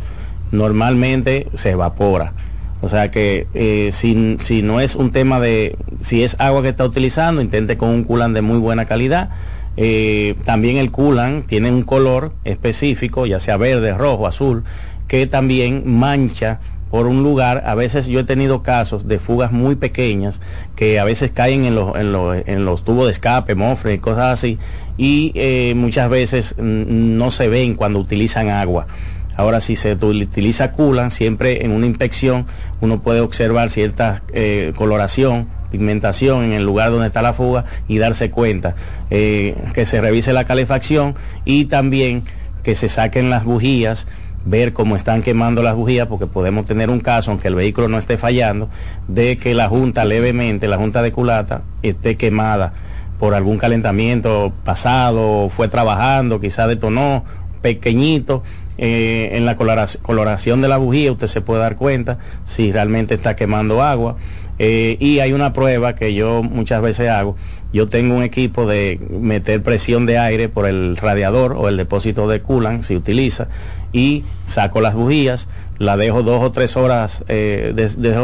Normalmente 0.51 1.47
se 1.53 1.71
evapora. 1.71 2.33
O 2.81 2.89
sea 2.89 3.11
que 3.11 3.47
eh, 3.53 3.89
si, 3.91 4.37
si 4.39 4.61
no 4.61 4.81
es 4.81 4.95
un 4.95 5.11
tema 5.11 5.39
de, 5.39 5.77
si 6.03 6.23
es 6.23 6.35
agua 6.39 6.61
que 6.61 6.69
está 6.69 6.83
utilizando, 6.85 7.41
intente 7.41 7.77
con 7.77 7.89
un 7.89 8.03
culan 8.03 8.33
de 8.33 8.41
muy 8.41 8.57
buena 8.59 8.85
calidad. 8.85 9.29
Eh, 9.77 10.35
también 10.43 10.77
el 10.77 10.91
culan 10.91 11.43
tiene 11.43 11.71
un 11.71 11.83
color 11.83 12.33
específico, 12.43 13.25
ya 13.25 13.39
sea 13.39 13.57
verde, 13.57 13.93
rojo, 13.93 14.27
azul, 14.27 14.63
que 15.07 15.27
también 15.27 15.83
mancha 15.85 16.59
por 16.91 17.07
un 17.07 17.23
lugar, 17.23 17.63
a 17.65 17.75
veces 17.75 18.07
yo 18.07 18.19
he 18.19 18.23
tenido 18.23 18.63
casos 18.63 19.07
de 19.07 19.19
fugas 19.19 19.51
muy 19.51 19.75
pequeñas 19.75 20.41
que 20.75 20.99
a 20.99 21.03
veces 21.03 21.31
caen 21.31 21.65
en 21.65 21.75
los, 21.75 21.95
en 21.95 22.11
los, 22.11 22.37
en 22.45 22.65
los 22.65 22.83
tubos 22.83 23.05
de 23.05 23.11
escape, 23.11 23.55
mofre 23.55 23.95
y 23.95 23.97
cosas 23.99 24.33
así, 24.33 24.57
y 24.97 25.31
eh, 25.35 25.73
muchas 25.75 26.09
veces 26.09 26.55
mm, 26.57 27.17
no 27.17 27.31
se 27.31 27.47
ven 27.49 27.75
cuando 27.75 27.99
utilizan 27.99 28.49
agua. 28.49 28.87
Ahora, 29.35 29.61
si 29.61 29.75
se 29.75 29.93
utiliza 29.93 30.71
culan, 30.71 31.11
siempre 31.11 31.63
en 31.63 31.71
una 31.71 31.85
inspección 31.85 32.47
uno 32.81 33.01
puede 33.03 33.19
observar 33.19 33.69
cierta 33.69 34.23
eh, 34.33 34.73
coloración, 34.75 35.47
pigmentación 35.71 36.43
en 36.43 36.53
el 36.53 36.63
lugar 36.63 36.89
donde 36.89 37.07
está 37.07 37.21
la 37.21 37.33
fuga 37.33 37.65
y 37.87 37.99
darse 37.99 38.31
cuenta 38.31 38.75
eh, 39.11 39.55
que 39.75 39.85
se 39.85 40.01
revise 40.01 40.33
la 40.33 40.45
calefacción 40.45 41.15
y 41.45 41.65
también 41.65 42.23
que 42.63 42.73
se 42.73 42.89
saquen 42.89 43.29
las 43.29 43.43
bujías 43.43 44.07
ver 44.49 44.73
cómo 44.73 44.95
están 44.95 45.21
quemando 45.21 45.61
las 45.61 45.75
bujías, 45.75 46.07
porque 46.07 46.27
podemos 46.27 46.65
tener 46.65 46.89
un 46.89 46.99
caso, 46.99 47.31
aunque 47.31 47.47
el 47.47 47.55
vehículo 47.55 47.87
no 47.87 47.97
esté 47.97 48.17
fallando, 48.17 48.69
de 49.07 49.37
que 49.37 49.53
la 49.53 49.67
junta 49.67 50.05
levemente, 50.05 50.67
la 50.67 50.77
junta 50.77 51.01
de 51.01 51.11
culata, 51.11 51.63
esté 51.83 52.15
quemada 52.15 52.73
por 53.19 53.33
algún 53.33 53.57
calentamiento 53.57 54.53
pasado, 54.63 55.49
fue 55.49 55.67
trabajando, 55.67 56.39
quizá 56.39 56.67
detonó 56.67 57.23
pequeñito. 57.61 58.43
Eh, 58.79 59.29
en 59.31 59.47
la 59.47 59.57
coloración, 59.57 60.61
de 60.61 60.67
la 60.67 60.77
bujía 60.77 61.11
usted 61.11 61.25
se 61.25 61.41
puede 61.41 61.61
dar 61.61 61.75
cuenta 61.75 62.19
si 62.43 62.71
realmente 62.71 63.15
está 63.15 63.35
quemando 63.35 63.81
agua. 63.81 64.17
Eh, 64.59 64.97
y 64.99 65.19
hay 65.19 65.33
una 65.33 65.53
prueba 65.53 65.95
que 65.95 66.13
yo 66.13 66.43
muchas 66.43 66.81
veces 66.81 67.09
hago. 67.09 67.35
Yo 67.77 67.85
tengo 67.85 68.15
un 68.15 68.23
equipo 68.23 68.65
de 68.65 68.99
meter 69.07 69.61
presión 69.61 70.07
de 70.07 70.17
aire 70.17 70.49
por 70.49 70.65
el 70.65 70.97
radiador 70.97 71.53
o 71.53 71.69
el 71.69 71.77
depósito 71.77 72.27
de 72.27 72.41
coolant, 72.41 72.81
si 72.81 72.95
utiliza, 72.95 73.49
y 73.93 74.23
saco 74.47 74.81
las 74.81 74.95
bujías, 74.95 75.47
la 75.77 75.95
dejo 75.95 76.23
dos 76.23 76.41
o 76.41 76.51
tres 76.51 76.75
horas, 76.75 77.23
eh, 77.27 77.75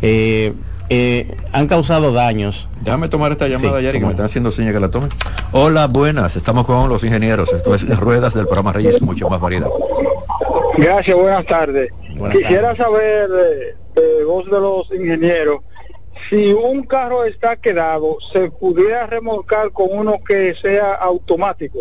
Eh, 0.02 0.52
eh, 0.90 1.36
han 1.52 1.66
causado 1.66 2.12
daños. 2.12 2.68
Déjame 2.82 3.08
tomar 3.08 3.32
esta 3.32 3.48
llamada, 3.48 3.78
sí, 3.78 3.84
Yari, 3.84 4.00
que 4.00 4.04
me 4.04 4.10
están 4.10 4.26
haciendo 4.26 4.52
señas 4.52 4.74
que 4.74 4.80
la 4.80 4.90
tome. 4.90 5.08
Hola, 5.52 5.86
buenas. 5.86 6.36
Estamos 6.36 6.66
con 6.66 6.88
los 6.88 7.02
ingenieros. 7.04 7.52
Esto 7.52 7.74
es 7.74 7.88
Ruedas 7.98 8.34
del 8.34 8.46
programa 8.46 8.72
Reyes, 8.72 9.00
mucho 9.00 9.30
más 9.30 9.40
variedad. 9.40 9.68
Gracias, 10.76 11.16
buenas 11.16 11.46
tardes. 11.46 11.90
Buenas 12.16 12.36
Quisiera 12.36 12.74
tardes. 12.74 12.78
saber 12.78 13.76
de, 13.94 14.24
voz 14.24 14.44
de 14.46 14.60
los 14.60 14.90
ingenieros 14.90 15.60
si 16.28 16.52
un 16.52 16.84
carro 16.84 17.24
está 17.24 17.56
quedado, 17.56 18.18
se 18.32 18.50
pudiera 18.50 19.06
remolcar 19.06 19.72
con 19.72 19.88
uno 19.90 20.20
que 20.26 20.54
sea 20.54 20.94
automático. 20.94 21.80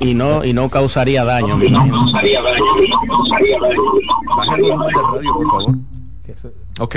Y 0.00 0.14
no, 0.14 0.44
y 0.44 0.52
no 0.52 0.68
causaría 0.68 1.24
daño. 1.24 1.56
me 1.56 1.66
imagino. 1.66 2.06
Ok. 6.78 6.96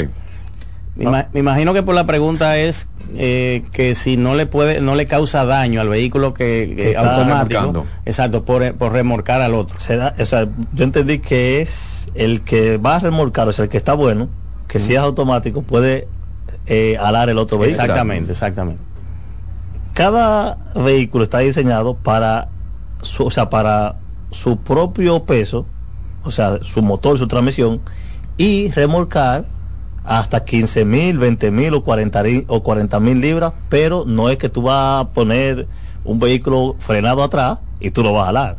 Me, 0.95 1.05
ima- 1.05 1.27
me 1.33 1.39
imagino 1.41 1.73
que 1.73 1.83
por 1.83 1.93
la 1.93 2.05
pregunta 2.05 2.57
es 2.57 2.87
eh, 3.17 3.63
que 3.73 3.95
si 3.95 4.15
no 4.15 4.33
le 4.35 4.45
puede, 4.45 4.79
no 4.79 4.95
le 4.95 5.05
causa 5.07 5.43
daño 5.45 5.81
al 5.81 5.89
vehículo 5.89 6.33
que, 6.33 6.67
que 6.69 6.75
Que 6.75 6.89
está 6.91 7.01
automático, 7.15 7.85
exacto, 8.05 8.45
por, 8.45 8.73
por 8.75 8.93
remolcar 8.93 9.41
al 9.41 9.53
otro. 9.55 9.77
Será- 9.79 10.15
o 10.17 10.25
sea, 10.25 10.47
yo 10.73 10.83
entendí 10.85 11.19
que 11.19 11.61
es 11.61 12.07
el 12.15 12.41
que 12.41 12.77
va 12.77 12.95
a 12.95 12.99
remolcar, 12.99 13.47
o 13.49 13.53
sea, 13.53 13.63
el 13.63 13.69
que 13.69 13.77
está 13.77 13.93
bueno, 13.93 14.29
que 14.69 14.79
si 14.79 14.93
es 14.93 14.99
automático 14.99 15.61
puede 15.63 16.07
eh, 16.65 16.97
alar 16.99 17.29
el 17.29 17.37
otro 17.39 17.57
vehículo. 17.59 17.83
Exactamente, 17.83 18.31
exactamente. 18.31 18.81
Cada 19.93 20.57
vehículo 20.75 21.23
está 21.23 21.39
diseñado 21.39 21.93
para 21.95 22.49
su, 23.01 23.25
o 23.25 23.31
sea, 23.31 23.49
para 23.49 23.95
su 24.31 24.57
propio 24.57 25.23
peso, 25.23 25.65
o 26.23 26.31
sea, 26.31 26.59
su 26.63 26.81
motor, 26.81 27.17
su 27.17 27.27
transmisión, 27.27 27.79
y 28.37 28.69
remolcar 28.71 29.45
hasta 30.07 30.43
15 30.43 30.85
mil, 30.85 31.17
20 31.17 31.51
mil 31.51 31.73
o 31.73 31.83
40 31.83 32.23
ri- 32.23 32.45
o 32.47 32.61
40 32.63 32.99
mil 32.99 33.19
libras, 33.21 33.53
pero 33.69 34.03
no 34.05 34.29
es 34.29 34.37
que 34.37 34.49
tú 34.49 34.61
vas 34.63 35.01
a 35.01 35.09
poner 35.09 35.67
un 36.03 36.19
vehículo 36.19 36.75
frenado 36.79 37.23
atrás 37.23 37.59
y 37.79 37.89
tú 37.91 38.03
lo 38.03 38.13
vas 38.13 38.23
a 38.23 38.25
jalar. 38.27 38.57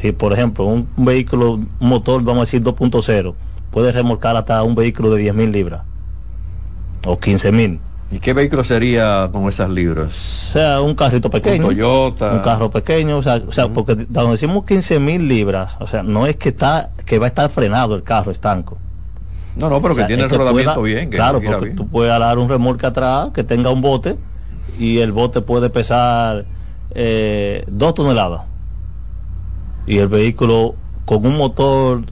Si, 0.00 0.12
por 0.12 0.32
ejemplo, 0.32 0.64
un, 0.64 0.88
un 0.96 1.04
vehículo, 1.04 1.52
un 1.52 1.68
motor, 1.80 2.22
vamos 2.22 2.38
a 2.38 2.44
decir 2.46 2.62
2.0, 2.62 3.34
puede 3.70 3.92
remolcar 3.92 4.36
hasta 4.36 4.62
un 4.62 4.74
vehículo 4.74 5.10
de 5.10 5.22
10 5.22 5.34
mil 5.34 5.52
libras 5.52 5.82
o 7.04 7.18
15 7.18 7.52
mil. 7.52 7.80
¿Y 8.12 8.18
qué 8.18 8.32
vehículo 8.32 8.64
sería 8.64 9.28
con 9.30 9.48
esas 9.48 9.68
O 9.68 9.72
libras? 9.72 10.14
sea, 10.14 10.80
un 10.80 10.94
carrito 10.96 11.30
pequeño. 11.30 11.68
Un 11.68 11.76
Toyota. 11.76 12.32
Un 12.32 12.40
carro 12.40 12.68
pequeño, 12.70 13.18
o 13.18 13.22
sea, 13.22 13.40
o 13.46 13.52
sea 13.52 13.68
porque 13.68 13.94
cuando 14.12 14.32
decimos 14.32 14.64
15 14.64 14.98
mil 14.98 15.28
libras, 15.28 15.76
o 15.78 15.86
sea, 15.86 16.02
no 16.02 16.26
es 16.26 16.34
que 16.36 16.48
está 16.48 16.90
que 17.06 17.20
va 17.20 17.26
a 17.26 17.28
estar 17.28 17.48
frenado 17.50 17.94
el 17.94 18.02
carro 18.02 18.32
estanco. 18.32 18.78
No, 19.56 19.68
no, 19.68 19.80
pero 19.82 19.92
O 19.92 19.94
sea, 19.96 20.04
que 20.06 20.14
tiene 20.14 20.22
el 20.24 20.30
rodamiento 20.30 20.74
pueda- 20.80 20.86
bien. 20.94 21.10
Que 21.10 21.16
claro, 21.16 21.40
porque 21.42 21.64
bien. 21.66 21.76
tú 21.76 21.88
puedes 21.88 22.12
alar 22.12 22.38
un 22.38 22.48
remolque 22.48 22.86
atrás 22.86 23.30
que 23.34 23.42
tenga 23.44 23.70
un 23.70 23.80
bote 23.80 24.16
y 24.78 24.98
el 24.98 25.12
bote 25.12 25.40
puede 25.40 25.70
pesar 25.70 26.46
eh, 26.94 27.64
dos 27.68 27.94
toneladas. 27.94 28.42
Y 29.86 29.98
el 29.98 30.08
vehículo 30.08 30.74
con 31.04 31.26
un 31.26 31.36
motor 31.36 32.04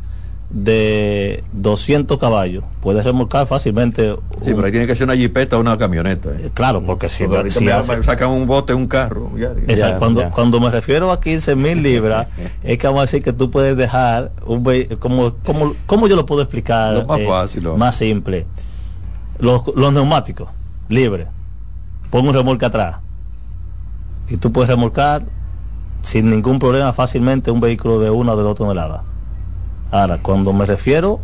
de 0.51 1.45
200 1.53 2.19
caballos 2.19 2.65
puede 2.81 3.03
remolcar 3.03 3.47
fácilmente. 3.47 4.15
Sí, 4.43 4.53
pero 4.55 4.65
ahí 4.65 4.71
tiene 4.71 4.87
que 4.87 4.95
ser 4.95 5.05
una 5.05 5.17
jipeta 5.17 5.57
o 5.57 5.61
una 5.61 5.77
camioneta. 5.77 6.31
¿eh? 6.31 6.51
Claro, 6.55 6.83
porque 6.83 7.09
si, 7.11 7.27
Porque 7.27 7.51
si 7.51 7.69
hace- 7.69 8.03
sacan 8.03 8.31
un 8.31 8.47
bote, 8.47 8.73
un 8.73 8.87
carro. 8.87 9.31
ya, 9.37 9.53
ya. 9.55 9.61
Exacto, 9.73 9.99
cuando, 9.99 10.31
cuando 10.31 10.61
me 10.61 10.71
refiero 10.71 11.13
a 11.13 11.21
15 11.21 11.55
mil 11.55 11.83
libras, 11.83 12.29
es 12.63 12.79
que 12.79 12.87
vamos 12.87 13.01
a 13.01 13.03
decir 13.05 13.23
que 13.23 13.33
tú 13.35 13.51
puedes 13.51 13.77
dejar 13.77 14.33
un 14.47 14.65
ve- 14.65 14.89
como, 14.99 15.35
como, 15.45 15.75
¿cómo 15.87 16.07
yo 16.09 16.17
lo 16.17 16.25
puedo 16.25 16.41
explicar? 16.41 16.95
Lo 16.95 17.05
más 17.07 17.21
fácil, 17.27 17.65
lo- 17.65 17.77
Más 17.77 17.97
simple. 17.97 18.47
Los, 19.39 19.63
los 19.77 19.93
neumáticos, 19.93 20.49
libres. 20.89 21.29
Pon 22.11 22.27
un 22.27 22.33
remolque 22.35 22.65
atrás. 22.65 22.97
Y 24.31 24.37
tú 24.39 24.51
puedes 24.51 24.69
remolcar 24.71 25.23
sin 26.03 26.31
ningún 26.31 26.59
problema 26.59 26.93
fácilmente 26.95 27.51
un 27.51 27.61
vehículo 27.61 28.01
de 28.01 28.09
una 28.11 28.33
o 28.33 28.37
de 28.37 28.43
dos 28.43 28.57
toneladas. 28.57 29.03
Ahora, 29.91 30.19
cuando 30.19 30.53
me 30.53 30.67
refiero 30.67 31.21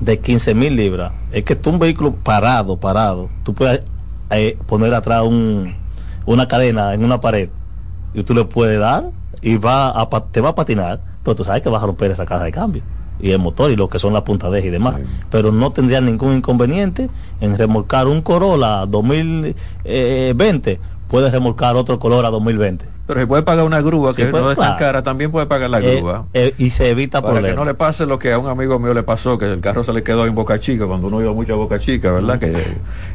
de 0.00 0.18
15 0.18 0.54
mil 0.54 0.76
libras, 0.76 1.12
es 1.32 1.44
que 1.44 1.56
tú 1.56 1.70
un 1.70 1.78
vehículo 1.78 2.14
parado, 2.14 2.76
parado, 2.76 3.30
tú 3.42 3.54
puedes 3.54 3.82
eh, 4.30 4.58
poner 4.66 4.94
atrás 4.94 5.22
un, 5.22 5.74
una 6.26 6.46
cadena 6.46 6.94
en 6.94 7.04
una 7.04 7.20
pared 7.20 7.48
y 8.14 8.22
tú 8.22 8.34
le 8.34 8.44
puedes 8.44 8.78
dar 8.78 9.10
y 9.42 9.56
va 9.56 10.00
a, 10.00 10.08
te 10.30 10.40
va 10.40 10.50
a 10.50 10.54
patinar, 10.54 11.00
pero 11.22 11.34
tú 11.34 11.44
sabes 11.44 11.62
que 11.62 11.68
vas 11.68 11.82
a 11.82 11.86
romper 11.86 12.10
esa 12.10 12.26
caja 12.26 12.44
de 12.44 12.52
cambio 12.52 12.82
y 13.22 13.30
el 13.30 13.38
motor 13.38 13.70
y 13.70 13.76
lo 13.76 13.88
que 13.88 13.98
son 13.98 14.12
las 14.12 14.22
puntadejas 14.22 14.66
y 14.66 14.70
demás. 14.70 14.96
Pero 15.30 15.52
no 15.52 15.72
tendría 15.72 16.00
ningún 16.00 16.36
inconveniente 16.36 17.08
en 17.40 17.56
remolcar 17.56 18.06
un 18.06 18.22
Corolla 18.22 18.86
2020, 18.86 20.80
puedes 21.10 21.32
remolcar 21.32 21.76
otro 21.76 21.98
Corolla 21.98 22.30
2020. 22.30 22.84
Pero 23.06 23.20
se 23.20 23.26
puede 23.26 23.42
pagar 23.42 23.64
una 23.64 23.80
grúa, 23.80 24.12
Sí, 24.14 24.22
que 24.22 24.28
pues, 24.28 24.40
no 24.42 24.52
es 24.52 24.56
tan 24.56 24.66
claro. 24.76 24.78
cara, 24.78 25.02
también 25.02 25.32
puede 25.32 25.46
pagar 25.46 25.68
la 25.68 25.80
Eh, 25.80 25.96
grúa. 25.96 26.26
eh, 26.32 26.54
y 26.58 26.70
se 26.70 26.88
evita 26.90 27.20
Para 27.20 27.42
que 27.42 27.52
no 27.54 27.64
le 27.64 27.74
pase 27.74 28.06
lo 28.06 28.18
que 28.20 28.32
a 28.32 28.38
un 28.38 28.46
amigo 28.48 28.78
mío 28.78 28.94
le 28.94 29.02
pasó, 29.02 29.36
que 29.36 29.50
el 29.52 29.60
carro 29.60 29.82
se 29.82 29.92
le 29.92 30.04
quedó 30.04 30.26
en 30.26 30.34
Boca 30.34 30.60
Chica, 30.60 30.86
cuando 30.86 31.08
uno 31.08 31.20
iba 31.20 31.32
mucho 31.32 31.54
a 31.54 31.56
Boca 31.56 31.80
Chica, 31.80 32.12
¿verdad? 32.12 32.38
Que, 32.38 32.54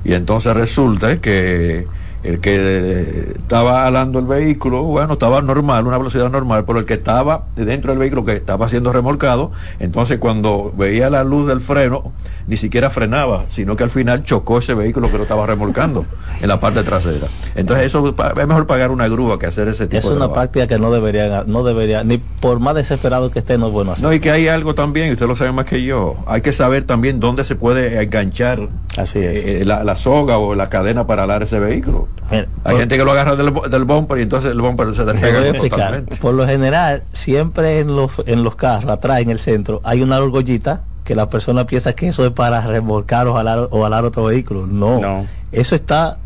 y 0.03 0.13
entonces 0.13 0.53
resulta 0.53 1.21
que 1.21 1.87
el 2.25 2.39
que 2.39 2.55
eh, 2.57 3.33
estaba 3.37 3.85
alando 3.85 4.19
el 4.19 4.25
vehículo, 4.25 4.83
bueno, 4.83 5.13
estaba 5.13 5.41
normal, 5.41 5.85
una 5.85 5.97
velocidad 5.97 6.29
normal, 6.29 6.65
pero 6.65 6.79
el 6.79 6.85
que 6.85 6.95
estaba 6.95 7.45
dentro 7.55 7.91
del 7.91 7.99
vehículo 7.99 8.25
que 8.25 8.33
estaba 8.33 8.67
siendo 8.69 8.91
remolcado, 8.91 9.51
entonces 9.79 10.17
cuando 10.17 10.73
veía 10.75 11.09
la 11.09 11.23
luz 11.23 11.47
del 11.47 11.61
freno, 11.61 12.13
ni 12.47 12.57
siquiera 12.57 12.89
frenaba, 12.89 13.45
sino 13.49 13.75
que 13.75 13.83
al 13.83 13.89
final 13.89 14.23
chocó 14.23 14.59
ese 14.59 14.73
vehículo 14.73 15.09
que 15.11 15.17
lo 15.17 15.23
estaba 15.23 15.45
remolcando 15.45 16.05
en 16.41 16.47
la 16.47 16.59
parte 16.59 16.83
trasera. 16.83 17.27
Entonces 17.55 17.87
eso 17.87 18.07
es 18.07 18.47
mejor 18.47 18.67
pagar 18.67 18.91
una 18.91 19.07
grúa 19.07 19.37
que 19.39 19.45
hacer 19.47 19.67
ese 19.67 19.85
tipo 19.87 19.97
Es 19.97 20.03
de 20.05 20.09
una 20.11 20.17
trabajo. 20.19 20.33
práctica 20.33 20.67
que 20.67 20.79
no 20.79 20.91
debería, 20.91 21.43
no 21.47 21.63
debería, 21.63 22.03
ni 22.03 22.17
por 22.17 22.59
más 22.59 22.75
desesperado 22.75 23.31
que 23.31 23.39
esté, 23.39 23.57
no 23.57 23.67
es 23.67 23.73
bueno 23.73 23.91
hacer. 23.93 24.03
No, 24.03 24.13
y 24.13 24.19
que 24.19 24.31
hay 24.31 24.47
algo 24.47 24.73
también, 24.75 25.09
y 25.09 25.13
usted 25.13 25.27
lo 25.27 25.35
sabe 25.35 25.51
más 25.51 25.65
que 25.65 25.83
yo, 25.83 26.15
hay 26.27 26.41
que 26.41 26.53
saber 26.53 26.83
también 26.85 27.19
dónde 27.19 27.45
se 27.45 27.55
puede 27.55 28.01
enganchar 28.01 28.67
Así 28.97 29.19
es. 29.19 29.43
eh, 29.45 29.63
la, 29.65 29.83
la 29.83 29.95
soga 29.95 30.37
o 30.37 30.55
la 30.55 30.69
cadena 30.69 31.07
para 31.07 31.23
alar 31.23 31.43
ese 31.43 31.59
vehículo. 31.59 32.07
Mira, 32.31 32.47
Hay 32.63 32.71
por- 32.71 32.79
gente 32.79 32.97
que 32.97 33.05
lo 33.05 33.11
agarra 33.11 33.35
del, 33.35 33.53
del 33.69 33.83
bumper 33.85 34.17
y 34.17 34.21
entonces 34.23 34.51
el 34.51 34.59
bumper 34.61 34.95
se 34.95 35.05
despega 35.05 35.53
totalmente. 35.53 36.15
Por 36.17 36.33
lo 36.33 36.45
general, 36.47 37.03
siempre 37.13 37.79
en 37.79 37.95
los, 37.95 38.11
en 38.25 38.43
los 38.43 38.55
carros, 38.55 38.89
atrás 38.91 39.19
en 39.21 39.29
el 39.29 39.39
centro, 39.39 39.81
hay 39.83 40.01
una 40.01 40.17
argollita 40.17 40.81
que 41.03 41.13
la 41.15 41.29
persona 41.29 41.67
piensa 41.67 41.93
que 41.93 42.07
eso 42.07 42.25
es 42.25 42.31
para 42.31 42.61
remolcar 42.61 43.27
o 43.27 43.33
jalar, 43.35 43.67
o 43.69 43.83
jalar 43.83 44.05
otro 44.05 44.23
vehículo. 44.25 44.65
No. 44.65 44.99
No. 44.99 45.27
Eso 45.51 45.75
está, 45.75 46.17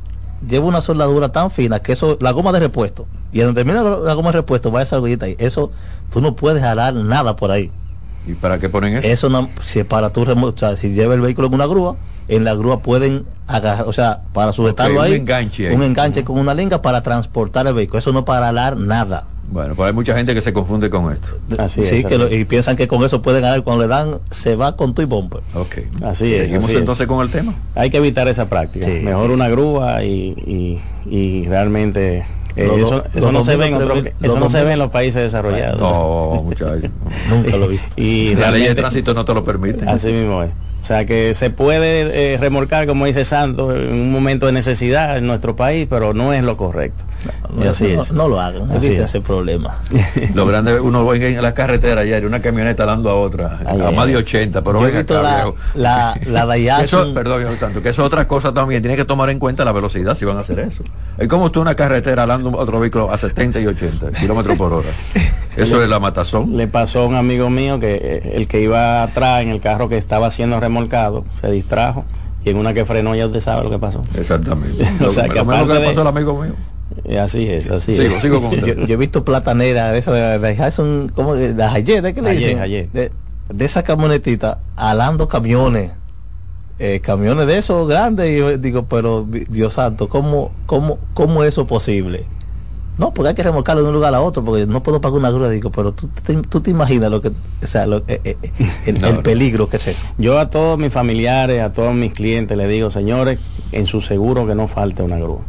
lleva 0.47 0.65
una 0.65 0.81
soldadura 0.81 1.29
tan 1.29 1.51
fina 1.51 1.79
que 1.81 1.91
eso, 1.91 2.17
la 2.21 2.31
goma 2.31 2.53
de 2.53 2.61
repuesto. 2.61 3.05
Y 3.33 3.39
donde 3.41 3.61
termina 3.63 3.83
la, 3.83 4.13
goma 4.13 4.31
de 4.31 4.37
repuesto 4.37 4.71
va 4.71 4.81
esa 4.81 4.95
argollita. 4.95 5.27
Eso, 5.27 5.71
tú 6.13 6.21
no 6.21 6.33
puedes 6.35 6.61
jalar 6.63 6.93
nada 6.93 7.35
por 7.35 7.51
ahí. 7.51 7.71
¿Y 8.25 8.35
para 8.35 8.57
qué 8.59 8.69
ponen 8.69 8.95
eso? 8.97 9.07
Eso 9.07 9.29
no, 9.29 9.49
si 9.65 9.83
para 9.83 10.11
tú 10.11 10.23
remo- 10.23 10.53
o 10.53 10.57
sea, 10.57 10.77
si 10.77 10.89
lleva 10.93 11.13
el 11.13 11.19
vehículo 11.21 11.47
en 11.49 11.55
una 11.55 11.65
grúa, 11.65 11.95
en 12.29 12.43
la 12.45 12.53
grúa 12.55 12.79
pueden 12.79 13.25
agarrar, 13.47 13.85
o 13.87 13.93
sea, 13.93 14.21
para 14.33 14.53
sujetarlo 14.53 14.99
Ok, 14.99 14.99
un 14.99 15.05
ahí, 15.05 15.19
enganche 15.19 15.67
ahí. 15.69 15.75
un 15.75 15.83
enganche 15.83 16.23
con 16.23 16.37
una 16.39 16.53
linga 16.53 16.81
para 16.81 17.01
transportar 17.03 17.67
el 17.67 17.73
vehículo. 17.73 17.99
Eso 17.99 18.13
no 18.13 18.23
para 18.25 18.47
alar 18.49 18.77
nada. 18.77 19.25
Bueno, 19.51 19.73
pues 19.73 19.87
hay 19.87 19.93
mucha 19.95 20.15
gente 20.15 20.35
que 20.35 20.41
se 20.43 20.53
confunde 20.53 20.91
con 20.91 21.11
esto. 21.11 21.29
Así 21.57 21.83
sí, 21.83 21.95
es, 21.97 22.05
que 22.05 22.13
así 22.13 22.17
lo- 22.19 22.31
y 22.31 22.45
piensan 22.45 22.75
que 22.75 22.87
con 22.87 23.03
eso 23.03 23.23
pueden 23.23 23.41
ganar. 23.41 23.63
Cuando 23.63 23.81
le 23.81 23.87
dan, 23.87 24.19
se 24.29 24.55
va 24.55 24.75
con 24.75 24.93
tu 24.93 25.01
y 25.01 25.05
bumper. 25.05 25.41
Ok. 25.55 25.79
Así 26.03 26.31
es. 26.35 26.41
Seguimos 26.41 26.65
así 26.65 26.73
es. 26.75 26.79
entonces 26.81 27.07
con 27.07 27.21
el 27.21 27.31
tema. 27.31 27.55
Hay 27.73 27.89
que 27.89 27.97
evitar 27.97 28.27
esa 28.27 28.47
práctica. 28.47 28.85
Sí, 28.85 28.91
Mejor 29.03 29.27
sí. 29.29 29.33
una 29.33 29.49
grúa 29.49 30.03
y, 30.03 30.35
y, 30.45 31.09
y 31.09 31.47
realmente 31.47 32.25
eh, 32.55 32.67
Los- 32.67 32.79
eso, 32.81 32.95
los 32.97 33.15
eso 33.15 33.31
no 33.31 33.43
se 33.43 33.55
ve 33.57 33.65
en 33.69 33.79
2003, 33.79 33.99
otros- 34.13 34.13
los 34.21 34.31
eso 34.31 34.39
no 34.39 34.49
se 34.49 34.57
2000. 34.59 34.65
ve 34.67 34.73
en 34.73 34.79
los 34.79 34.89
países 34.91 35.21
desarrollados. 35.23 35.79
No, 35.79 36.43
muchachos. 36.43 36.83
Nunca 37.31 37.57
lo 37.57 37.65
he 37.65 37.69
visto. 37.69 37.87
Y 37.99 38.35
La 38.35 38.51
ley 38.51 38.67
de 38.67 38.75
tránsito 38.75 39.15
no 39.15 39.25
te 39.25 39.33
lo 39.33 39.43
permite. 39.43 39.83
Así 39.89 40.11
mismo 40.11 40.43
es. 40.43 40.51
O 40.81 40.85
sea 40.85 41.05
que 41.05 41.35
se 41.35 41.49
puede 41.49 42.33
eh, 42.33 42.37
remolcar, 42.37 42.87
como 42.87 43.05
dice 43.05 43.25
Santos, 43.25 43.75
en 43.75 43.93
un 43.93 44.11
momento 44.11 44.45
de 44.45 44.53
necesidad 44.53 45.17
en 45.17 45.27
nuestro 45.27 45.55
país, 45.55 45.87
pero 45.89 46.13
no 46.13 46.33
es 46.33 46.43
lo 46.43 46.57
correcto. 46.57 47.03
No, 47.53 47.69
así 47.69 47.93
no, 47.95 48.01
es. 48.03 48.11
no 48.11 48.27
lo 48.27 48.39
hagan, 48.39 48.71
Así 48.71 48.93
es. 48.93 49.01
ese 49.01 49.21
problema. 49.21 49.79
Lo 50.35 50.45
grande, 50.45 50.79
uno 50.79 51.05
va 51.05 51.15
en 51.15 51.41
la 51.41 51.53
carretera 51.53 52.01
ayer, 52.01 52.25
una 52.25 52.41
camioneta 52.41 52.85
dando 52.85 53.09
a 53.09 53.15
otra, 53.15 53.59
Ay, 53.65 53.81
a 53.81 53.91
más 53.91 54.05
de 54.07 54.13
ay. 54.13 54.19
80, 54.19 54.63
pero 54.63 54.79
venga 54.79 54.99
acá, 54.99 55.21
la, 55.21 55.35
viejo. 55.35 55.55
la, 55.75 56.19
la 56.27 56.79
Eso, 56.83 57.13
perdón, 57.13 57.43
santo, 57.59 57.81
que 57.81 57.89
eso 57.89 58.01
es 58.03 58.05
otra 58.07 58.27
cosa 58.27 58.53
también, 58.53 58.81
tiene 58.81 58.95
que 58.95 59.05
tomar 59.05 59.29
en 59.29 59.39
cuenta 59.39 59.65
la 59.65 59.71
velocidad 59.71 60.15
si 60.15 60.25
van 60.25 60.37
a 60.37 60.41
hacer 60.41 60.59
eso. 60.59 60.83
Es 61.17 61.27
como 61.27 61.51
tú 61.51 61.59
una 61.61 61.75
carretera 61.75 62.23
alando 62.23 62.51
otro 62.57 62.79
vehículo 62.79 63.11
a 63.11 63.17
70 63.17 63.59
y 63.59 63.67
80 63.67 64.11
kilómetros 64.11 64.57
por 64.57 64.71
hora. 64.73 64.89
Eso 65.57 65.81
es 65.83 65.89
la 65.89 65.99
matazón. 65.99 66.55
Le 66.55 66.67
pasó 66.67 67.01
a 67.01 67.05
un 67.07 67.15
amigo 67.15 67.49
mío 67.49 67.79
que 67.79 67.95
eh, 68.01 68.31
el 68.35 68.47
que 68.47 68.61
iba 68.61 69.03
atrás 69.03 69.41
en 69.41 69.49
el 69.49 69.59
carro 69.59 69.89
que 69.89 69.97
estaba 69.97 70.31
siendo 70.31 70.57
remolcado 70.59 71.25
se 71.41 71.51
distrajo 71.51 72.05
y 72.45 72.51
en 72.51 72.57
una 72.57 72.73
que 72.73 72.85
frenó 72.85 73.13
ya 73.15 73.25
usted 73.25 73.41
sabe 73.41 73.63
lo 73.63 73.69
que 73.69 73.79
pasó. 73.79 74.01
Exactamente. 74.15 74.83
O 75.01 75.03
Lo, 75.05 75.09
sea, 75.09 75.27
lo 75.27 75.33
que 75.33 75.39
mismo 75.39 75.51
aparte 75.51 75.67
que 75.67 75.73
le 75.73 75.79
de- 75.81 75.87
pasó 75.87 76.01
al 76.01 76.07
amigo 76.07 76.41
mío. 76.41 76.53
Así 77.19 77.47
es, 77.47 77.69
así 77.69 77.95
Sigo, 77.95 78.15
es. 78.15 78.21
sigo 78.21 78.41
con 78.41 78.53
usted. 78.53 78.77
yo, 78.79 78.85
yo 78.85 78.93
he 78.93 78.97
visto 78.97 79.23
platanera 79.23 79.91
de 79.91 79.99
esa 79.99 80.11
de, 80.11 80.39
de 80.39 80.53
Hilson, 80.53 81.11
¿cómo 81.15 81.35
de 81.35 81.53
la 81.53 81.71
Hayet, 81.71 82.03
¿eh? 82.05 82.13
¿qué 82.13 82.21
le 82.21 82.31
dicen? 82.31 82.59
Hayet. 82.59 82.91
De, 82.91 83.11
de 83.53 83.65
esa 83.65 83.83
camionetita 83.83 84.59
alando 84.75 85.27
camiones. 85.27 85.91
Eh, 86.81 87.01
camiones 87.01 87.45
de 87.45 87.57
esos 87.57 87.89
grandes 87.89 88.31
y 88.31 88.37
yo 88.37 88.57
digo, 88.57 88.85
pero 88.85 89.27
Dios 89.49 89.73
santo, 89.73 90.07
¿cómo, 90.07 90.51
cómo, 90.65 90.97
cómo 91.13 91.43
es 91.43 91.49
eso 91.49 91.67
posible? 91.67 92.25
No, 92.97 93.13
porque 93.13 93.29
hay 93.29 93.35
que 93.35 93.43
remolcarlo 93.43 93.81
de 93.81 93.87
un 93.87 93.95
lugar 93.95 94.13
a 94.13 94.19
otro, 94.21 94.43
porque 94.43 94.65
no 94.65 94.83
puedo 94.83 94.99
pagar 94.99 95.19
una 95.19 95.29
grúa. 95.31 95.49
Digo, 95.49 95.71
pero 95.71 95.93
tú, 95.93 96.07
te, 96.07 96.35
tú 96.35 96.59
te 96.59 96.69
imaginas 96.71 97.09
lo 97.09 97.21
que, 97.21 97.29
o 97.29 97.67
sea, 97.67 97.85
lo, 97.87 98.03
eh, 98.09 98.19
eh, 98.23 98.37
el, 98.85 98.99
No, 98.99 99.07
el 99.07 99.19
peligro 99.19 99.69
que 99.69 99.77
es. 99.77 99.95
Yo 100.17 100.37
a 100.37 100.49
todos 100.49 100.77
mis 100.77 100.91
familiares, 100.91 101.61
a 101.61 101.71
todos 101.71 101.93
mis 101.93 102.13
clientes 102.13 102.57
les 102.57 102.67
digo, 102.69 102.91
señores, 102.91 103.39
en 103.71 103.87
su 103.87 104.01
seguro 104.01 104.45
que 104.45 104.53
no 104.55 104.67
falte 104.67 105.01
una 105.01 105.17
grúa. 105.17 105.39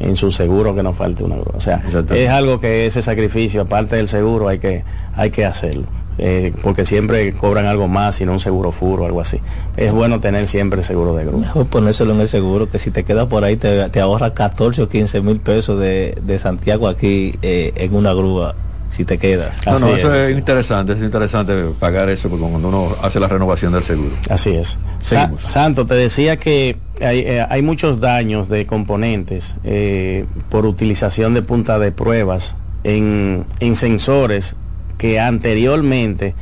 En 0.00 0.16
su 0.16 0.32
seguro 0.32 0.74
que 0.74 0.82
no 0.82 0.92
falte 0.92 1.22
una 1.24 1.36
grúa. 1.36 1.54
O 1.56 1.60
sea, 1.60 1.82
es 2.14 2.28
algo 2.28 2.58
que 2.58 2.86
ese 2.86 3.00
sacrificio, 3.00 3.62
aparte 3.62 3.96
del 3.96 4.08
seguro, 4.08 4.48
hay 4.48 4.58
que, 4.58 4.82
hay 5.14 5.30
que 5.30 5.44
hacerlo. 5.44 5.84
Eh, 6.16 6.52
porque 6.62 6.84
siempre 6.84 7.32
cobran 7.32 7.66
algo 7.66 7.88
más, 7.88 8.16
sino 8.16 8.32
un 8.32 8.40
seguro 8.40 8.70
furo 8.70 9.02
o 9.02 9.06
algo 9.06 9.20
así. 9.20 9.40
Es 9.76 9.92
bueno 9.92 10.20
tener 10.20 10.46
siempre 10.46 10.82
seguro 10.82 11.14
de 11.16 11.24
grúa. 11.24 11.40
Mejor 11.40 11.66
ponérselo 11.66 12.14
en 12.14 12.20
el 12.20 12.28
seguro, 12.28 12.70
que 12.70 12.78
si 12.78 12.90
te 12.90 13.04
quedas 13.04 13.26
por 13.26 13.44
ahí 13.44 13.56
te, 13.56 13.88
te 13.90 14.00
ahorra 14.00 14.32
14 14.32 14.82
o 14.82 14.88
15 14.88 15.20
mil 15.22 15.40
pesos 15.40 15.80
de, 15.80 16.16
de 16.22 16.38
Santiago 16.38 16.86
aquí 16.86 17.34
eh, 17.42 17.72
en 17.76 17.96
una 17.96 18.12
grúa, 18.12 18.54
si 18.94 19.04
te 19.04 19.18
quedas. 19.18 19.56
No, 19.66 19.76
no, 19.80 19.96
eso 19.96 20.14
es, 20.14 20.30
interesante, 20.30 20.92
es 20.92 21.00
interesante 21.00 21.52
pagar 21.80 22.08
eso 22.10 22.28
porque 22.28 22.46
cuando 22.48 22.68
uno 22.68 22.96
hace 23.02 23.18
la 23.18 23.26
renovación 23.26 23.72
del 23.72 23.82
seguro. 23.82 24.14
Así 24.30 24.50
es. 24.50 24.78
Sa-. 25.00 25.32
Santo, 25.38 25.84
te 25.84 25.94
decía 25.94 26.36
que 26.36 26.76
hay, 27.00 27.18
eh, 27.18 27.44
hay 27.48 27.60
muchos 27.60 28.00
daños 28.00 28.48
de 28.48 28.66
componentes 28.66 29.56
eh, 29.64 30.26
por 30.48 30.64
utilización 30.64 31.34
de 31.34 31.42
punta 31.42 31.80
de 31.80 31.90
pruebas 31.90 32.54
en, 32.84 33.44
en 33.58 33.74
sensores 33.74 34.54
que 34.96 35.18
anteriormente 35.18 36.36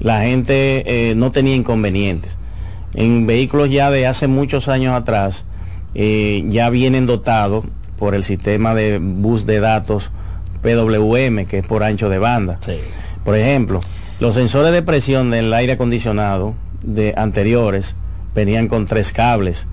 la 0.00 0.22
gente 0.22 1.10
eh, 1.10 1.14
no 1.14 1.30
tenía 1.30 1.56
inconvenientes. 1.56 2.38
En 2.94 3.26
vehículos 3.26 3.68
ya 3.68 3.90
de 3.90 4.06
hace 4.06 4.28
muchos 4.28 4.68
años 4.68 4.94
atrás 4.94 5.44
ya 5.94 6.70
vienen 6.70 7.06
dotados 7.06 7.64
por 7.98 8.14
el 8.14 8.22
sistema 8.22 8.74
de 8.74 8.98
bus 8.98 9.46
de 9.46 9.58
datos 9.58 10.12
PWM, 10.62 11.46
que 11.46 11.58
es 11.58 11.66
por 11.66 11.82
ancho 11.82 12.08
de 12.08 12.18
banda. 12.18 12.58
Por 13.24 13.36
ejemplo, 13.36 13.80
los 14.20 14.34
sensores 14.34 14.72
de 14.72 14.82
presión 14.82 15.30
del 15.30 15.52
aire 15.52 15.72
acondicionado 15.72 16.54
de 16.84 17.14
anteriores 17.16 17.96
venían 18.34 18.68
con 18.68 18.86
tres 18.86 19.12
cables. 19.12 19.66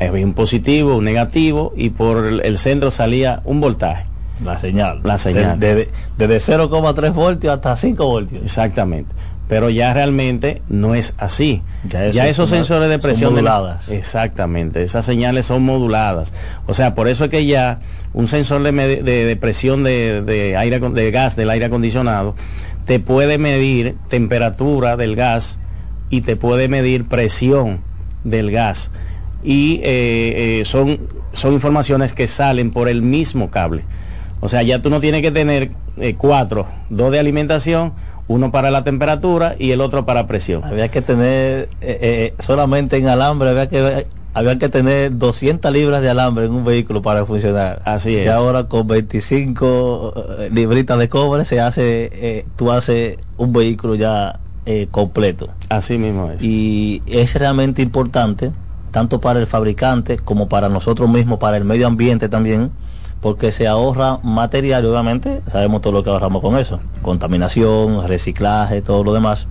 Había 0.00 0.24
un 0.24 0.34
positivo, 0.34 0.96
un 0.96 1.04
negativo 1.04 1.72
y 1.76 1.90
por 1.90 2.24
el 2.44 2.58
centro 2.58 2.90
salía 2.90 3.40
un 3.44 3.60
voltaje. 3.60 4.06
La 4.42 4.58
señal. 4.58 5.00
La 5.04 5.18
señal. 5.18 5.60
De- 5.60 5.74
de- 5.76 5.90
Desde 6.18 6.40
0,3 6.40 7.12
voltios 7.12 7.54
hasta 7.54 7.76
5 7.76 8.06
voltios. 8.06 8.42
Exactamente. 8.42 9.14
Pero 9.52 9.68
ya 9.68 9.92
realmente 9.92 10.62
no 10.70 10.94
es 10.94 11.12
así. 11.18 11.60
Ya 11.86 12.08
Ya, 12.08 12.22
eso 12.26 12.44
esos 12.44 12.48
sensores 12.48 12.88
de 12.88 12.94
son 12.94 13.00
presión 13.02 13.34
de 13.34 13.42
la- 13.42 13.50
moduladas. 13.50 13.86
exactamente, 13.90 14.82
esas 14.82 15.04
señales 15.04 15.44
son 15.44 15.62
moduladas. 15.62 16.32
O 16.66 16.72
sea, 16.72 16.94
por 16.94 17.06
eso 17.06 17.24
es 17.24 17.30
que 17.30 17.44
ya 17.44 17.78
un 18.14 18.28
sensor 18.28 18.62
de, 18.62 18.72
de- 18.72 19.02
de 19.26 19.36
presión 19.36 19.84
de, 19.84 20.22
de 20.22 20.56
aire 20.56 20.80
de 20.80 21.10
gas 21.10 21.36
del 21.36 21.50
aire 21.50 21.66
acondicionado 21.66 22.34
te 22.86 22.98
puede 22.98 23.36
medir 23.36 23.96
temperatura 24.08 24.96
del 24.96 25.16
gas 25.16 25.58
y 26.08 26.22
te 26.22 26.36
puede 26.36 26.68
medir 26.68 27.04
presión 27.06 27.80
del 28.24 28.52
gas. 28.52 28.90
Y 29.44 29.80
eh, 29.82 30.60
eh, 30.60 30.62
son, 30.64 31.08
son 31.34 31.52
informaciones 31.52 32.14
que 32.14 32.26
salen 32.26 32.70
por 32.70 32.88
el 32.88 33.02
mismo 33.02 33.50
cable. 33.50 33.84
O 34.40 34.48
sea, 34.48 34.62
ya 34.62 34.80
tú 34.80 34.88
no 34.88 34.98
tienes 34.98 35.20
que 35.20 35.30
tener 35.30 35.72
eh, 35.98 36.14
cuatro, 36.16 36.66
dos 36.88 37.12
de 37.12 37.18
alimentación, 37.18 37.92
uno 38.32 38.50
para 38.50 38.70
la 38.70 38.82
temperatura 38.82 39.54
y 39.58 39.70
el 39.72 39.80
otro 39.80 40.04
para 40.06 40.26
presión. 40.26 40.64
Había 40.64 40.88
que 40.88 41.02
tener, 41.02 41.68
eh, 41.80 41.98
eh, 42.00 42.34
solamente 42.38 42.96
en 42.96 43.08
alambre, 43.08 43.50
había 43.50 43.68
que, 43.68 44.06
había 44.32 44.58
que 44.58 44.68
tener 44.70 45.18
200 45.18 45.70
libras 45.70 46.00
de 46.00 46.08
alambre 46.08 46.46
en 46.46 46.52
un 46.52 46.64
vehículo 46.64 47.02
para 47.02 47.26
funcionar. 47.26 47.82
Así 47.84 48.12
Y 48.12 48.16
es. 48.16 48.28
ahora 48.28 48.64
con 48.64 48.86
25 48.86 50.14
eh, 50.38 50.50
libritas 50.52 50.98
de 50.98 51.08
cobre 51.08 51.44
se 51.44 51.60
hace, 51.60 52.10
eh, 52.12 52.46
tú 52.56 52.72
haces 52.72 53.18
un 53.36 53.52
vehículo 53.52 53.94
ya 53.94 54.38
completo. 54.92 55.48
Así 55.70 55.98
mismo 55.98 56.30
es. 56.30 56.40
Y 56.40 57.02
es 57.06 57.34
realmente 57.34 57.82
importante, 57.82 58.52
tanto 58.92 59.20
para 59.20 59.40
el 59.40 59.48
fabricante 59.48 60.16
como 60.18 60.48
para 60.48 60.68
nosotros 60.68 61.10
mismos, 61.10 61.40
para 61.40 61.56
el 61.56 61.64
medio 61.64 61.88
ambiente 61.88 62.28
también, 62.28 62.70
porque 63.22 63.52
se 63.52 63.66
ahorra 63.68 64.18
material 64.22 64.84
obviamente 64.84 65.40
sabemos 65.50 65.80
todo 65.80 65.92
lo 65.94 66.04
que 66.04 66.10
ahorramos 66.10 66.42
con 66.42 66.58
eso, 66.58 66.80
contaminación, 67.00 68.06
reciclaje, 68.06 68.82
todo 68.82 69.04
lo 69.04 69.14
demás. 69.14 69.46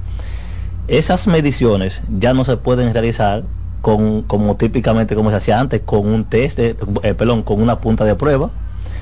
Esas 0.88 1.26
mediciones 1.26 2.01
ya 2.19 2.34
no 2.34 2.43
se 2.43 2.57
pueden 2.57 2.93
realizar 2.93 3.43
con, 3.82 4.24
como 4.24 4.57
típicamente 4.57 5.15
como 5.15 5.30
se 5.32 5.38
hacía 5.38 5.59
antes, 5.59 5.82
con 5.86 6.05
un 6.05 6.26
test, 6.26 6.57
de- 6.57 6.76
eh, 7.03 7.13
perdón, 7.13 7.43
con 7.43 7.61
una 7.61 7.80
punta 7.80 8.03
de 8.03 8.13
prueba. 8.15 8.49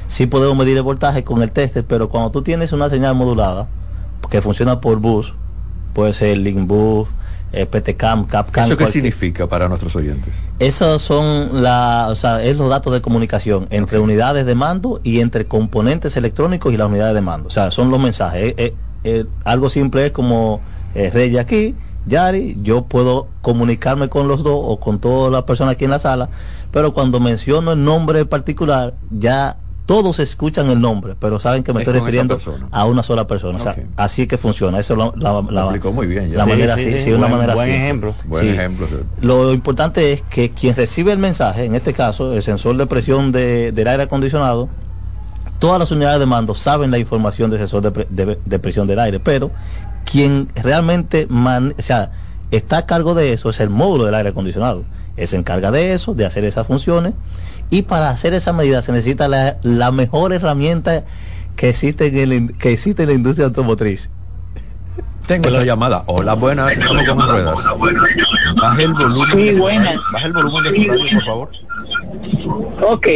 Sí 0.07 0.27
podemos 0.27 0.55
medir 0.55 0.77
el 0.77 0.83
voltaje 0.83 1.23
con 1.23 1.41
el 1.41 1.51
tester, 1.51 1.83
pero 1.83 2.09
cuando 2.09 2.29
tú 2.29 2.43
tienes 2.43 2.71
una 2.71 2.89
señal 2.89 3.15
modulada 3.15 3.67
que 4.29 4.41
funciona 4.41 4.79
por 4.79 4.99
bus, 4.99 5.33
puede 5.93 6.13
ser 6.13 6.37
link 6.37 6.67
bus, 6.67 7.07
eh, 7.51 7.65
PTCAM, 7.65 8.25
CAPCAM. 8.25 8.65
¿Eso 8.65 8.77
qué 8.77 8.83
cualquier- 8.83 8.91
significa 8.91 9.47
para 9.47 9.67
nuestros 9.67 9.95
oyentes? 9.95 10.33
esos 10.59 11.01
son 11.01 11.61
la, 11.63 12.07
o 12.09 12.15
sea, 12.15 12.43
es 12.43 12.57
los 12.57 12.69
datos 12.69 12.93
de 12.93 13.01
comunicación 13.01 13.67
entre 13.69 13.99
unidades 13.99 14.45
de 14.45 14.55
mando 14.55 14.99
y 15.03 15.19
entre 15.21 15.45
componentes 15.45 16.15
electrónicos 16.17 16.73
y 16.73 16.77
las 16.77 16.87
unidades 16.89 17.15
de 17.15 17.21
mando. 17.21 17.47
O 17.47 17.51
sea, 17.51 17.71
son 17.71 17.89
los 17.91 17.99
mensajes. 17.99 18.53
Eh, 18.57 18.73
eh, 19.03 19.25
algo 19.45 19.69
simple 19.69 20.05
es 20.07 20.11
como 20.11 20.61
Rey 20.93 21.37
aquí, 21.37 21.75
Yari, 22.07 22.57
yo 22.61 22.83
puedo 22.85 23.27
comunicarme 23.41 24.09
con 24.09 24.27
los 24.27 24.43
dos 24.43 24.59
o 24.61 24.79
con 24.79 24.99
todas 24.99 25.31
las 25.31 25.43
personas 25.43 25.73
aquí 25.73 25.85
en 25.85 25.91
la 25.91 25.99
sala, 25.99 26.29
pero 26.71 26.93
cuando 26.93 27.19
menciono 27.19 27.73
el 27.73 27.83
nombre 27.83 28.25
particular, 28.25 28.93
ya 29.11 29.57
todos 29.89 30.19
escuchan 30.19 30.69
el 30.69 30.79
nombre, 30.79 31.15
pero 31.19 31.39
saben 31.39 31.63
que 31.63 31.73
me 31.73 31.81
Es 31.81 31.87
estoy 31.87 31.99
refiriendo 31.99 32.37
a 32.69 32.85
una 32.85 33.01
sola 33.01 33.25
persona. 33.25 33.57
O 33.57 33.61
sea, 33.63 33.75
así 33.97 34.27
que 34.27 34.37
funciona. 34.37 34.79
Eso 34.79 34.93
es 34.93 34.99
la, 34.99 35.11
la, 35.15 35.41
la- 35.49 35.61
explicó 35.63 35.91
muy 35.91 36.05
bien 36.05 36.29
Sí, 36.29 36.37
manera 36.37 36.75
sí, 36.75 36.81
así, 36.81 36.91
sí, 36.99 37.01
sí, 37.05 37.09
una 37.11 37.21
buen- 37.25 37.31
manera 37.31 37.55
buen 37.55 37.69
ejemplo. 37.71 38.13
Buen 38.25 38.49
ejemplo. 38.49 38.87
Lo 39.21 39.51
importante 39.51 40.11
es 40.13 40.21
que 40.21 40.51
quien 40.51 40.75
recibe 40.75 41.11
el 41.11 41.17
mensaje, 41.17 41.65
en 41.65 41.73
este 41.73 41.93
caso 41.93 42.33
el 42.35 42.43
sensor 42.43 42.77
de 42.77 42.85
presión 42.85 43.31
de- 43.31 43.71
del 43.71 43.87
aire 43.87 44.03
acondicionado, 44.03 44.69
todas 45.57 45.79
las 45.79 45.89
unidades 45.89 46.19
de 46.19 46.27
mando 46.27 46.53
saben 46.53 46.91
la 46.91 46.99
información 46.99 47.49
del 47.49 47.57
sensor 47.57 47.81
de, 47.81 47.89
pre- 47.89 48.07
de- 48.11 48.37
de 48.45 48.59
presión 48.59 48.85
del 48.85 48.99
aire, 48.99 49.19
pero 49.19 49.49
quien 50.05 50.49
realmente 50.53 51.25
man- 51.31 51.73
o 51.79 51.81
sea, 51.81 52.11
está 52.51 52.77
a 52.77 52.85
cargo 52.85 53.15
de 53.15 53.33
eso 53.33 53.49
es 53.49 53.59
el 53.59 53.71
módulo 53.71 54.05
del 54.05 54.13
aire 54.13 54.29
acondicionado. 54.29 54.83
Él 55.19 55.27
se 55.27 55.35
encarga 55.37 55.69
de 55.71 55.93
eso, 55.93 56.13
de 56.13 56.25
hacer 56.25 56.43
esas 56.45 56.65
funciones, 56.67 57.13
y 57.69 57.81
para 57.83 58.09
hacer 58.09 58.33
esa 58.33 58.53
medida 58.53 58.81
se 58.81 58.91
necesita 58.91 59.27
la, 59.27 59.57
la 59.63 59.91
mejor 59.91 60.33
herramienta 60.33 61.03
que 61.55 61.69
existe, 61.69 62.07
en 62.07 62.31
el 62.31 62.57
que 62.57 62.71
existe 62.71 63.03
en 63.03 63.09
la 63.09 63.15
industria 63.15 63.45
automotriz. 63.47 64.09
Tengo 65.27 65.49
la 65.51 65.63
llamada. 65.63 66.03
Hola, 66.07 66.33
buenas. 66.33 66.71
Estamos 66.71 67.03
con 67.03 67.19
ruedas. 67.29 67.59
Baja 68.55 68.81
el 68.81 68.93
volumen. 68.93 69.29
Sí, 69.31 69.43
de 69.43 69.53
su 69.53 69.59
buenas. 69.61 69.95
Baja 70.11 70.25
el 70.25 70.33
volumen 70.33 70.63
de 70.63 70.73
su 70.73 70.89
radio, 70.89 71.03
por 71.13 71.23
favor. 71.25 71.49
Ok, 72.81 73.07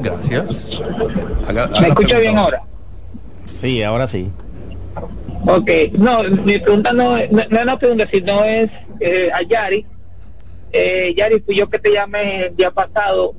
Gracias. 0.00 0.70
Haga- 1.46 1.64
haga 1.64 1.80
¿me 1.80 1.88
escucha 1.88 2.18
bien 2.18 2.38
ahora? 2.38 2.62
Sí, 3.44 3.82
ahora 3.82 4.06
sí. 4.06 4.30
Ok, 5.46 5.70
no, 5.98 6.22
mi 6.22 6.58
pregunta 6.58 6.92
no, 6.92 7.16
es- 7.16 7.30
no, 7.30 7.42
no 7.50 7.56
es 7.58 7.62
una 7.62 7.78
pregunta, 7.78 8.06
sino 8.10 8.44
es 8.44 8.70
eh, 9.00 9.30
a 9.34 9.42
Yari. 9.42 9.84
Eh, 10.72 11.14
Yari, 11.16 11.40
fui 11.40 11.56
yo 11.56 11.68
que 11.68 11.78
te 11.78 11.92
llamé 11.92 12.46
el 12.46 12.56
día 12.56 12.70
pasado 12.70 13.34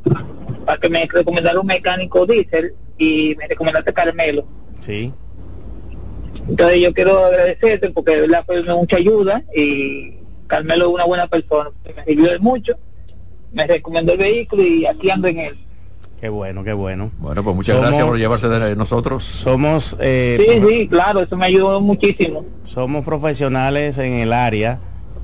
para 0.65 0.80
que 0.80 0.89
me 0.89 1.07
recomendara 1.11 1.59
un 1.59 1.67
mecánico 1.67 2.25
diésel 2.25 2.73
y 2.97 3.36
me 3.38 3.47
recomendaste 3.47 3.93
Carmelo. 3.93 4.45
Sí. 4.80 5.11
Entonces 6.47 6.80
yo 6.82 6.93
quiero 6.93 7.25
agradecerte 7.25 7.89
porque 7.91 8.15
de 8.15 8.21
verdad 8.21 8.43
fue 8.45 8.61
de 8.61 8.73
mucha 8.73 8.97
ayuda 8.97 9.43
y 9.55 10.15
Carmelo 10.47 10.88
es 10.88 10.93
una 10.95 11.05
buena 11.05 11.27
persona, 11.27 11.69
me 11.95 12.03
sirvió 12.05 12.32
de 12.32 12.39
mucho, 12.39 12.73
me 13.51 13.67
recomendó 13.67 14.13
el 14.13 14.17
vehículo 14.17 14.63
y 14.63 14.86
aquí 14.86 15.09
ando 15.11 15.27
en 15.27 15.39
él. 15.39 15.59
Qué 16.19 16.27
bueno, 16.27 16.63
qué 16.65 16.73
bueno. 16.73 17.11
Bueno, 17.19 17.43
pues 17.43 17.55
muchas 17.55 17.75
Somos- 17.75 17.88
gracias 17.88 18.07
por 18.07 18.17
llevarse 18.17 18.49
de 18.49 18.75
nosotros. 18.75 19.23
Somos, 19.23 19.95
eh, 20.01 20.38
Sí, 20.39 20.67
sí, 20.67 20.88
claro, 20.88 21.21
eso 21.21 21.38
me 21.38 21.45
ayudó 21.45 21.80
muchísimo. 21.80 22.43
somos 22.65 23.05
profesionales 23.05 23.97
en 23.99 24.13
el 24.13 24.34
área, 24.34 24.80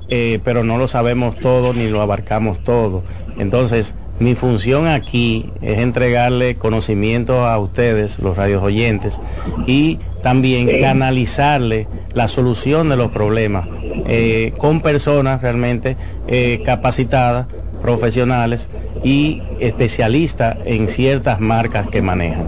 eh, 0.09 0.39
pero 0.43 0.63
no 0.63 0.77
lo 0.77 0.87
sabemos 0.87 1.37
todo 1.37 1.73
ni 1.73 1.87
lo 1.87 2.01
abarcamos 2.01 2.63
todo. 2.63 3.03
Entonces, 3.37 3.95
mi 4.19 4.33
función 4.33 4.87
aquí 4.87 5.51
es 5.61 5.79
entregarle 5.79 6.55
conocimiento 6.55 7.45
a 7.45 7.57
ustedes, 7.59 8.19
los 8.19 8.37
radios 8.37 8.63
oyentes, 8.63 9.19
y 9.67 9.99
también 10.23 10.79
canalizarle 10.79 11.87
la 12.13 12.27
solución 12.27 12.87
de 12.89 12.95
los 12.95 13.11
problemas 13.11 13.67
eh, 14.07 14.53
con 14.57 14.81
personas 14.81 15.41
realmente 15.41 15.97
eh, 16.27 16.61
capacitadas, 16.63 17.47
profesionales 17.85 18.67
y 19.03 19.43
especialistas 19.59 20.57
en 20.65 20.87
ciertas 20.87 21.39
marcas 21.39 21.87
que 21.87 22.01
manejan. 22.01 22.47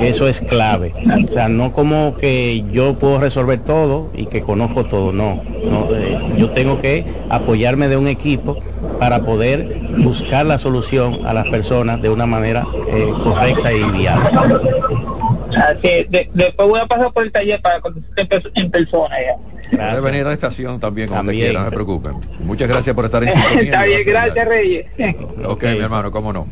Eso 0.00 0.26
es 0.26 0.40
clave. 0.40 0.94
O 1.28 1.30
sea, 1.30 1.48
no 1.48 1.74
como 1.74 2.16
que 2.16 2.64
yo 2.72 2.94
puedo 2.98 3.20
resolver 3.20 3.60
todo 3.60 4.10
y 4.14 4.24
que 4.26 4.40
conozco 4.40 4.84
todo, 4.86 5.12
no. 5.12 5.42
no 5.70 5.94
eh, 5.94 6.18
yo 6.38 6.48
tengo 6.50 6.78
que 6.80 7.04
apoyarme 7.28 7.88
de 7.88 7.98
un 7.98 8.08
equipo 8.08 8.56
para 8.98 9.20
poder 9.20 9.78
buscar 9.98 10.46
la 10.46 10.58
solución 10.58 11.20
a 11.26 11.34
las 11.34 11.48
personas 11.50 12.00
de 12.00 12.08
una 12.08 12.24
manera 12.24 12.66
eh, 12.88 13.12
correcta 13.22 13.72
y 13.74 13.82
viable. 13.90 14.30
Así, 15.54 16.06
de- 16.08 16.30
después 16.32 16.66
voy 16.66 16.80
a 16.80 16.86
pasar 16.86 17.12
por 17.12 17.24
el 17.24 17.30
taller 17.30 17.60
para 17.60 17.78
contestar 17.80 18.42
en 18.54 18.70
persona 18.70 19.14
ya. 19.20 19.51
Puede 19.70 20.00
venir 20.00 20.22
a 20.22 20.28
la 20.28 20.34
estación 20.34 20.78
también 20.80 21.08
cuando 21.08 21.30
También. 21.30 21.46
quiera, 21.48 21.60
no 21.60 21.70
se 21.70 21.74
preocupen. 21.74 22.12
Muchas 22.40 22.68
gracias 22.68 22.94
por 22.94 23.04
estar 23.04 23.22
en 23.22 23.32
sintonía. 23.32 23.62
Está 23.62 23.84
bien, 23.84 24.00
gracias 24.06 24.48
Reyes. 24.48 24.86
Ok, 25.44 25.62
mi 25.62 25.78
hermano, 25.78 26.10
cómo 26.10 26.32
no. 26.32 26.46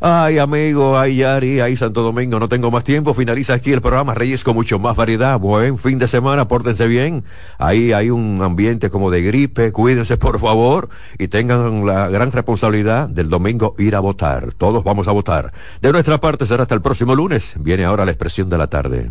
Ay, 0.00 0.36
amigo, 0.38 0.98
ay, 0.98 1.16
Yari, 1.16 1.60
ay, 1.60 1.74
Santo 1.76 2.02
Domingo, 2.02 2.38
no 2.38 2.50
tengo 2.50 2.70
más 2.70 2.84
tiempo. 2.84 3.14
Finaliza 3.14 3.54
aquí 3.54 3.72
el 3.72 3.80
programa 3.80 4.12
Reyes 4.12 4.44
con 4.44 4.54
mucho 4.54 4.78
más 4.78 4.94
variedad. 4.94 5.38
Buen 5.40 5.78
fin 5.78 5.98
de 5.98 6.06
semana, 6.06 6.48
pórtense 6.48 6.86
bien. 6.86 7.24
Ahí 7.58 7.92
hay 7.94 8.10
un 8.10 8.40
ambiente 8.42 8.90
como 8.90 9.10
de 9.10 9.22
gripe. 9.22 9.72
Cuídense, 9.72 10.16
por 10.18 10.38
favor, 10.38 10.90
y 11.18 11.28
tengan 11.28 11.86
la 11.86 12.08
gran 12.08 12.30
responsabilidad 12.30 13.08
del 13.08 13.30
domingo 13.30 13.74
ir 13.78 13.96
a 13.96 14.00
votar. 14.00 14.52
Todos 14.58 14.84
vamos 14.84 15.08
a 15.08 15.12
votar. 15.12 15.52
De 15.80 15.90
nuestra 15.92 16.18
parte 16.18 16.44
será 16.44 16.64
hasta 16.64 16.74
el 16.74 16.82
próximo 16.82 17.14
lunes. 17.14 17.54
Viene 17.58 17.84
ahora 17.84 18.04
la 18.04 18.10
expresión 18.10 18.50
de 18.50 18.58
la 18.58 18.66
tarde. 18.66 19.10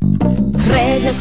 Reyes 0.00 0.87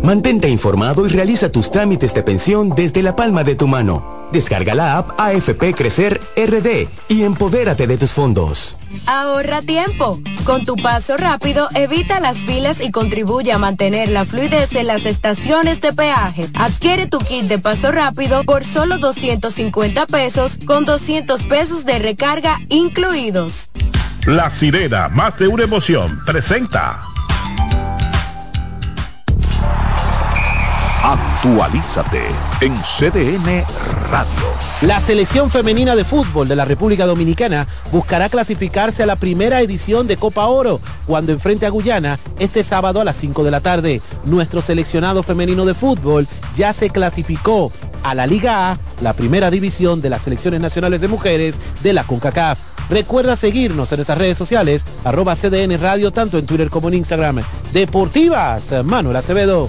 Mantente 0.00 0.48
informado 0.48 1.06
y 1.06 1.10
realiza 1.10 1.50
tus 1.50 1.70
trámites 1.70 2.14
de 2.14 2.22
pensión 2.22 2.70
desde 2.70 3.02
la 3.02 3.14
palma 3.14 3.44
de 3.44 3.54
tu 3.54 3.68
mano. 3.68 4.22
Descarga 4.32 4.74
la 4.74 4.96
app 4.96 5.20
AFP 5.20 5.74
Crecer 5.74 6.20
RD 6.36 6.88
y 7.08 7.22
empodérate 7.22 7.86
de 7.86 7.98
tus 7.98 8.12
fondos. 8.12 8.78
Ahorra 9.06 9.60
tiempo. 9.60 10.18
Con 10.44 10.64
tu 10.64 10.76
paso 10.76 11.16
rápido, 11.16 11.68
evita 11.74 12.18
las 12.18 12.38
filas 12.38 12.80
y 12.80 12.90
contribuye 12.90 13.52
a 13.52 13.58
mantener 13.58 14.08
la 14.08 14.24
fluidez 14.24 14.74
en 14.74 14.86
las 14.86 15.04
estaciones 15.04 15.80
de 15.80 15.92
peaje. 15.92 16.48
Adquiere 16.54 17.06
tu 17.06 17.18
kit 17.18 17.44
de 17.44 17.58
paso 17.58 17.92
rápido 17.92 18.42
por 18.44 18.64
solo 18.64 18.98
250 18.98 20.06
pesos 20.06 20.58
con 20.66 20.84
200 20.86 21.42
pesos 21.44 21.84
de 21.84 21.98
recarga 21.98 22.58
incluidos. 22.70 23.68
La 24.26 24.50
sirena, 24.50 25.08
más 25.08 25.38
de 25.38 25.48
una 25.48 25.64
emoción, 25.64 26.18
presenta. 26.24 27.11
Actualízate 31.04 32.20
en 32.60 32.76
CDN 32.82 33.64
Radio. 34.08 34.46
La 34.82 35.00
selección 35.00 35.50
femenina 35.50 35.96
de 35.96 36.04
fútbol 36.04 36.46
de 36.46 36.54
la 36.54 36.64
República 36.64 37.06
Dominicana 37.06 37.66
buscará 37.90 38.28
clasificarse 38.28 39.02
a 39.02 39.06
la 39.06 39.16
primera 39.16 39.60
edición 39.62 40.06
de 40.06 40.16
Copa 40.16 40.46
Oro 40.46 40.80
cuando 41.08 41.32
enfrente 41.32 41.66
a 41.66 41.70
Guyana 41.70 42.20
este 42.38 42.62
sábado 42.62 43.00
a 43.00 43.04
las 43.04 43.16
5 43.16 43.42
de 43.42 43.50
la 43.50 43.58
tarde. 43.58 44.00
Nuestro 44.24 44.62
seleccionado 44.62 45.24
femenino 45.24 45.64
de 45.64 45.74
fútbol 45.74 46.28
ya 46.54 46.72
se 46.72 46.88
clasificó 46.88 47.72
a 48.04 48.14
la 48.14 48.28
Liga 48.28 48.70
A, 48.70 48.78
la 49.00 49.12
primera 49.14 49.50
división 49.50 50.00
de 50.02 50.10
las 50.10 50.22
selecciones 50.22 50.60
nacionales 50.60 51.00
de 51.00 51.08
mujeres 51.08 51.56
de 51.82 51.94
la 51.94 52.04
CONCACAF. 52.04 52.60
Recuerda 52.90 53.34
seguirnos 53.34 53.90
en 53.90 53.96
nuestras 53.96 54.18
redes 54.18 54.38
sociales, 54.38 54.84
arroba 55.02 55.34
CDN 55.34 55.80
Radio, 55.80 56.12
tanto 56.12 56.38
en 56.38 56.46
Twitter 56.46 56.70
como 56.70 56.86
en 56.86 56.94
Instagram. 56.94 57.40
Deportivas, 57.72 58.84
Manuel 58.84 59.16
Acevedo. 59.16 59.68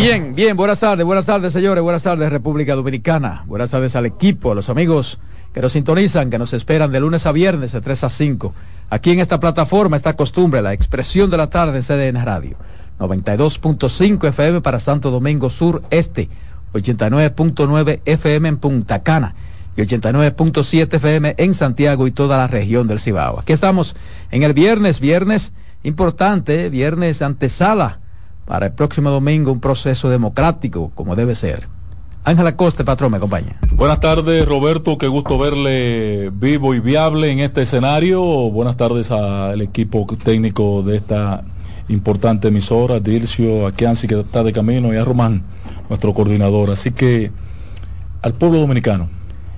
Bien, 0.00 0.32
bien, 0.32 0.56
buenas 0.56 0.78
tardes, 0.78 1.04
buenas 1.04 1.26
tardes 1.26 1.52
señores, 1.52 1.82
buenas 1.82 2.04
tardes 2.04 2.30
República 2.30 2.76
Dominicana, 2.76 3.42
buenas 3.48 3.72
tardes 3.72 3.96
al 3.96 4.06
equipo, 4.06 4.52
a 4.52 4.54
los 4.54 4.68
amigos 4.68 5.18
que 5.52 5.60
nos 5.60 5.72
sintonizan, 5.72 6.30
que 6.30 6.38
nos 6.38 6.52
esperan 6.52 6.92
de 6.92 7.00
lunes 7.00 7.26
a 7.26 7.32
viernes 7.32 7.72
de 7.72 7.80
3 7.80 8.04
a 8.04 8.08
5, 8.08 8.54
aquí 8.90 9.10
en 9.10 9.18
esta 9.18 9.40
plataforma, 9.40 9.96
esta 9.96 10.14
costumbre, 10.14 10.62
la 10.62 10.72
expresión 10.72 11.30
de 11.30 11.36
la 11.36 11.50
tarde 11.50 11.78
en 11.78 11.82
CDN 11.82 12.24
Radio, 12.24 12.56
92.5 13.00 14.28
FM 14.28 14.60
para 14.60 14.78
Santo 14.78 15.10
Domingo 15.10 15.50
Sur 15.50 15.82
Este, 15.90 16.28
89.9 16.74 18.00
FM 18.04 18.48
en 18.50 18.56
Punta 18.58 19.02
Cana 19.02 19.34
y 19.76 19.80
89.7 19.80 20.94
FM 20.94 21.34
en 21.38 21.54
Santiago 21.54 22.06
y 22.06 22.12
toda 22.12 22.38
la 22.38 22.46
región 22.46 22.86
del 22.86 23.00
Cibao. 23.00 23.40
Aquí 23.40 23.52
estamos 23.52 23.96
en 24.30 24.44
el 24.44 24.52
viernes, 24.52 25.00
viernes 25.00 25.52
importante, 25.82 26.68
viernes 26.68 27.20
antesala 27.20 27.98
para 28.48 28.66
el 28.66 28.72
próximo 28.72 29.10
domingo 29.10 29.52
un 29.52 29.60
proceso 29.60 30.08
democrático 30.08 30.90
como 30.94 31.14
debe 31.14 31.34
ser. 31.34 31.68
Ángela 32.24 32.56
Costa, 32.56 32.82
patrón, 32.82 33.10
me 33.10 33.18
acompaña. 33.18 33.60
Buenas 33.74 34.00
tardes, 34.00 34.48
Roberto. 34.48 34.96
Qué 34.96 35.06
gusto 35.06 35.38
verle 35.38 36.30
vivo 36.32 36.74
y 36.74 36.80
viable 36.80 37.30
en 37.30 37.40
este 37.40 37.62
escenario. 37.62 38.22
Buenas 38.50 38.78
tardes 38.78 39.10
al 39.10 39.60
equipo 39.60 40.06
técnico 40.24 40.82
de 40.82 40.96
esta 40.96 41.44
importante 41.88 42.48
emisora, 42.48 43.00
Dilcio, 43.00 43.66
a 43.66 43.72
Kianci, 43.72 44.08
que 44.08 44.20
está 44.20 44.42
de 44.42 44.52
camino, 44.52 44.94
y 44.94 44.96
a 44.96 45.04
Román, 45.04 45.42
nuestro 45.90 46.14
coordinador. 46.14 46.70
Así 46.70 46.90
que 46.90 47.30
al 48.22 48.32
pueblo 48.32 48.60
dominicano, 48.60 49.10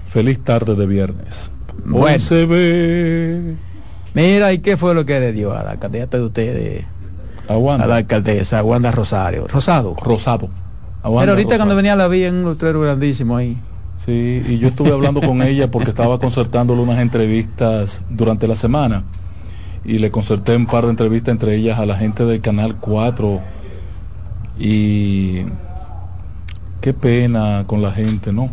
feliz 0.09 0.41
tarde 0.41 0.74
de 0.74 0.86
viernes. 0.86 1.53
Bueno. 1.84 2.07
Hoy 2.07 2.20
se 2.20 2.45
ve. 2.45 3.55
Mira, 4.14 4.53
¿y 4.53 4.59
qué 4.59 4.76
fue 4.76 4.97
lo 4.97 5.07
que 5.07 5.20
le 5.20 5.32
dio 5.32 5.57
a 5.57 5.62
la 5.62 5.78
candidata 5.78 6.18
de 6.18 6.24
ustedes? 6.24 6.84
A 7.51 7.57
Wanda. 7.57 7.84
A 7.84 7.88
la 7.88 7.96
alcaldesa, 7.96 8.61
a 8.61 8.62
Wanda 8.62 8.92
Rosario. 8.92 9.48
Rosado. 9.48 9.96
Rosado. 10.01 10.51
Pero 11.03 11.32
ahorita 11.32 11.57
cuando 11.57 11.74
venía 11.74 11.96
la 11.96 12.07
vi 12.07 12.24
en 12.24 12.34
un 12.36 12.51
letrero 12.51 12.80
grandísimo 12.80 13.36
ahí. 13.36 13.57
Sí, 13.96 14.42
y 14.46 14.59
yo 14.59 14.68
estuve 14.68 14.92
hablando 14.92 15.20
con 15.20 15.42
ella 15.42 15.70
porque 15.70 15.90
estaba 15.90 16.18
concertándole 16.18 16.80
unas 16.80 17.01
entrevistas 17.01 18.03
durante 18.09 18.46
la 18.46 18.57
semana 18.57 19.03
y 19.84 19.98
le 19.98 20.11
concerté 20.11 20.55
un 20.57 20.66
par 20.66 20.84
de 20.84 20.90
entrevistas 20.90 21.32
entre 21.32 21.57
ellas 21.57 21.78
a 21.78 21.86
la 21.86 21.96
gente 21.96 22.24
del 22.24 22.40
Canal 22.40 22.76
4 22.76 23.40
y 24.59 25.40
qué 26.80 26.94
pena 26.94 27.64
con 27.66 27.82
la 27.82 27.90
gente, 27.90 28.32
¿no? 28.32 28.51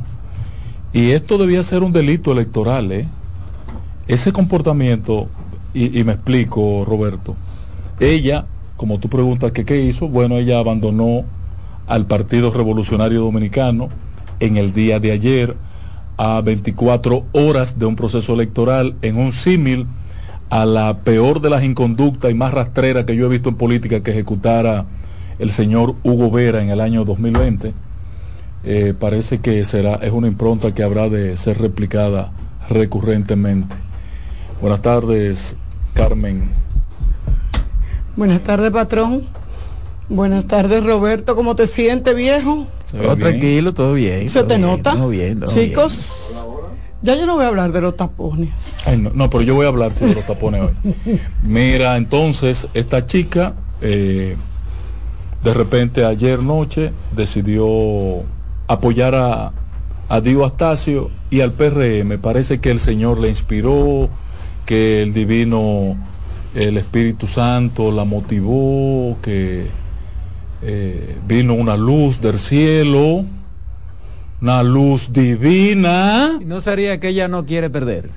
Y 0.92 1.12
esto 1.12 1.38
debía 1.38 1.62
ser 1.64 1.84
un 1.84 1.92
delito 1.92 2.32
electoral, 2.32 2.92
¿eh? 2.92 3.08
Ese 4.08 4.32
comportamiento, 4.32 5.28
y, 5.74 6.00
y 6.00 6.04
me 6.04 6.14
explico, 6.14 6.84
Roberto, 6.86 7.36
ella, 8.00 8.46
como 8.78 9.00
tú 9.00 9.10
preguntas 9.10 9.52
que 9.52 9.66
qué 9.66 9.82
hizo, 9.82 10.08
bueno, 10.08 10.38
ella 10.38 10.60
abandonó 10.60 11.26
al 11.88 12.06
Partido 12.06 12.52
Revolucionario 12.52 13.22
Dominicano 13.22 13.90
en 14.40 14.58
el 14.58 14.74
día 14.74 15.00
de 15.00 15.12
ayer 15.12 15.56
a 16.18 16.42
24 16.42 17.26
horas 17.32 17.78
de 17.80 17.86
un 17.86 17.96
proceso 17.96 18.34
electoral 18.34 18.96
en 19.02 19.18
un 19.18 19.32
símil 19.32 19.88
a 20.50 20.66
la 20.66 21.00
peor 21.00 21.42
de 21.42 21.50
las 21.50 21.64
inconductas 21.64 22.32
y 22.32 22.34
más 22.34 22.54
rastrera 22.54 23.06
que 23.06 23.16
yo 23.16 23.26
he 23.26 23.30
visto 23.30 23.50
en 23.50 23.56
política 23.56 24.02
que 24.02 24.12
ejecutara 24.12 24.86
el 25.40 25.52
señor 25.52 25.96
Hugo 26.04 26.32
Vera 26.32 26.62
en 26.62 26.70
el 26.70 26.82
año 26.82 27.06
2020. 27.06 27.74
Eh, 28.64 28.94
parece 29.00 29.40
que 29.40 29.64
será 29.66 29.96
es 29.96 30.12
una 30.12 30.28
impronta 30.28 30.74
que 30.74 30.84
habrá 30.84 31.10
de 31.10 31.38
ser 31.38 31.60
replicada 31.60 32.32
recurrentemente. 32.70 33.76
Buenas 34.62 34.82
tardes, 34.82 35.56
Carmen. 35.94 36.67
Buenas 38.18 38.42
tardes, 38.42 38.72
patrón. 38.72 39.28
Buenas 40.10 40.46
tardes, 40.46 40.84
Roberto. 40.84 41.36
¿Cómo 41.36 41.56
te 41.56 41.68
sientes, 41.68 42.16
viejo? 42.16 42.66
Todo 42.92 43.16
tranquilo, 43.16 43.76
todo 43.76 43.94
bien. 43.94 44.28
¿Se 44.28 44.40
todo 44.40 44.48
te 44.48 44.58
bien, 44.58 44.68
nota? 44.68 44.94
todo 44.94 45.10
bien, 45.10 45.40
todo 45.40 45.54
Chicos, 45.54 46.48
ya 47.04 47.16
yo 47.16 47.28
no 47.28 47.36
voy 47.36 47.46
a 47.46 47.50
hablar 47.50 47.72
de 47.72 47.80
los 47.80 47.96
tapones. 47.96 48.50
Ay, 48.88 48.98
no, 48.98 49.12
no, 49.14 49.30
pero 49.30 49.44
yo 49.44 49.54
voy 49.54 49.66
a 49.66 49.70
hablar 49.70 49.94
sí, 49.94 50.04
de 50.04 50.16
los 50.16 50.26
tapones 50.26 50.64
hoy. 50.64 51.20
Mira, 51.44 51.96
entonces, 51.96 52.68
esta 52.74 53.06
chica, 53.06 53.54
eh, 53.82 54.36
de 55.44 55.54
repente 55.54 56.04
ayer 56.04 56.42
noche, 56.42 56.94
decidió 57.16 58.24
apoyar 58.68 59.14
a, 59.14 59.52
a 60.10 60.22
Dio 60.22 60.44
Astacio 60.44 61.12
y 61.30 61.42
al 61.42 61.52
PRM. 61.52 62.18
Parece 62.20 62.60
que 62.62 62.72
el 62.72 62.80
Señor 62.80 63.20
le 63.20 63.30
inspiró, 63.30 64.10
que 64.66 65.04
el 65.04 65.14
divino, 65.14 65.96
el 66.58 66.78
Espíritu 66.78 67.28
Santo 67.28 67.92
la 67.92 68.04
motivó, 68.04 69.18
que 69.22 69.68
eh, 70.64 71.16
vino 71.28 71.54
una 71.54 71.78
luz 71.78 72.20
del 72.20 72.38
cielo, 72.40 73.26
una 74.42 74.64
luz 74.64 75.12
divina. 75.14 76.38
¿Y 76.42 76.46
no 76.46 76.62
sería 76.62 77.00
que 77.00 77.10
ella 77.10 77.28
no 77.28 77.46
quiere 77.46 77.70
perder? 77.70 78.10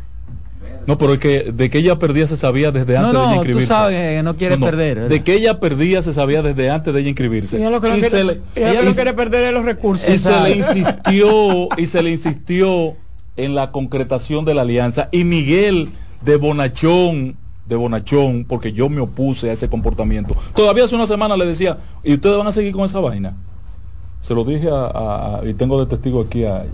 No, 0.86 0.96
pero 0.96 1.12
es 1.14 1.18
que 1.20 1.52
de 1.52 1.68
que 1.68 1.78
ella 1.78 1.98
perdía 1.98 2.26
se 2.26 2.36
sabía 2.36 2.72
desde 2.72 2.94
No, 2.94 3.08
antes 3.08 3.12
de 3.12 3.18
no, 3.18 3.24
ella 3.24 3.30
tú 3.34 3.36
inscribirse. 3.36 3.66
sabes 3.68 4.16
que 4.16 4.22
no 4.22 4.36
quiere 4.36 4.56
perder, 4.58 4.94
¿verdad? 4.96 5.10
De 5.10 5.22
que 5.22 5.34
ella 5.34 5.60
perdía 5.60 6.00
se 6.00 6.12
sabía 6.14 6.40
desde 6.42 6.70
antes 6.70 6.94
de 6.94 7.00
ella 7.00 7.08
inscribirse. 7.10 7.58
Ella 7.58 7.68
lo 7.70 7.80
que 7.82 7.88
no 7.88 7.96
Y 7.98 8.00
quiere, 8.00 8.16
se 8.18 8.24
le- 8.24 8.40
ella 8.56 8.90
y 8.90 8.94
quiere 8.94 9.12
perder 9.12 9.44
es 9.44 9.52
los 9.54 9.64
recursos. 9.66 10.08
y 10.08 10.16
se 10.18 10.40
le 10.40 10.56
insistió 10.56 11.68
y 11.76 11.86
se 11.86 12.02
le 12.02 12.10
insistió 12.10 12.94
en 13.36 13.54
la 13.54 13.70
concretación 13.70 14.46
de 14.46 14.54
la 14.54 14.62
alianza 14.62 15.10
y 15.12 15.24
Miguel 15.24 15.92
de 16.24 16.36
Bonachón 16.36 17.36
de 17.70 17.76
Bonachón 17.76 18.44
porque 18.46 18.72
yo 18.72 18.90
me 18.90 19.00
opuse 19.00 19.48
a 19.48 19.52
ese 19.52 19.68
comportamiento. 19.70 20.34
Todavía 20.54 20.84
hace 20.84 20.94
una 20.96 21.06
semana 21.06 21.36
le 21.38 21.46
decía 21.46 21.78
y 22.04 22.12
ustedes 22.14 22.36
van 22.36 22.48
a 22.48 22.52
seguir 22.52 22.72
con 22.72 22.84
esa 22.84 23.00
vaina 23.00 23.32
se 24.20 24.34
lo 24.34 24.44
dije 24.44 24.68
a, 24.68 24.84
a- 24.84 25.36
a- 25.40 25.48
y 25.48 25.54
tengo 25.54 25.80
de 25.80 25.86
testigo 25.86 26.20
aquí 26.20 26.44
a 26.44 26.66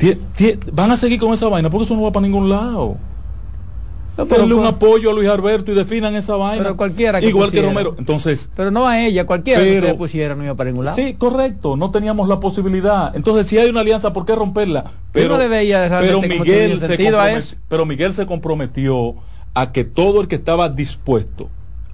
"Tie- 0.00 0.18
tie- 0.38 0.58
van 0.72 0.90
a 0.92 0.96
seguir 0.96 1.18
con 1.20 1.34
esa 1.34 1.48
vaina 1.48 1.68
porque 1.68 1.84
eso 1.84 1.94
no 1.96 2.02
va 2.02 2.12
para 2.12 2.24
ningún 2.26 2.48
lado 2.48 2.96
Denle 4.24 4.54
un 4.54 4.66
apoyo 4.66 5.10
a 5.10 5.14
Luis 5.14 5.28
Alberto 5.28 5.70
y 5.70 5.74
definan 5.74 6.16
esa 6.16 6.34
vaina 6.36 6.62
Pero 6.62 6.76
cualquiera 6.76 7.20
que 7.20 7.28
igual 7.28 7.52
que. 7.52 7.62
Romero 7.62 7.94
entonces 7.98 8.50
Pero 8.56 8.70
no 8.70 8.86
a 8.88 9.00
ella, 9.00 9.26
cualquiera 9.26 9.60
Pero- 9.60 9.86
que 9.86 9.92
le 9.92 9.94
pusiera 9.94 10.34
no 10.34 10.44
iba 10.44 10.54
para 10.54 10.70
ningún 10.70 10.86
lado. 10.86 10.96
Sí, 10.96 11.14
correcto, 11.14 11.76
no 11.76 11.90
teníamos 11.90 12.28
la 12.28 12.40
posibilidad. 12.40 13.14
Entonces, 13.14 13.46
si 13.46 13.58
hay 13.58 13.70
una 13.70 13.80
alianza, 13.80 14.12
¿por 14.12 14.26
qué 14.26 14.34
romperla? 14.34 14.92
Pero, 15.12 15.30
no 15.30 15.38
le 15.38 15.48
veía 15.48 15.88
pero 16.00 16.20
Miguel 16.20 16.80
se 16.80 17.54
pero 17.68 17.86
Miguel 17.86 18.12
se 18.12 18.26
comprometió 18.26 19.14
a 19.54 19.72
que 19.72 19.84
todo 19.84 20.20
el 20.20 20.28
que 20.28 20.36
estaba 20.36 20.68
dispuesto 20.68 21.48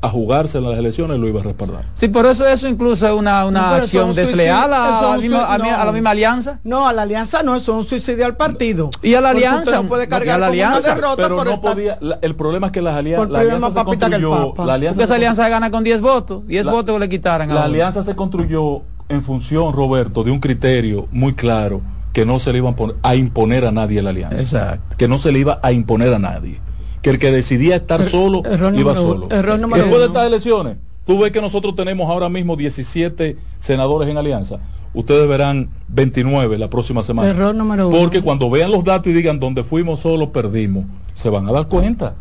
a 0.04 0.08
jugarse 0.10 0.58
en 0.58 0.64
las 0.68 0.78
elecciones, 0.78 1.18
lo 1.18 1.26
iba 1.28 1.40
a 1.40 1.44
respaldar. 1.44 1.84
Sí, 1.94 2.08
por 2.08 2.26
eso 2.26 2.46
eso 2.46 2.68
incluso 2.68 3.06
es 3.06 3.12
una, 3.12 3.44
una 3.46 3.60
No, 3.60 3.74
acción 3.76 4.10
un 4.10 4.14
desleal 4.14 4.72
a, 4.72 5.00
a, 5.00 5.14
a 5.14 5.84
la 5.84 5.92
misma 5.92 6.10
alianza. 6.10 6.58
No, 6.64 6.86
a 6.86 6.92
la 6.92 7.02
alianza 7.02 7.42
no, 7.42 7.56
eso 7.56 7.72
es 7.72 7.78
un 7.78 7.84
suicidio 7.84 8.26
al 8.26 8.36
partido. 8.36 8.90
Y 9.02 9.14
a 9.14 9.20
la 9.20 9.30
alianza, 9.30 9.70
no 9.72 9.84
puede 9.84 10.08
cargar 10.08 10.36
a 10.36 10.38
la 10.38 10.46
una 10.46 10.52
alianza, 10.52 10.94
derrota 10.94 11.16
pero 11.22 11.36
por 11.36 11.46
no 11.46 11.52
estar- 11.54 11.72
podía, 11.72 11.98
la- 12.00 12.18
el 12.22 12.34
problema 12.34 12.66
es 12.66 12.72
que 12.72 12.82
las 12.82 12.94
alian- 12.96 13.30
la 13.30 13.40
alianza 13.40 13.70
se 13.70 13.84
construyó, 13.84 14.54
la 14.64 14.74
alianza 14.74 14.94
Porque 14.96 15.04
esa 15.04 15.12
se 15.12 15.14
alianza 15.16 15.48
gana 15.48 15.70
con 15.70 15.84
10 15.84 16.00
votos, 16.00 16.46
10 16.46 16.66
La- 16.66 16.72
votos 16.72 16.94
que 16.94 17.00
le 17.00 17.08
quitaran 17.08 17.48
La 17.48 17.54
ahora. 17.54 17.64
alianza 17.66 18.02
se 18.02 18.14
construyó 18.14 18.82
en 19.08 19.22
función, 19.22 19.72
Roberto, 19.72 20.24
de 20.24 20.30
un 20.30 20.40
criterio 20.40 21.08
muy 21.12 21.34
claro 21.34 21.80
que 22.12 22.24
no 22.24 22.38
se 22.38 22.52
le 22.52 22.58
iba 22.58 22.70
a, 22.70 22.76
poner- 22.76 22.96
a 23.02 23.16
imponer 23.16 23.64
a 23.64 23.72
nadie 23.72 24.00
la 24.00 24.10
alianza. 24.10 24.40
Exacto. 24.40 24.96
Que 24.96 25.08
no 25.08 25.18
se 25.18 25.32
le 25.32 25.40
iba 25.40 25.58
a 25.62 25.72
imponer 25.72 26.14
a 26.14 26.18
nadie. 26.18 26.60
Que 27.04 27.10
el 27.10 27.18
que 27.18 27.30
decidía 27.30 27.76
estar 27.76 28.02
solo 28.08 28.42
error 28.46 28.74
iba 28.74 28.94
número 28.94 29.26
solo. 29.26 29.28
error 29.30 29.60
Después 29.60 29.98
de 30.00 30.06
estas 30.06 30.26
elecciones, 30.26 30.76
tú 31.06 31.18
ves 31.18 31.30
que 31.32 31.40
nosotros 31.42 31.76
tenemos 31.76 32.10
ahora 32.10 32.28
mismo 32.30 32.56
17 32.56 33.36
senadores 33.58 34.08
en 34.08 34.16
alianza. 34.16 34.58
Ustedes 34.94 35.28
verán 35.28 35.68
29 35.88 36.56
la 36.56 36.68
próxima 36.68 37.02
semana. 37.02 37.28
Error 37.28 37.54
número 37.54 37.88
uno. 37.88 37.98
Porque 37.98 38.22
cuando 38.22 38.48
vean 38.48 38.70
los 38.70 38.82
datos 38.84 39.08
y 39.08 39.12
digan 39.12 39.38
donde 39.38 39.64
fuimos 39.64 40.00
solo 40.00 40.32
perdimos, 40.32 40.86
se 41.12 41.28
van 41.28 41.46
a 41.46 41.52
dar 41.52 41.68
cuenta. 41.68 42.14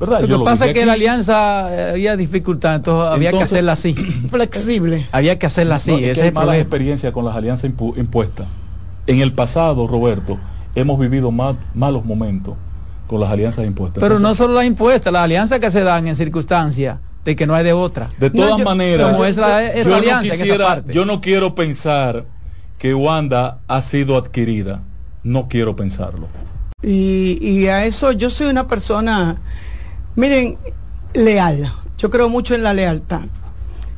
¿Verdad? 0.00 0.20
Lo 0.22 0.26
Yo 0.26 0.38
que 0.40 0.44
pasa 0.44 0.66
es 0.66 0.72
que 0.74 0.80
aquí. 0.80 0.86
la 0.86 0.92
alianza 0.94 1.72
eh, 1.72 1.90
había 1.92 2.16
dificultad, 2.16 2.74
entonces 2.74 3.14
había 3.14 3.30
que 3.30 3.42
hacerla 3.44 3.72
así. 3.72 3.94
Flexible. 4.28 5.06
Había 5.12 5.38
que 5.38 5.46
hacerla 5.46 5.76
así, 5.76 5.90
No, 5.92 5.96
es 5.98 6.14
que 6.14 6.20
hay 6.22 6.26
es 6.28 6.32
problema. 6.34 6.56
experiencias 6.58 7.12
con 7.12 7.24
las 7.24 7.36
alianzas 7.36 7.70
impu- 7.70 7.96
impuestas. 7.96 8.48
En 9.06 9.20
el 9.20 9.32
pasado, 9.32 9.86
Roberto, 9.86 10.36
hemos 10.74 10.98
vivido 10.98 11.30
ma- 11.30 11.56
malos 11.74 12.04
momentos 12.04 12.54
con 13.06 13.20
las 13.20 13.30
alianzas 13.30 13.64
impuestas. 13.66 14.00
Pero 14.00 14.18
no 14.18 14.34
solo 14.34 14.54
las 14.54 14.64
impuestas, 14.64 15.12
las 15.12 15.22
alianzas 15.22 15.60
que 15.60 15.70
se 15.70 15.82
dan 15.82 16.06
en 16.08 16.16
circunstancias 16.16 16.98
de 17.24 17.36
que 17.36 17.46
no 17.46 17.54
hay 17.54 17.64
de 17.64 17.72
otra. 17.72 18.10
de 18.18 18.30
todas 18.30 18.58
yo- 18.58 18.64
maneras, 18.64 19.10
como 19.10 19.24
es 19.24 19.36
la- 19.36 19.64
esa 19.64 19.82
yo, 19.82 19.90
no 19.90 19.96
alianza 19.96 20.34
en 20.34 20.42
esa 20.42 20.58
parte. 20.58 20.92
yo 20.92 21.04
no 21.04 21.20
quiero 21.20 21.54
pensar 21.54 22.24
que 22.78 22.94
Wanda 22.94 23.60
ha 23.68 23.82
sido 23.82 24.16
adquirida. 24.16 24.82
No 25.22 25.48
quiero 25.48 25.74
pensarlo. 25.74 26.28
Y, 26.82 27.38
y 27.40 27.66
a 27.68 27.84
eso 27.84 28.12
yo 28.12 28.30
soy 28.30 28.46
una 28.48 28.68
persona, 28.68 29.36
miren, 30.14 30.56
leal. 31.14 31.72
Yo 31.98 32.10
creo 32.10 32.28
mucho 32.28 32.54
en 32.54 32.62
la 32.62 32.74
lealtad. 32.74 33.22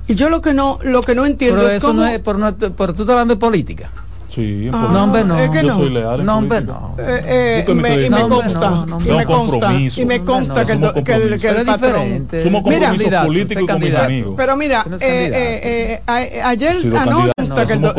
Y 0.06 0.14
yo 0.14 0.30
lo 0.30 0.40
que 0.40 0.54
no, 0.54 0.78
lo 0.82 1.02
que 1.02 1.14
no 1.14 1.26
entiendo 1.26 1.56
Pero 1.58 1.68
es 1.68 1.76
eso 1.76 1.88
cómo... 1.88 2.00
no 2.00 2.06
es, 2.06 2.18
por 2.20 2.38
no, 2.38 2.56
pero 2.56 2.94
tú 2.94 3.02
estás 3.02 3.10
hablando 3.10 3.34
de 3.34 3.40
política. 3.40 3.90
Sí, 4.38 4.70
Ah, 4.72 4.82
política. 4.86 4.92
no, 4.92 5.04
hombre, 5.04 5.24
no. 5.24 5.36
es 5.40 5.50
que 5.50 5.62
Yo 5.62 5.66
no. 5.68 5.76
soy 5.78 5.90
leal 5.90 6.20
en 6.20 6.26
No, 6.26 6.38
hombre, 6.38 6.60
no. 6.60 6.94
Eh, 6.96 7.64
eh, 7.66 7.74
me 7.74 8.06
y 8.06 8.10
me 8.10 8.20
consta, 8.28 8.70
No, 8.70 8.86
no, 8.86 9.00
y 9.00 9.08
no, 9.08 9.16
me 9.16 9.24
consta, 9.26 9.74
y 9.74 10.04
me 10.06 10.24
consta 10.24 10.64
que, 10.64 10.72
el, 10.74 10.80
que 11.02 11.12
el, 11.14 11.40
que 11.40 11.48
el 11.48 11.56
Pero 11.56 11.66
patrón... 11.66 12.28
Somos 12.44 12.62
Mira, 12.62 12.88
compromisos 12.88 13.24
políticos 13.26 13.66
amigos. 13.96 14.34
Pero 14.36 14.52
eh, 15.00 15.30
eh, 15.34 15.60
eh, 15.64 16.02
a- 16.06 16.48
ayer 16.50 16.76
consta 17.36 17.66
que 17.66 17.72
el, 17.72 17.92